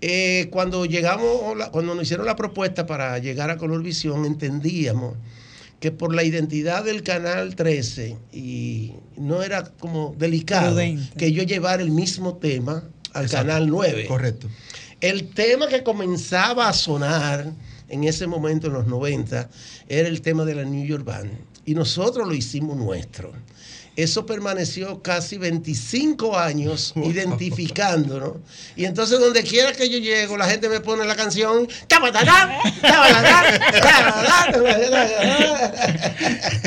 Eh, 0.00 0.48
cuando 0.50 0.86
llegamos, 0.86 1.34
cuando 1.72 1.94
nos 1.94 2.04
hicieron 2.04 2.24
la 2.24 2.36
propuesta 2.36 2.86
para 2.86 3.18
llegar 3.18 3.50
a 3.50 3.58
Colorvisión, 3.58 4.24
entendíamos 4.24 5.14
que 5.78 5.90
por 5.92 6.14
la 6.14 6.24
identidad 6.24 6.84
del 6.84 7.02
canal 7.02 7.54
13 7.54 8.16
y 8.32 8.92
no 9.18 9.42
era 9.42 9.64
como 9.64 10.14
delicado 10.18 10.68
Prudente. 10.70 11.18
que 11.18 11.32
yo 11.32 11.42
llevara 11.42 11.82
el 11.82 11.90
mismo 11.90 12.36
tema 12.38 12.84
al 13.12 13.28
canal 13.28 13.68
9. 13.68 14.06
Correcto. 14.06 14.48
El 15.00 15.30
tema 15.30 15.66
que 15.68 15.82
comenzaba 15.82 16.68
a 16.68 16.72
sonar 16.72 17.52
en 17.88 18.04
ese 18.04 18.26
momento, 18.26 18.66
en 18.66 18.74
los 18.74 18.86
90, 18.86 19.48
era 19.88 20.08
el 20.08 20.20
tema 20.20 20.44
de 20.44 20.54
la 20.54 20.64
New 20.64 20.86
York 20.86 21.04
Band. 21.04 21.30
Y 21.64 21.74
nosotros 21.74 22.26
lo 22.26 22.34
hicimos 22.34 22.76
nuestro. 22.76 23.32
Eso 24.02 24.26
permaneció 24.26 25.02
casi 25.02 25.38
25 25.38 26.38
años 26.38 26.92
identificándonos. 26.96 28.32
Y 28.76 28.84
entonces, 28.84 29.18
donde 29.20 29.42
quiera 29.42 29.72
que 29.72 29.88
yo 29.88 29.98
llego, 29.98 30.36
la 30.36 30.46
gente 30.46 30.68
me 30.68 30.80
pone 30.80 31.04
la 31.04 31.16
canción. 31.16 31.68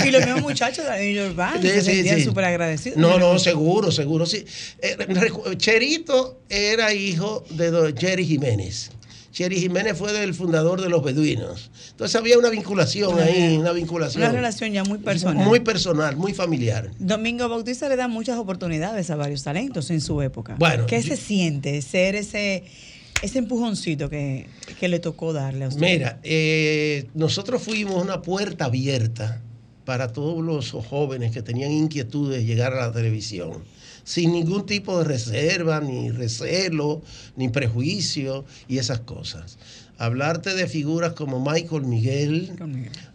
Y 0.05 0.11
los 0.11 0.25
mismos 0.25 0.41
muchachos 0.41 0.85
de 0.85 0.99
New 0.99 1.15
York 1.15 1.35
Band 1.35 1.61
Sí, 1.61 1.69
se 1.69 1.81
sí, 1.81 1.91
sentían 1.95 2.17
sí. 2.17 2.23
súper 2.23 2.45
agradecidos. 2.45 2.97
No, 2.97 3.17
no, 3.17 3.39
seguro, 3.39 3.91
seguro, 3.91 4.25
sí. 4.25 4.45
Eh, 4.79 4.97
Cherito 5.57 6.39
era 6.49 6.93
hijo 6.93 7.43
de 7.49 7.93
Jerry 7.97 8.25
Jiménez. 8.25 8.91
Jerry 9.33 9.59
Jiménez 9.59 9.97
fue 9.97 10.13
del 10.13 10.35
fundador 10.35 10.79
de 10.79 10.89
los 10.89 11.03
beduinos. 11.03 11.71
Entonces 11.89 12.15
había 12.15 12.37
una 12.37 12.49
vinculación 12.51 13.19
ahí, 13.19 13.57
una 13.57 13.71
vinculación. 13.71 14.21
Una 14.23 14.31
relación 14.31 14.71
ya 14.71 14.83
muy 14.83 14.99
personal. 14.99 15.43
Muy 15.45 15.59
personal, 15.59 16.15
muy 16.15 16.33
familiar. 16.33 16.91
Domingo 16.99 17.49
Bautista 17.49 17.89
le 17.89 17.95
da 17.95 18.07
muchas 18.07 18.37
oportunidades 18.37 19.09
a 19.09 19.15
varios 19.15 19.43
talentos 19.43 19.89
en 19.89 20.01
su 20.01 20.21
época. 20.21 20.55
Bueno, 20.59 20.85
¿Qué 20.85 21.01
yo- 21.01 21.07
se 21.15 21.17
siente 21.17 21.81
ser 21.81 22.15
ese 22.15 22.63
ese 23.23 23.39
empujoncito 23.39 24.09
que, 24.09 24.47
que 24.79 24.87
le 24.89 24.99
tocó 24.99 25.31
darle 25.33 25.65
a 25.65 25.67
usted? 25.69 25.79
Mira, 25.81 26.19
eh, 26.23 27.07
nosotros 27.15 27.63
fuimos 27.63 28.03
una 28.03 28.21
puerta 28.21 28.65
abierta 28.65 29.41
para 29.85 30.11
todos 30.11 30.43
los 30.43 30.71
jóvenes 30.87 31.31
que 31.31 31.41
tenían 31.41 31.71
inquietudes 31.71 32.39
de 32.39 32.45
llegar 32.45 32.73
a 32.73 32.87
la 32.87 32.91
televisión, 32.91 33.63
sin 34.03 34.31
ningún 34.33 34.65
tipo 34.65 34.97
de 34.99 35.05
reserva, 35.05 35.79
ni 35.79 36.11
recelo, 36.11 37.01
ni 37.35 37.49
prejuicio 37.49 38.45
y 38.67 38.77
esas 38.77 38.99
cosas. 38.99 39.57
Hablarte 39.97 40.55
de 40.55 40.67
figuras 40.67 41.13
como 41.13 41.39
Michael 41.39 41.83
Miguel, 41.83 42.51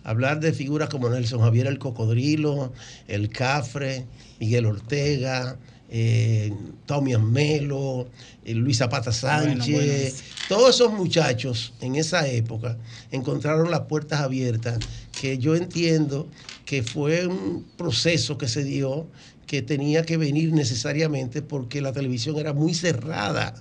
hablar 0.04 0.40
de 0.40 0.52
figuras 0.52 0.88
como 0.88 1.10
Nelson 1.10 1.40
Javier 1.40 1.66
el 1.66 1.78
Cocodrilo, 1.78 2.72
el 3.08 3.28
Cafre, 3.28 4.06
Miguel 4.38 4.66
Ortega, 4.66 5.58
eh, 5.90 6.52
Tommy 6.86 7.14
Amelo, 7.14 8.08
eh, 8.44 8.54
Luis 8.54 8.78
Zapata 8.78 9.10
Sánchez, 9.10 9.74
Bueno, 9.74 9.86
bueno. 9.86 10.14
todos 10.48 10.74
esos 10.76 10.92
muchachos 10.92 11.72
en 11.80 11.96
esa 11.96 12.28
época 12.28 12.76
encontraron 13.10 13.70
las 13.70 13.80
puertas 13.80 14.20
abiertas, 14.20 14.78
que 15.18 15.38
yo 15.38 15.56
entiendo 15.56 16.28
que 16.64 16.82
fue 16.82 17.26
un 17.26 17.66
proceso 17.76 18.38
que 18.38 18.48
se 18.48 18.64
dio 18.64 19.06
que 19.48 19.62
tenía 19.62 20.04
que 20.04 20.16
venir 20.16 20.52
necesariamente 20.52 21.42
porque 21.42 21.80
la 21.80 21.92
televisión 21.92 22.36
era 22.38 22.52
muy 22.52 22.74
cerrada. 22.74 23.54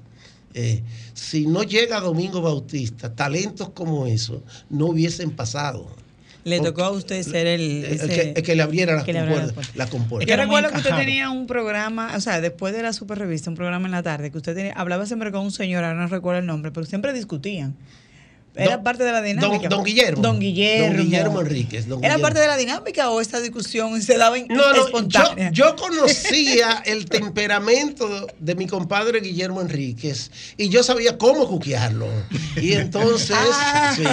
Eh, 0.53 0.83
si 1.15 1.47
no 1.47 1.63
llega 1.63 1.99
Domingo 1.99 2.41
Bautista, 2.41 3.15
talentos 3.15 3.69
como 3.69 4.05
esos 4.05 4.41
no 4.69 4.87
hubiesen 4.87 5.31
pasado. 5.31 5.87
Le 6.43 6.59
tocó 6.61 6.83
a 6.83 6.91
usted 6.91 7.21
ser 7.23 7.45
el, 7.47 7.61
El 7.83 7.93
ese- 7.93 8.07
que, 8.07 8.21
el 8.37 8.43
que 8.43 8.55
le 8.55 8.63
abriera 8.63 8.95
las 8.95 9.03
que 9.03 9.11
le 9.13 9.19
abriera 9.19 9.41
las 9.41 9.51
compuertas. 9.53 9.75
las 9.75 9.89
compuertas. 9.89 10.29
Yo 10.29 10.37
recuerdo 10.41 10.69
que 10.71 10.77
usted 10.77 10.95
tenía 10.95 11.29
un 11.29 11.45
programa, 11.47 12.13
o 12.15 12.21
sea, 12.21 12.39
después 12.39 12.73
de 12.73 12.83
la 12.83 12.93
super 12.93 13.17
revista, 13.19 13.49
un 13.49 13.55
programa 13.57 13.87
en 13.87 13.91
la 13.91 14.01
tarde, 14.03 14.31
que 14.31 14.37
usted 14.37 14.55
tenía, 14.55 14.73
hablaba 14.73 15.05
siempre 15.05 15.31
con 15.31 15.41
un 15.41 15.51
señor, 15.51 15.83
ahora 15.83 15.99
no 15.99 16.07
recuerdo 16.07 16.39
el 16.39 16.45
nombre, 16.45 16.71
pero 16.71 16.85
siempre 16.85 17.11
discutían. 17.13 17.75
Era 18.57 18.75
Don- 18.75 18.83
parte 18.83 19.03
de 19.03 19.11
la 19.11 19.21
dinámica. 19.21 19.69
Don, 19.69 19.77
don 19.77 19.83
Guillermo. 19.85 20.21
Don 20.21 20.39
Guillermo. 20.39 20.87
Don 20.97 21.03
Guillermo 21.05 21.41
Enríquez. 21.41 21.87
don 21.87 21.99
¿Era 21.99 22.15
Guillermo. 22.15 22.21
parte 22.23 22.39
de 22.39 22.47
la 22.47 22.57
dinámica 22.57 23.09
o 23.11 23.21
esta 23.21 23.39
discusión 23.39 24.01
se 24.01 24.17
daba 24.17 24.37
en- 24.37 24.47
No, 24.47 24.73
no, 24.73 24.85
espontánea? 24.85 25.51
yo 25.51 25.75
conocía 25.75 26.81
el 26.85 27.05
temperamento 27.05 28.27
de 28.39 28.55
mi 28.55 28.67
compadre 28.67 29.19
Guillermo 29.21 29.61
Enríquez 29.61 30.31
y 30.57 30.69
yo 30.69 30.83
sabía 30.83 31.17
cómo 31.17 31.47
cuquearlo. 31.47 32.07
Y 32.55 32.73
entonces, 32.73 33.35
Ah. 33.37 33.93
sí, 33.95 34.03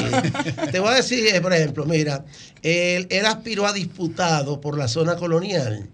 te 0.71 0.79
voy 0.79 0.91
a 0.91 0.95
decir, 0.97 1.27
eh, 1.27 1.41
por 1.41 1.53
ejemplo, 1.53 1.85
mira, 1.87 2.25
él, 2.63 3.07
él 3.11 3.27
aspiró 3.27 3.67
a 3.67 3.73
diputado 3.73 4.61
por 4.61 4.77
la 4.79 4.89
zona 4.89 5.17
colonial 5.17 5.89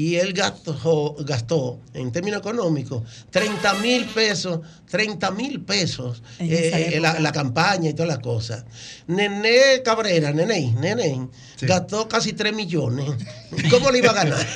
y 0.00 0.16
él 0.16 0.32
gastó, 0.32 1.14
gastó 1.26 1.78
en 1.92 2.10
términos 2.10 2.40
económicos, 2.40 3.02
30 3.28 3.74
mil 3.74 4.06
pesos, 4.06 4.60
30 4.90 5.30
mil 5.32 5.60
pesos 5.60 6.22
En 6.38 6.50
eh, 6.50 6.96
eh, 6.96 7.00
la, 7.00 7.32
campaña 7.32 7.90
y 7.90 7.92
todas 7.92 8.08
las 8.08 8.20
cosas. 8.20 8.64
Nené 9.08 9.82
Cabrera, 9.84 10.32
Nené, 10.32 10.72
Nené, 10.72 11.28
Sí. 11.56 11.66
gastó 11.66 12.08
casi 12.08 12.32
3 12.32 12.54
millones. 12.54 13.04
¿Cómo 13.70 13.90
le 13.90 13.98
iba 13.98 14.12
a 14.12 14.14
ganar? 14.14 14.38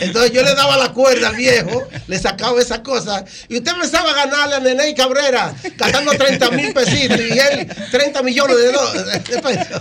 Entonces 0.00 0.32
yo 0.32 0.42
le 0.42 0.54
daba 0.54 0.76
la 0.76 0.92
cuerda 0.92 1.28
al 1.28 1.36
viejo, 1.36 1.84
le 2.06 2.18
sacaba 2.18 2.60
esas 2.60 2.80
cosas, 2.80 3.24
y 3.48 3.56
usted 3.56 3.72
empezaba 3.72 4.10
a 4.10 4.14
ganarle 4.26 4.54
a 4.56 4.60
Nené 4.60 4.94
Cabrera, 4.94 5.54
gastando 5.78 6.12
30 6.12 6.50
mil 6.50 6.74
pesitos, 6.74 7.18
y 7.18 7.38
él 7.38 7.66
30 7.90 8.22
millones 8.22 8.56
de, 8.58 8.72
do- 8.72 8.92
de 8.92 9.20
pesos. 9.40 9.80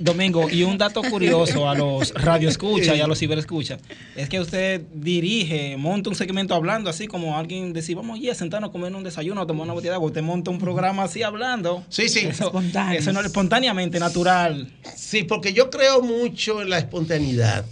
Domingo, 0.00 0.50
y 0.50 0.64
un 0.64 0.76
dato 0.76 1.02
curioso 1.02 1.68
a 1.68 1.74
los 1.76 2.12
radioescuchas 2.64 2.96
y 2.96 3.00
a 3.00 3.06
los 3.06 3.18
ciberescuchas, 3.18 3.80
es 4.16 4.28
que 4.28 4.40
usted 4.40 4.82
dirige, 4.92 5.76
monta 5.76 6.10
un 6.10 6.16
segmento 6.16 6.54
hablando 6.54 6.90
así 6.90 7.06
como 7.06 7.36
alguien 7.38 7.72
decir, 7.72 7.96
vamos 7.96 8.18
a 8.30 8.34
sentarnos 8.34 8.70
a 8.70 8.72
comer 8.72 8.94
un 8.94 9.04
desayuno, 9.04 9.40
a 9.40 9.46
tomar 9.46 9.64
una 9.64 9.74
botella 9.74 9.92
de 9.92 9.96
agua, 9.96 10.08
usted 10.08 10.22
monta 10.22 10.50
un 10.50 10.58
programa 10.58 11.04
así 11.04 11.22
hablando. 11.22 11.84
Sí, 11.88 12.08
sí. 12.08 12.20
Eso, 12.20 12.46
Espontáneo. 12.46 12.98
eso 12.98 13.12
no 13.12 13.20
es 13.20 13.26
espontáneamente, 13.26 13.98
natural. 13.98 14.70
Sí, 14.96 15.24
porque 15.24 15.52
yo 15.52 15.70
creo 15.70 16.02
mucho 16.02 16.62
en 16.62 16.70
la 16.70 16.78
espontaneidad, 16.78 17.64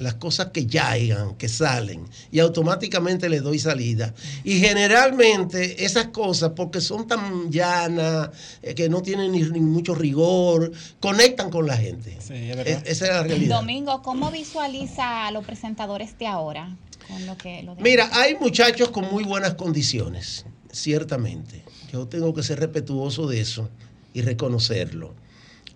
las 0.00 0.14
cosas 0.14 0.48
que 0.52 0.66
llegan, 0.66 1.36
que 1.36 1.48
salen, 1.48 2.04
y 2.32 2.38
automáticamente 2.40 3.28
le 3.28 3.40
doy 3.40 3.58
salida. 3.58 4.14
Y 4.44 4.60
generalmente 4.60 5.84
esas 5.84 6.06
cosas, 6.08 6.52
porque 6.56 6.80
son 6.80 7.06
tan 7.06 7.50
llanas, 7.50 8.30
eh, 8.62 8.74
que 8.74 8.88
no 8.88 9.02
tienen 9.02 9.32
ni, 9.32 9.42
ni 9.42 9.60
mucho 9.60 9.94
rigor, 9.94 10.72
conectan 11.00 11.50
con 11.50 11.66
la 11.66 11.76
gente. 11.76 12.16
Sí, 12.20 12.34
es 12.34 12.56
verdad. 12.56 12.66
Es- 12.66 12.82
esa 12.86 13.04
es 13.06 13.10
la 13.12 13.22
realidad. 13.22 13.56
Domingo, 13.60 14.02
¿cómo 14.02 14.30
visualiza 14.30 15.26
a 15.26 15.30
los 15.30 15.44
presentadores 15.44 16.18
de 16.18 16.26
ahora? 16.26 16.76
Con 17.08 17.26
lo 17.26 17.36
que, 17.36 17.62
lo 17.62 17.74
de- 17.74 17.82
Mira, 17.82 18.08
hay 18.12 18.36
muchachos 18.40 18.90
con 18.90 19.10
muy 19.10 19.24
buenas 19.24 19.54
condiciones, 19.54 20.44
ciertamente. 20.70 21.62
Yo 21.92 22.06
tengo 22.06 22.32
que 22.34 22.42
ser 22.42 22.60
respetuoso 22.60 23.26
de 23.26 23.40
eso 23.40 23.68
y 24.14 24.22
reconocerlo. 24.22 25.14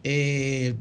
Eh, 0.04 0.74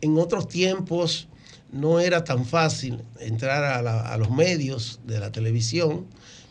en 0.00 0.18
otros 0.18 0.48
tiempos 0.48 1.26
no 1.72 2.00
era 2.00 2.24
tan 2.24 2.44
fácil 2.46 3.02
entrar 3.20 3.64
a, 3.64 3.82
la- 3.82 4.12
a 4.12 4.16
los 4.16 4.30
medios 4.30 5.00
de 5.06 5.18
la 5.20 5.30
televisión, 5.32 6.06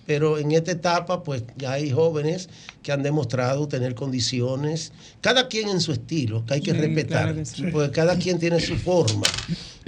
pero 0.06 0.38
en 0.38 0.52
esta 0.52 0.72
etapa 0.72 1.24
pues 1.24 1.44
ya 1.58 1.72
hay 1.74 1.90
jóvenes 1.90 2.48
que 2.84 2.92
han 2.92 3.02
demostrado 3.02 3.68
tener 3.68 3.96
condiciones, 3.96 4.92
cada 5.22 5.48
quien 5.48 5.70
en 5.70 5.82
su 5.82 5.92
estilo, 5.94 6.46
que 6.46 6.56
hay 6.56 6.62
que 6.62 6.72
Sí, 6.74 6.78
respetar, 6.78 7.24
claro 7.24 7.36
que 7.36 7.46
sí. 7.46 7.64
porque 7.72 7.92
cada 7.92 8.16
quien 8.18 8.38
tiene 8.38 8.60
su 8.60 8.76
forma. 8.76 9.26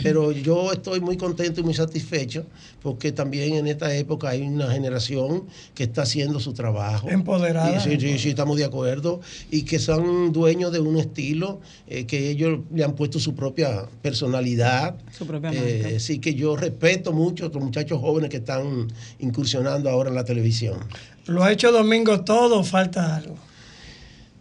Pero 0.03 0.31
yo 0.31 0.71
estoy 0.71 0.99
muy 1.01 1.17
contento 1.17 1.59
y 1.59 1.63
muy 1.63 1.73
satisfecho 1.73 2.45
porque 2.83 3.11
también 3.11 3.55
en 3.55 3.67
esta 3.67 3.93
época 3.95 4.29
hay 4.29 4.43
una 4.43 4.71
generación 4.71 5.45
que 5.73 5.83
está 5.85 6.03
haciendo 6.03 6.39
su 6.39 6.53
trabajo. 6.53 7.09
Empoderada. 7.09 7.79
Sí, 7.79 7.97
sí, 7.99 8.19
sí, 8.19 8.29
estamos 8.29 8.57
de 8.57 8.65
acuerdo. 8.65 9.21
Y 9.49 9.63
que 9.63 9.79
son 9.79 10.31
dueños 10.31 10.71
de 10.71 10.79
un 10.79 10.97
estilo 10.97 11.59
eh, 11.87 12.05
que 12.05 12.29
ellos 12.29 12.59
le 12.73 12.83
han 12.83 12.93
puesto 12.93 13.19
su 13.19 13.33
propia 13.33 13.87
personalidad. 14.03 14.95
Su 15.17 15.25
propia 15.25 15.51
Eh, 15.51 15.79
marca. 15.83 15.99
sí, 15.99 16.19
que 16.19 16.35
yo 16.35 16.55
respeto 16.55 17.11
mucho 17.11 17.47
a 17.47 17.49
los 17.49 17.63
muchachos 17.63 17.99
jóvenes 17.99 18.29
que 18.29 18.37
están 18.37 18.87
incursionando 19.19 19.89
ahora 19.89 20.09
en 20.09 20.15
la 20.15 20.23
televisión. 20.25 20.77
Lo 21.25 21.43
ha 21.43 21.51
hecho 21.51 21.71
Domingo 21.71 22.21
todo, 22.21 22.63
falta 22.63 23.15
algo. 23.17 23.35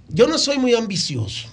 Yo 0.08 0.28
no 0.28 0.38
soy 0.38 0.58
muy 0.58 0.74
ambicioso. 0.74 1.48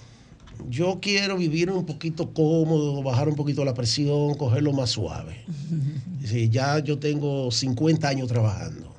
Yo 0.70 1.00
quiero 1.02 1.38
vivir 1.38 1.70
un 1.70 1.86
poquito 1.86 2.34
cómodo, 2.34 3.04
bajar 3.04 3.28
un 3.30 3.36
poquito 3.36 3.64
la 3.66 3.74
presión, 3.74 4.36
cogerlo 4.36 4.74
más 4.74 4.92
suave. 4.92 5.44
Sí, 6.26 6.48
ya 6.50 6.80
yo 6.80 6.98
tengo 7.00 7.52
50 7.52 8.08
años 8.08 8.30
trabajando. 8.30 8.94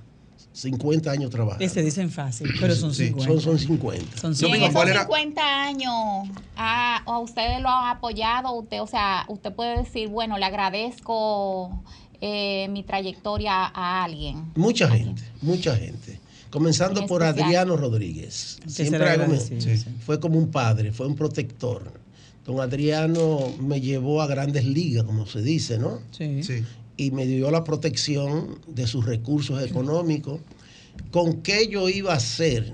50 0.52 1.10
años 1.10 1.30
trabajando. 1.30 1.64
Y 1.64 1.68
se 1.68 1.82
dicen 1.82 2.10
fácil, 2.10 2.48
pero 2.60 2.74
son 2.76 2.94
Sí, 2.94 3.06
50. 3.08 3.32
Son, 3.32 3.40
son 3.40 3.58
50. 3.58 4.16
Son 4.18 4.30
Y 4.30 4.34
en 4.34 4.36
50. 4.36 4.56
esos 4.66 4.74
¿cuál 4.74 4.88
era? 4.88 5.00
50 5.02 5.62
años, 5.64 5.92
a, 6.54 6.98
a 7.04 7.18
ustedes 7.18 7.60
lo 7.62 7.68
han 7.70 7.96
apoyado, 7.96 8.52
usted, 8.52 8.80
o 8.82 8.86
sea, 8.86 9.24
usted 9.28 9.52
puede 9.52 9.78
decir, 9.78 10.08
bueno, 10.08 10.36
le 10.38 10.44
agradezco 10.44 11.82
eh, 12.20 12.68
mi 12.70 12.82
trayectoria 12.84 13.64
a 13.74 14.04
alguien. 14.04 14.52
Mucha 14.54 14.88
gente, 14.88 15.22
mucha 15.42 15.74
gente. 15.76 16.20
Comenzando 16.54 17.00
En 17.00 17.08
por. 17.08 17.24
Adriano 17.24 17.76
Rodríguez. 17.76 18.60
Siempre 18.66 19.10
hago- 19.10 19.34
fue 20.06 20.20
como 20.20 20.38
un 20.38 20.52
padre, 20.52 20.92
fue 20.92 21.08
un 21.08 21.16
protector. 21.16 21.82
Don 22.46 22.60
Adriano 22.60 23.40
me 23.58 23.80
llevó 23.80 24.22
a 24.22 24.28
grandes 24.28 24.64
ligas, 24.64 25.02
como 25.02 25.26
se 25.26 25.42
dice, 25.42 25.78
¿no? 25.78 25.98
Sí. 26.12 26.44
Sí. 26.44 26.62
y 26.96 27.10
me 27.10 27.26
dio 27.26 27.50
la 27.50 27.64
protección 27.64 28.60
de 28.68 28.86
sus 28.86 29.04
recursos 29.04 29.60
económicos. 29.68 30.38
¿Con 31.10 31.42
qué 31.42 31.66
yo 31.66 31.88
iba 31.88 32.12
a 32.12 32.18
hacer 32.18 32.72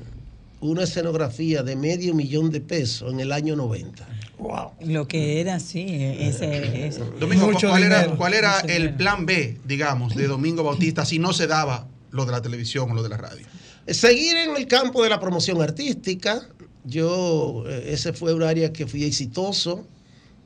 una 0.61 0.83
escenografía 0.83 1.62
de 1.62 1.74
medio 1.74 2.12
millón 2.14 2.51
de 2.51 2.61
pesos 2.61 3.11
en 3.14 3.20
el 3.20 3.33
año 3.33 3.57
90? 3.57 4.07
Wow. 4.39 4.72
Lo 4.85 5.09
que 5.09 5.41
era, 5.41 5.59
sí, 5.59 5.87
ese, 5.89 6.87
ese. 6.87 7.01
Domingo, 7.18 7.47
Mucho 7.47 7.70
¿cuál 7.70 7.85
era, 7.85 8.14
cuál 8.14 8.35
el 8.68 8.95
plan 8.95 9.24
B, 9.24 9.57
digamos, 9.64 10.14
de 10.14 10.26
Domingo 10.26 10.64
Bautista 10.64 11.07
si 11.07 11.18
no 11.18 11.33
se 11.33 11.47
daba 11.47 11.89
lo 12.11 12.26
de 12.26 12.33
la 12.33 12.43
televisión 12.43 12.91
o 12.91 12.95
lo 12.95 13.03
de 13.03 13.09
la 13.09 13.16
radio? 13.16 13.47
Seguir 13.87 14.37
en 14.37 14.57
el 14.57 14.66
campo 14.66 15.03
de 15.03 15.09
la 15.09 15.18
promoción 15.18 15.61
artística. 15.62 16.47
Yo, 16.85 17.64
eh, 17.66 17.93
ese 17.93 18.12
fue 18.12 18.35
un 18.35 18.43
área 18.43 18.72
que 18.72 18.87
fui 18.87 19.05
exitoso. 19.05 19.87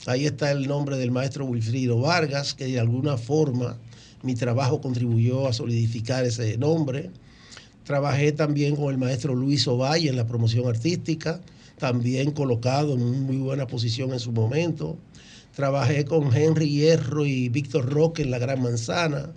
Ahí 0.07 0.25
está 0.25 0.51
el 0.51 0.67
nombre 0.67 0.97
del 0.97 1.11
maestro 1.11 1.45
Wilfrido 1.45 1.99
Vargas, 1.99 2.55
que 2.55 2.67
de 2.67 2.81
alguna 2.81 3.17
forma 3.19 3.77
mi 4.23 4.35
trabajo 4.35 4.81
contribuyó 4.81 5.49
a 5.49 5.53
solidificar 5.53 6.25
ese 6.25 6.57
nombre. 6.57 7.11
Trabajé 7.85 8.33
también 8.33 8.77
con 8.77 8.91
el 8.91 8.99
maestro 8.99 9.35
Luis 9.35 9.67
Ovalle 9.69 10.09
en 10.09 10.17
la 10.17 10.27
promoción 10.27 10.67
artística, 10.69 11.41
también 11.79 12.31
colocado 12.31 12.95
en 12.95 13.03
una 13.03 13.19
muy 13.19 13.37
buena 13.37 13.67
posición 13.67 14.13
en 14.13 14.21
su 14.21 14.33
momento. 14.33 14.97
Trabajé 15.55 16.05
con 16.05 16.35
Henry 16.35 16.69
Hierro 16.69 17.27
y 17.27 17.49
Víctor 17.49 17.93
Roque 17.93 18.23
en 18.23 18.31
La 18.31 18.39
Gran 18.39 18.63
Manzana. 18.63 19.31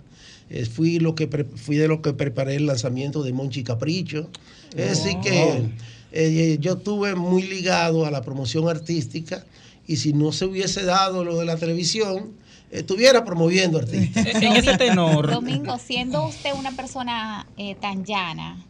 Eh, 0.50 0.64
fui, 0.64 0.98
lo 0.98 1.14
que 1.14 1.26
pre- 1.26 1.44
fui 1.44 1.76
de 1.76 1.88
los 1.88 2.00
que 2.00 2.12
preparé 2.14 2.56
el 2.56 2.66
lanzamiento 2.66 3.22
de 3.22 3.32
Monchi 3.32 3.62
Capricho. 3.64 4.30
Es 4.76 5.02
decir, 5.02 5.20
que 5.20 5.68
eh, 6.12 6.56
yo 6.60 6.74
estuve 6.74 7.14
muy 7.14 7.42
ligado 7.42 8.06
a 8.06 8.10
la 8.10 8.22
promoción 8.22 8.68
artística 8.68 9.44
y 9.86 9.96
si 9.96 10.12
no 10.12 10.32
se 10.32 10.44
hubiese 10.46 10.84
dado 10.84 11.24
lo 11.24 11.38
de 11.38 11.44
la 11.44 11.56
televisión, 11.56 12.32
estuviera 12.70 13.24
promoviendo 13.24 13.78
artistas. 13.78 14.26
En 14.42 14.52
ese 14.54 14.76
tenor, 14.76 15.30
Domingo, 15.30 15.78
siendo 15.78 16.26
usted 16.28 16.52
una 16.58 16.74
persona 16.76 17.46
eh, 17.56 17.74
tan 17.80 18.04
llana 18.04 18.64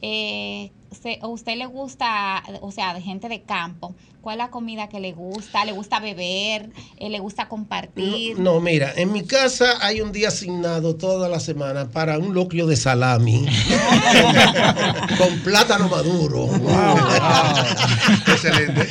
eh, 0.00 0.70
se- 1.02 1.18
a 1.20 1.26
usted 1.26 1.56
le 1.56 1.66
gusta, 1.66 2.42
o 2.60 2.70
sea, 2.72 2.94
de 2.94 3.00
gente 3.02 3.28
de 3.28 3.42
campo, 3.42 3.94
¿cuál 4.20 4.36
es 4.40 4.44
la 4.46 4.50
comida 4.50 4.88
que 4.88 5.00
le 5.00 5.12
gusta? 5.12 5.64
¿Le 5.64 5.72
gusta 5.72 6.00
beber? 6.00 6.70
Eh, 6.98 7.08
¿Le 7.10 7.18
gusta 7.18 7.48
compartir? 7.48 8.38
No, 8.38 8.60
mira, 8.60 8.92
en 8.96 9.12
mi 9.12 9.24
casa 9.24 9.74
hay 9.80 10.00
un 10.00 10.12
día 10.12 10.28
asignado 10.28 10.96
toda 10.96 11.28
la 11.28 11.40
semana 11.40 11.88
para 11.90 12.18
un 12.18 12.34
locrio 12.34 12.66
de 12.66 12.76
salami 12.76 13.46
con 15.18 15.38
plátano 15.40 15.88
maduro. 15.88 16.48
Excelente. 18.26 18.88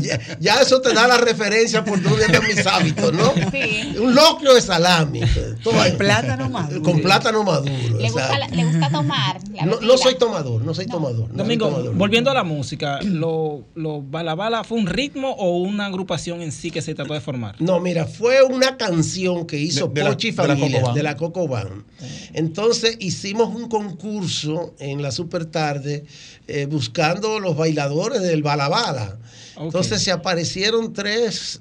Ya, 0.00 0.20
ya 0.40 0.60
eso 0.62 0.80
te 0.80 0.92
da 0.92 1.06
la 1.06 1.18
referencia 1.18 1.84
por 1.84 2.00
dónde 2.02 2.24
andan 2.24 2.46
mis 2.46 2.66
hábitos, 2.66 3.12
¿no? 3.12 3.32
Sí. 3.50 3.94
Un 3.98 4.14
locrio 4.14 4.54
de 4.54 4.60
salami. 4.60 5.20
todo 5.62 5.80
ahí. 5.80 5.92
Plátano 5.92 6.48
maduro. 6.48 6.82
Con 6.82 7.00
plátano 7.00 7.42
maduro. 7.44 7.98
¿Le 7.98 8.10
gusta, 8.10 8.28
la- 8.38 8.46
exacto. 8.46 8.56
le 8.56 8.64
gusta 8.64 8.90
tomar? 8.90 9.40
la 9.54 9.64
No, 9.66 9.96
soy 9.98 10.14
tomador, 10.16 10.62
no 10.62 10.74
soy 10.74 10.86
tomador. 10.86 11.20
no 11.20 11.26
soy 11.28 11.36
Domingo, 11.36 11.68
tomador. 11.68 11.94
volviendo 11.94 12.30
a 12.30 12.34
la 12.34 12.44
música, 12.44 13.00
¿lo, 13.02 13.64
lo 13.74 14.00
Bala 14.02 14.34
Bala 14.34 14.64
fue 14.72 14.80
un 14.80 14.86
ritmo 14.86 15.32
o 15.32 15.58
una 15.58 15.84
agrupación 15.84 16.40
en 16.40 16.50
sí 16.50 16.70
que 16.70 16.80
se 16.80 16.94
trató 16.94 17.12
de 17.12 17.20
formar? 17.20 17.56
No, 17.60 17.78
mira, 17.78 18.06
fue 18.06 18.42
una 18.42 18.78
canción 18.78 19.46
que 19.46 19.58
hizo 19.58 19.88
De- 19.88 19.94
de 19.94 20.04
la- 20.04 20.10
Pochi 20.12 20.30
de 20.30 20.36
la 20.38 20.42
Familia, 20.56 20.82
de 20.94 21.02
la 21.02 21.14
Coco 21.14 21.46
Band. 21.46 21.84
Entonces 22.32 22.96
hicimos 22.98 23.54
un 23.54 23.68
concurso 23.68 24.74
en 24.78 25.02
la 25.02 25.10
super 25.12 25.44
tarde 25.44 26.04
eh, 26.48 26.64
buscando 26.64 27.38
los 27.38 27.54
bailadores 27.54 28.22
del 28.22 28.42
balabala. 28.42 29.18
Ok. 29.56 29.64
Entonces 29.66 30.02
se 30.02 30.10
aparecieron 30.10 30.94
tres 30.94 31.60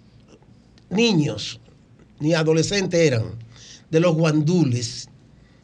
niños, 0.89 1.59
ni 2.21 2.33
adolescentes 2.33 2.99
eran, 3.01 3.23
de 3.89 3.99
los 3.99 4.15
guandules. 4.15 5.09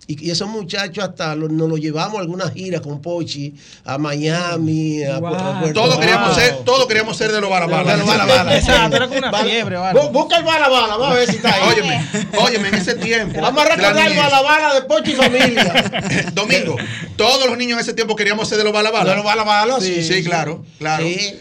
Y, 0.10 0.28
y 0.28 0.32
esos 0.32 0.48
muchachos 0.48 1.04
hasta 1.04 1.36
lo- 1.36 1.50
nos 1.50 1.68
los 1.68 1.80
llevamos 1.82 2.18
a 2.18 2.22
algunas 2.22 2.54
giras 2.54 2.80
con 2.80 3.02
Pochi, 3.02 3.54
a 3.84 3.98
Miami, 3.98 5.04
a, 5.04 5.20
Wow. 5.20 5.36
a 5.36 5.60
Puerto 5.60 5.74
Todos 5.74 5.90
Rico. 5.96 6.00
queríamos 6.02 6.36
ser, 6.36 6.56
todos 6.64 6.88
queríamos 6.88 7.18
ser 7.18 7.32
de 7.34 7.42
los 7.42 7.50
balabala. 7.50 7.92
De 7.92 7.98
los 7.98 8.08
balabala. 8.08 8.58
Exacto, 8.58 8.96
era 8.96 9.08
como 9.08 9.20
una 9.20 9.32
Bala- 9.32 9.50
fiebre 9.50 9.78
Busca 10.14 10.38
el 10.38 10.44
balabala, 10.46 10.96
vamos 10.96 11.12
a 11.12 11.14
ver 11.16 11.30
si 11.30 11.36
está 11.36 11.54
ahí. 11.56 11.62
Óyeme, 11.74 12.06
óyeme, 12.40 12.68
en 12.70 12.76
ese 12.76 12.96
tiempo. 12.96 13.42
Vamos 13.42 13.62
a 13.66 13.70
recordar 13.76 14.10
el 14.12 14.18
balabala 14.18 14.74
de 14.76 14.82
Pochi 14.84 15.12
y 15.12 15.16
familia. 15.16 16.32
Domingo, 16.34 16.78
todos 17.18 17.46
los 17.48 17.58
niños 17.58 17.74
en 17.74 17.80
ese 17.82 17.94
tiempo 17.94 18.16
queríamos 18.16 18.48
ser 18.48 18.58
de 18.60 18.64
los 18.64 18.72
balabala. 18.74 19.10
De 19.10 19.16
los 19.18 19.26
balabala, 19.26 19.82
sí, 19.82 20.04
sí, 20.04 20.24
claro, 20.24 20.64
claro. 20.80 21.04
Sí, 21.04 21.34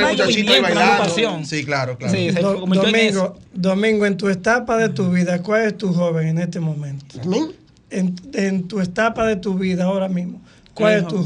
muchachitos 0.00 0.62
bailando. 0.62 1.44
Sí, 1.44 1.64
claro, 1.64 1.96
claro. 1.98 2.14
Sí. 2.14 2.30
Domingo, 2.30 3.36
Domingo, 3.52 4.06
en 4.06 4.16
tu 4.16 4.28
etapa 4.28 4.76
de 4.76 4.88
tu 4.88 5.10
vida, 5.10 5.42
¿cuál 5.42 5.62
es 5.66 5.76
tu 5.78 5.92
joven 5.92 6.28
en 6.28 6.38
este 6.38 6.60
momento? 6.60 7.04
Men, 7.24 7.52
En, 7.92 8.14
en 8.32 8.66
tu 8.68 8.80
etapa 8.80 9.26
de 9.26 9.36
tu 9.36 9.54
vida 9.54 9.84
ahora 9.84 10.08
mismo, 10.08 10.40
¿cuál 10.74 10.94
es 10.94 11.06
tu? 11.06 11.22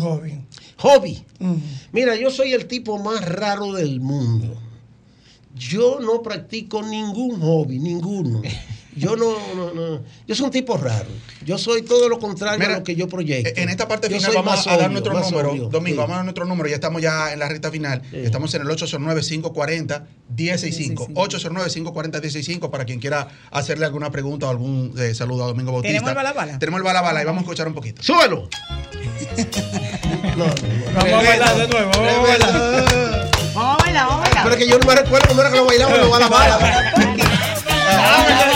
Hobby. 0.79 1.25
Ujú. 1.41 1.61
Mira, 1.93 2.17
yo 2.17 2.31
soy 2.31 2.53
el 2.53 2.67
tipo 2.67 2.99
más 2.99 3.25
raro 3.25 3.73
del 3.73 4.01
mundo. 4.01 4.55
Yo 5.55 6.01
no 6.01 6.23
practico 6.23 6.83
ningún 6.83 7.41
hobby, 7.41 7.79
ninguno. 7.79 8.43
Yo 8.97 9.15
no, 9.15 9.37
no, 9.55 9.73
no. 9.75 10.03
Yo 10.27 10.35
soy 10.35 10.47
un 10.47 10.51
tipo 10.51 10.77
raro. 10.79 11.05
Yo 11.45 11.59
soy 11.59 11.83
todo 11.83 12.09
lo 12.09 12.19
contrario 12.19 12.59
Mira, 12.59 12.77
a 12.77 12.79
lo 12.79 12.85
que 12.85 12.97
yo 12.97 13.07
proyecto. 13.09 13.61
En 13.61 13.69
esta 13.69 13.87
parte 13.87 14.09
final 14.09 14.33
vamos 14.35 14.57
más 14.57 14.67
a 14.67 14.77
dar 14.79 14.91
nuestro 14.91 15.13
número. 15.13 15.55
Domingo, 15.69 15.97
Sí. 15.97 15.99
vamos 15.99 16.13
a 16.13 16.17
dar 16.17 16.25
nuestro 16.25 16.45
número. 16.47 16.69
Ya 16.69 16.75
estamos 16.77 17.01
ya 17.03 17.33
en 17.33 17.39
la 17.39 17.49
recta 17.49 17.71
final. 17.71 18.01
Sí. 18.11 18.17
Estamos 18.25 18.53
en 18.55 18.63
el 18.63 18.69
809-540-1065. 18.69 21.13
809-540-1065 21.15 22.71
para 22.71 22.85
quien 22.87 22.99
quiera 22.99 23.29
hacerle 23.51 23.85
alguna 23.87 24.11
pregunta 24.11 24.47
o 24.47 24.51
algún 24.51 24.95
eh, 24.99 25.15
saludo 25.15 25.45
a 25.45 25.49
Domingo 25.49 25.73
Bautista. 25.73 25.93
¿Tenemos 25.93 26.09
el 26.11 26.17
bala 26.17 26.33
bala? 26.33 26.59
Tenemos 26.59 26.79
el 26.79 26.85
bala 26.85 27.03
bala 27.03 27.21
y 27.23 27.27
vamos 27.27 27.41
a 27.41 27.43
escuchar 27.43 27.69
un 27.69 27.75
poquito. 27.75 28.03
¡Súbelo! 28.03 28.49
No, 30.37 30.45
no, 30.45 30.47
no. 30.47 30.53
Vamos 30.95 31.13
a 31.13 31.17
bailar 31.23 31.57
de 31.57 31.69
nuevo, 31.69 31.91
vamos 31.93 32.13
a 32.13 32.21
bailar. 32.23 33.31
Vamos 33.55 33.81
a 33.81 33.85
bailar, 33.85 34.07
vamos 34.07 34.19
a 34.19 34.21
bailar. 34.29 34.43
Pero 34.45 34.55
es 34.55 34.61
que 34.63 34.69
yo 34.69 34.79
no 34.79 34.87
me 34.87 34.95
recuerdo 34.95 35.29
cómo 35.29 35.41
era 35.41 35.51
que 35.51 35.57
lo 35.57 35.65
bailamos 35.67 35.99
los 35.99 36.11
balabala. 36.11 36.59
Ay, 37.89 38.25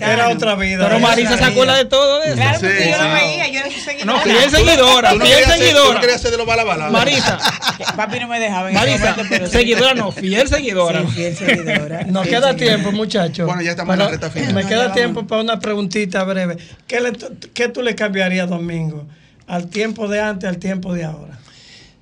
Era, 0.00 0.12
era 0.12 0.28
otra 0.30 0.54
vida. 0.54 0.86
Pero 0.86 1.00
Marisa 1.00 1.36
se 1.38 1.44
acuerda 1.44 1.76
de 1.76 1.84
todo 1.84 2.20
de 2.20 2.26
eso. 2.28 2.36
Claro, 2.36 2.58
Sí, 2.60 2.66
porque 2.66 2.90
yo 2.90 2.96
sí. 2.96 3.02
lo 3.02 3.12
veía, 3.14 3.48
yo 3.48 3.60
era 3.60 3.70
su 3.70 3.80
seguidora. 3.80 4.04
No, 4.04 4.20
fiel 4.20 4.50
seguidora, 4.50 5.10
¿Tú 5.12 5.18
no 5.18 5.24
fiel 5.24 5.38
querías 5.38 5.50
ser- 5.50 5.58
tú 5.58 5.64
no 5.64 5.66
seguidora. 5.82 6.00
querías 6.00 6.20
ser 6.20 6.30
de 6.30 6.36
los 6.38 6.46
bala 6.46 6.64
bala? 6.64 6.90
Marisa, 6.90 7.38
Papi 7.96 8.20
no 8.20 8.28
me 8.28 8.40
dejaba 8.40 8.70
Marisa, 8.70 9.16
pero 9.28 9.46
sí. 9.46 9.52
seguidora 9.52 9.94
no, 9.94 10.12
fiel 10.12 10.48
seguidora. 10.48 11.00
Sí, 11.02 11.06
fiel 11.14 11.36
seguidora. 11.36 12.04
Nos 12.04 12.22
Fiel 12.26 12.36
queda 12.36 12.48
seguidora. 12.52 12.56
tiempo, 12.56 12.92
muchachos. 12.92 13.46
Bueno, 13.46 13.62
ya 13.62 13.70
estamos 13.70 13.92
en 13.94 13.98
la 14.00 14.08
recta 14.08 14.30
final. 14.30 14.54
Me 14.54 14.66
queda 14.66 14.92
tiempo 14.92 15.26
para 15.26 15.42
una 15.42 15.58
preguntita 15.60 16.24
breve. 16.24 16.56
¿Qué, 16.86 17.00
le- 17.00 17.12
qué 17.54 17.68
tú 17.68 17.82
le 17.82 17.94
cambiarías, 17.94 18.48
Domingo? 18.48 19.06
Al 19.46 19.68
tiempo 19.68 20.08
de 20.08 20.20
antes, 20.20 20.48
al 20.48 20.58
tiempo 20.58 20.94
de 20.94 21.04
ahora. 21.04 21.38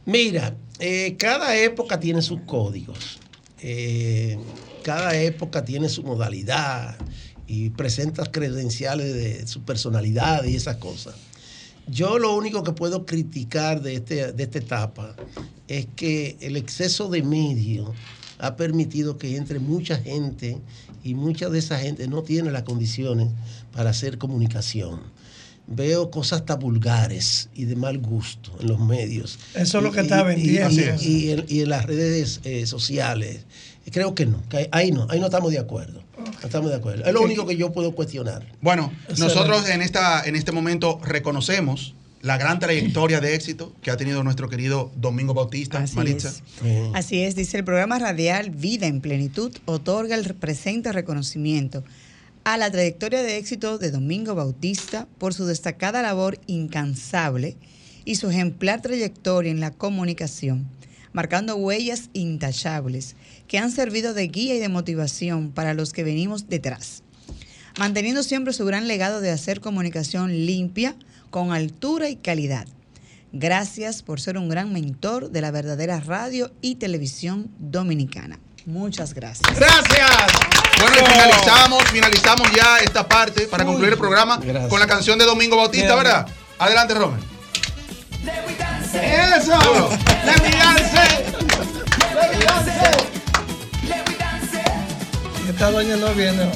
Mira, 0.05 0.55
eh, 0.79 1.17
cada 1.19 1.57
época 1.57 1.99
tiene 2.01 2.23
sus 2.23 2.41
códigos. 2.47 3.19
Eh, 3.63 4.39
cada 4.83 5.15
época 5.17 5.65
tiene 5.65 5.89
su 5.89 6.03
modalidad 6.03 6.97
y 7.53 7.71
presenta 7.71 8.25
credenciales 8.27 9.13
de 9.13 9.45
su 9.49 9.63
personalidad 9.63 10.45
y 10.45 10.55
esas 10.55 10.77
cosas. 10.77 11.17
Yo 11.89 12.21
lo 12.21 12.37
único 12.37 12.63
que 12.63 12.71
puedo 12.73 13.05
criticar 13.05 13.83
de, 13.83 13.97
este, 13.97 14.33
de 14.33 14.43
esta 14.45 14.59
etapa 14.59 15.17
es 15.67 15.89
que 15.97 16.37
el 16.41 16.57
exceso 16.57 17.09
de 17.09 17.25
medios 17.25 17.91
ha 18.39 18.55
permitido 18.55 19.19
que 19.19 19.37
entre 19.37 19.59
mucha 19.59 19.97
gente 19.99 20.59
y 21.03 21.15
mucha 21.15 21.49
de 21.49 21.59
esa 21.59 21.77
gente 21.81 22.07
no 22.07 22.23
tiene 22.23 22.53
las 22.53 22.63
condiciones 22.63 23.29
para 23.73 23.91
hacer 23.91 24.17
comunicación. 24.19 25.01
Veo 25.67 26.11
cosas 26.13 26.41
hasta 26.41 26.55
vulgares 26.57 27.49
y 27.55 27.65
de 27.65 27.75
mal 27.75 27.99
gusto 27.99 28.53
en 28.61 28.69
los 28.69 28.79
medios. 28.79 29.39
Eso 29.57 29.79
es 29.79 29.85
lo 29.85 29.91
que 29.91 30.01
Y- 30.01 30.03
está 30.05 30.23
vendiendo. 30.23 30.71
Y, 30.71 30.79
Así 30.79 30.81
es. 30.83 31.03
y 31.07 31.31
en, 31.33 31.45
y 31.49 31.61
en 31.63 31.69
las 31.69 31.85
redes 31.87 32.41
eh, 32.45 32.67
sociales. 32.67 33.45
Creo 33.91 34.15
que 34.15 34.27
no, 34.27 34.43
que 34.49 34.69
ahí 34.73 34.93
no, 34.93 35.07
ahí 35.11 35.21
no 35.21 35.27
estamos 35.27 35.51
de 35.53 35.59
acuerdo. 35.59 36.03
No 36.19 36.47
estamos 36.47 36.71
de 36.71 36.77
acuerdo. 36.77 37.05
Es 37.05 37.13
lo 37.13 37.23
único 37.23 37.47
que 37.47 37.57
yo 37.57 37.73
puedo 37.73 37.95
cuestionar. 37.95 38.47
Bueno, 38.61 38.93
nosotros 39.19 39.69
en, 39.69 39.83
esta, 39.83 40.23
en 40.25 40.37
este 40.37 40.53
momento 40.53 41.01
reconocemos 41.03 41.95
la 42.23 42.37
gran 42.37 42.59
trayectoria 42.59 43.21
de 43.21 43.35
éxito 43.35 43.73
que 43.83 43.91
ha 43.91 43.97
tenido 43.97 44.23
nuestro 44.23 44.49
querido 44.49 44.91
Domingo 44.97 45.33
Bautista, 45.33 45.79
Así 45.79 45.97
Maritza. 45.97 46.29
es. 46.29 46.43
Así 46.95 47.23
es, 47.23 47.35
dice 47.35 47.57
el 47.59 47.65
programa 47.65 47.99
radial 47.99 48.51
Vida 48.51 48.87
en 48.87 49.01
Plenitud 49.01 49.57
otorga 49.65 50.17
el 50.17 50.35
presente 50.35 50.93
reconocimiento 50.93 51.83
a 52.45 52.57
la 52.57 52.71
trayectoria 52.71 53.23
de 53.23 53.39
éxito 53.39 53.79
de 53.79 53.91
Domingo 53.91 54.35
Bautista 54.35 55.07
por 55.19 55.35
su 55.35 55.47
destacada 55.47 56.03
labor 56.03 56.39
incansable 56.47 57.57
y 58.05 58.17
su 58.17 58.31
ejemplar 58.31 58.83
trayectoria 58.83 59.51
en 59.51 59.61
la 59.61 59.71
comunicación, 59.71 60.67
marcando 61.13 61.57
huellas 61.57 62.11
intachables 62.13 63.17
que 63.49 63.59
han 63.59 63.71
servido 63.71 64.15
de 64.15 64.29
guía 64.29 64.55
y 64.55 64.59
de 64.59 64.69
motivación 64.69 65.51
para 65.51 65.75
los 65.75 65.93
que 65.93 66.05
venimos 66.05 66.49
detrás 66.49 67.03
manteniendo 67.79 68.23
siempre 68.23 68.53
su 68.53 68.65
gran 68.65 68.89
legado 68.89 69.21
de 69.21 69.31
hacer 69.31 69.61
comunicación 69.61 70.47
limpia, 70.47 70.95
con 71.31 71.53
altura 71.53 72.09
y 72.09 72.17
calidad. 72.17 72.67
Gracias 73.33 74.03
por 74.03 74.21
ser 74.21 74.37
un 74.37 74.49
gran 74.49 74.73
mentor 74.73 75.31
de 75.31 75.41
la 75.41 75.51
verdadera 75.51 76.01
radio 76.01 76.51
y 76.61 76.75
televisión 76.75 77.51
dominicana. 77.59 78.39
Muchas 78.67 79.15
gracias. 79.15 79.49
Gracias. 79.57 80.11
Bueno, 80.81 80.97
y 80.97 81.11
finalizamos, 81.11 81.85
finalizamos 81.85 82.53
ya 82.53 82.79
esta 82.79 83.07
parte 83.07 83.47
para 83.47 83.65
concluir 83.65 83.93
el 83.93 83.99
programa 83.99 84.39
Gracias. 84.39 84.69
con 84.69 84.81
la 84.81 84.87
canción 84.87 85.19
de 85.19 85.25
Domingo 85.25 85.57
Bautista, 85.57 85.95
¿verdad? 85.95 86.27
Adelante, 86.59 86.95
Romer. 86.95 87.21
Eso. 88.93 89.89
Let 90.25 90.43
me 90.43 90.51
dance. 90.51 90.93
Let 93.89 94.09
me 94.09 94.17
dance. 94.17 94.61
Esta 95.49 95.71
doña 95.71 95.97
no 95.97 96.09
viene. 96.15 96.51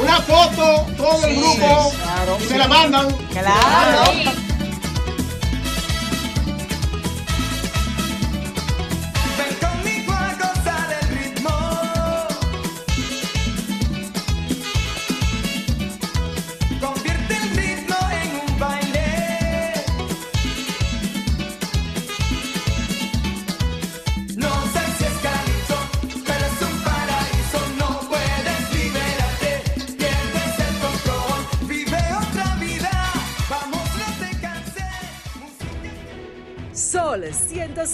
Una 0.00 0.20
foto, 0.20 0.86
todo 0.96 1.26
el 1.26 1.36
grupo. 1.36 1.92
y 2.40 2.44
se 2.44 2.58
la 2.58 2.68
mandan. 2.68 3.10
Claro. 3.32 4.12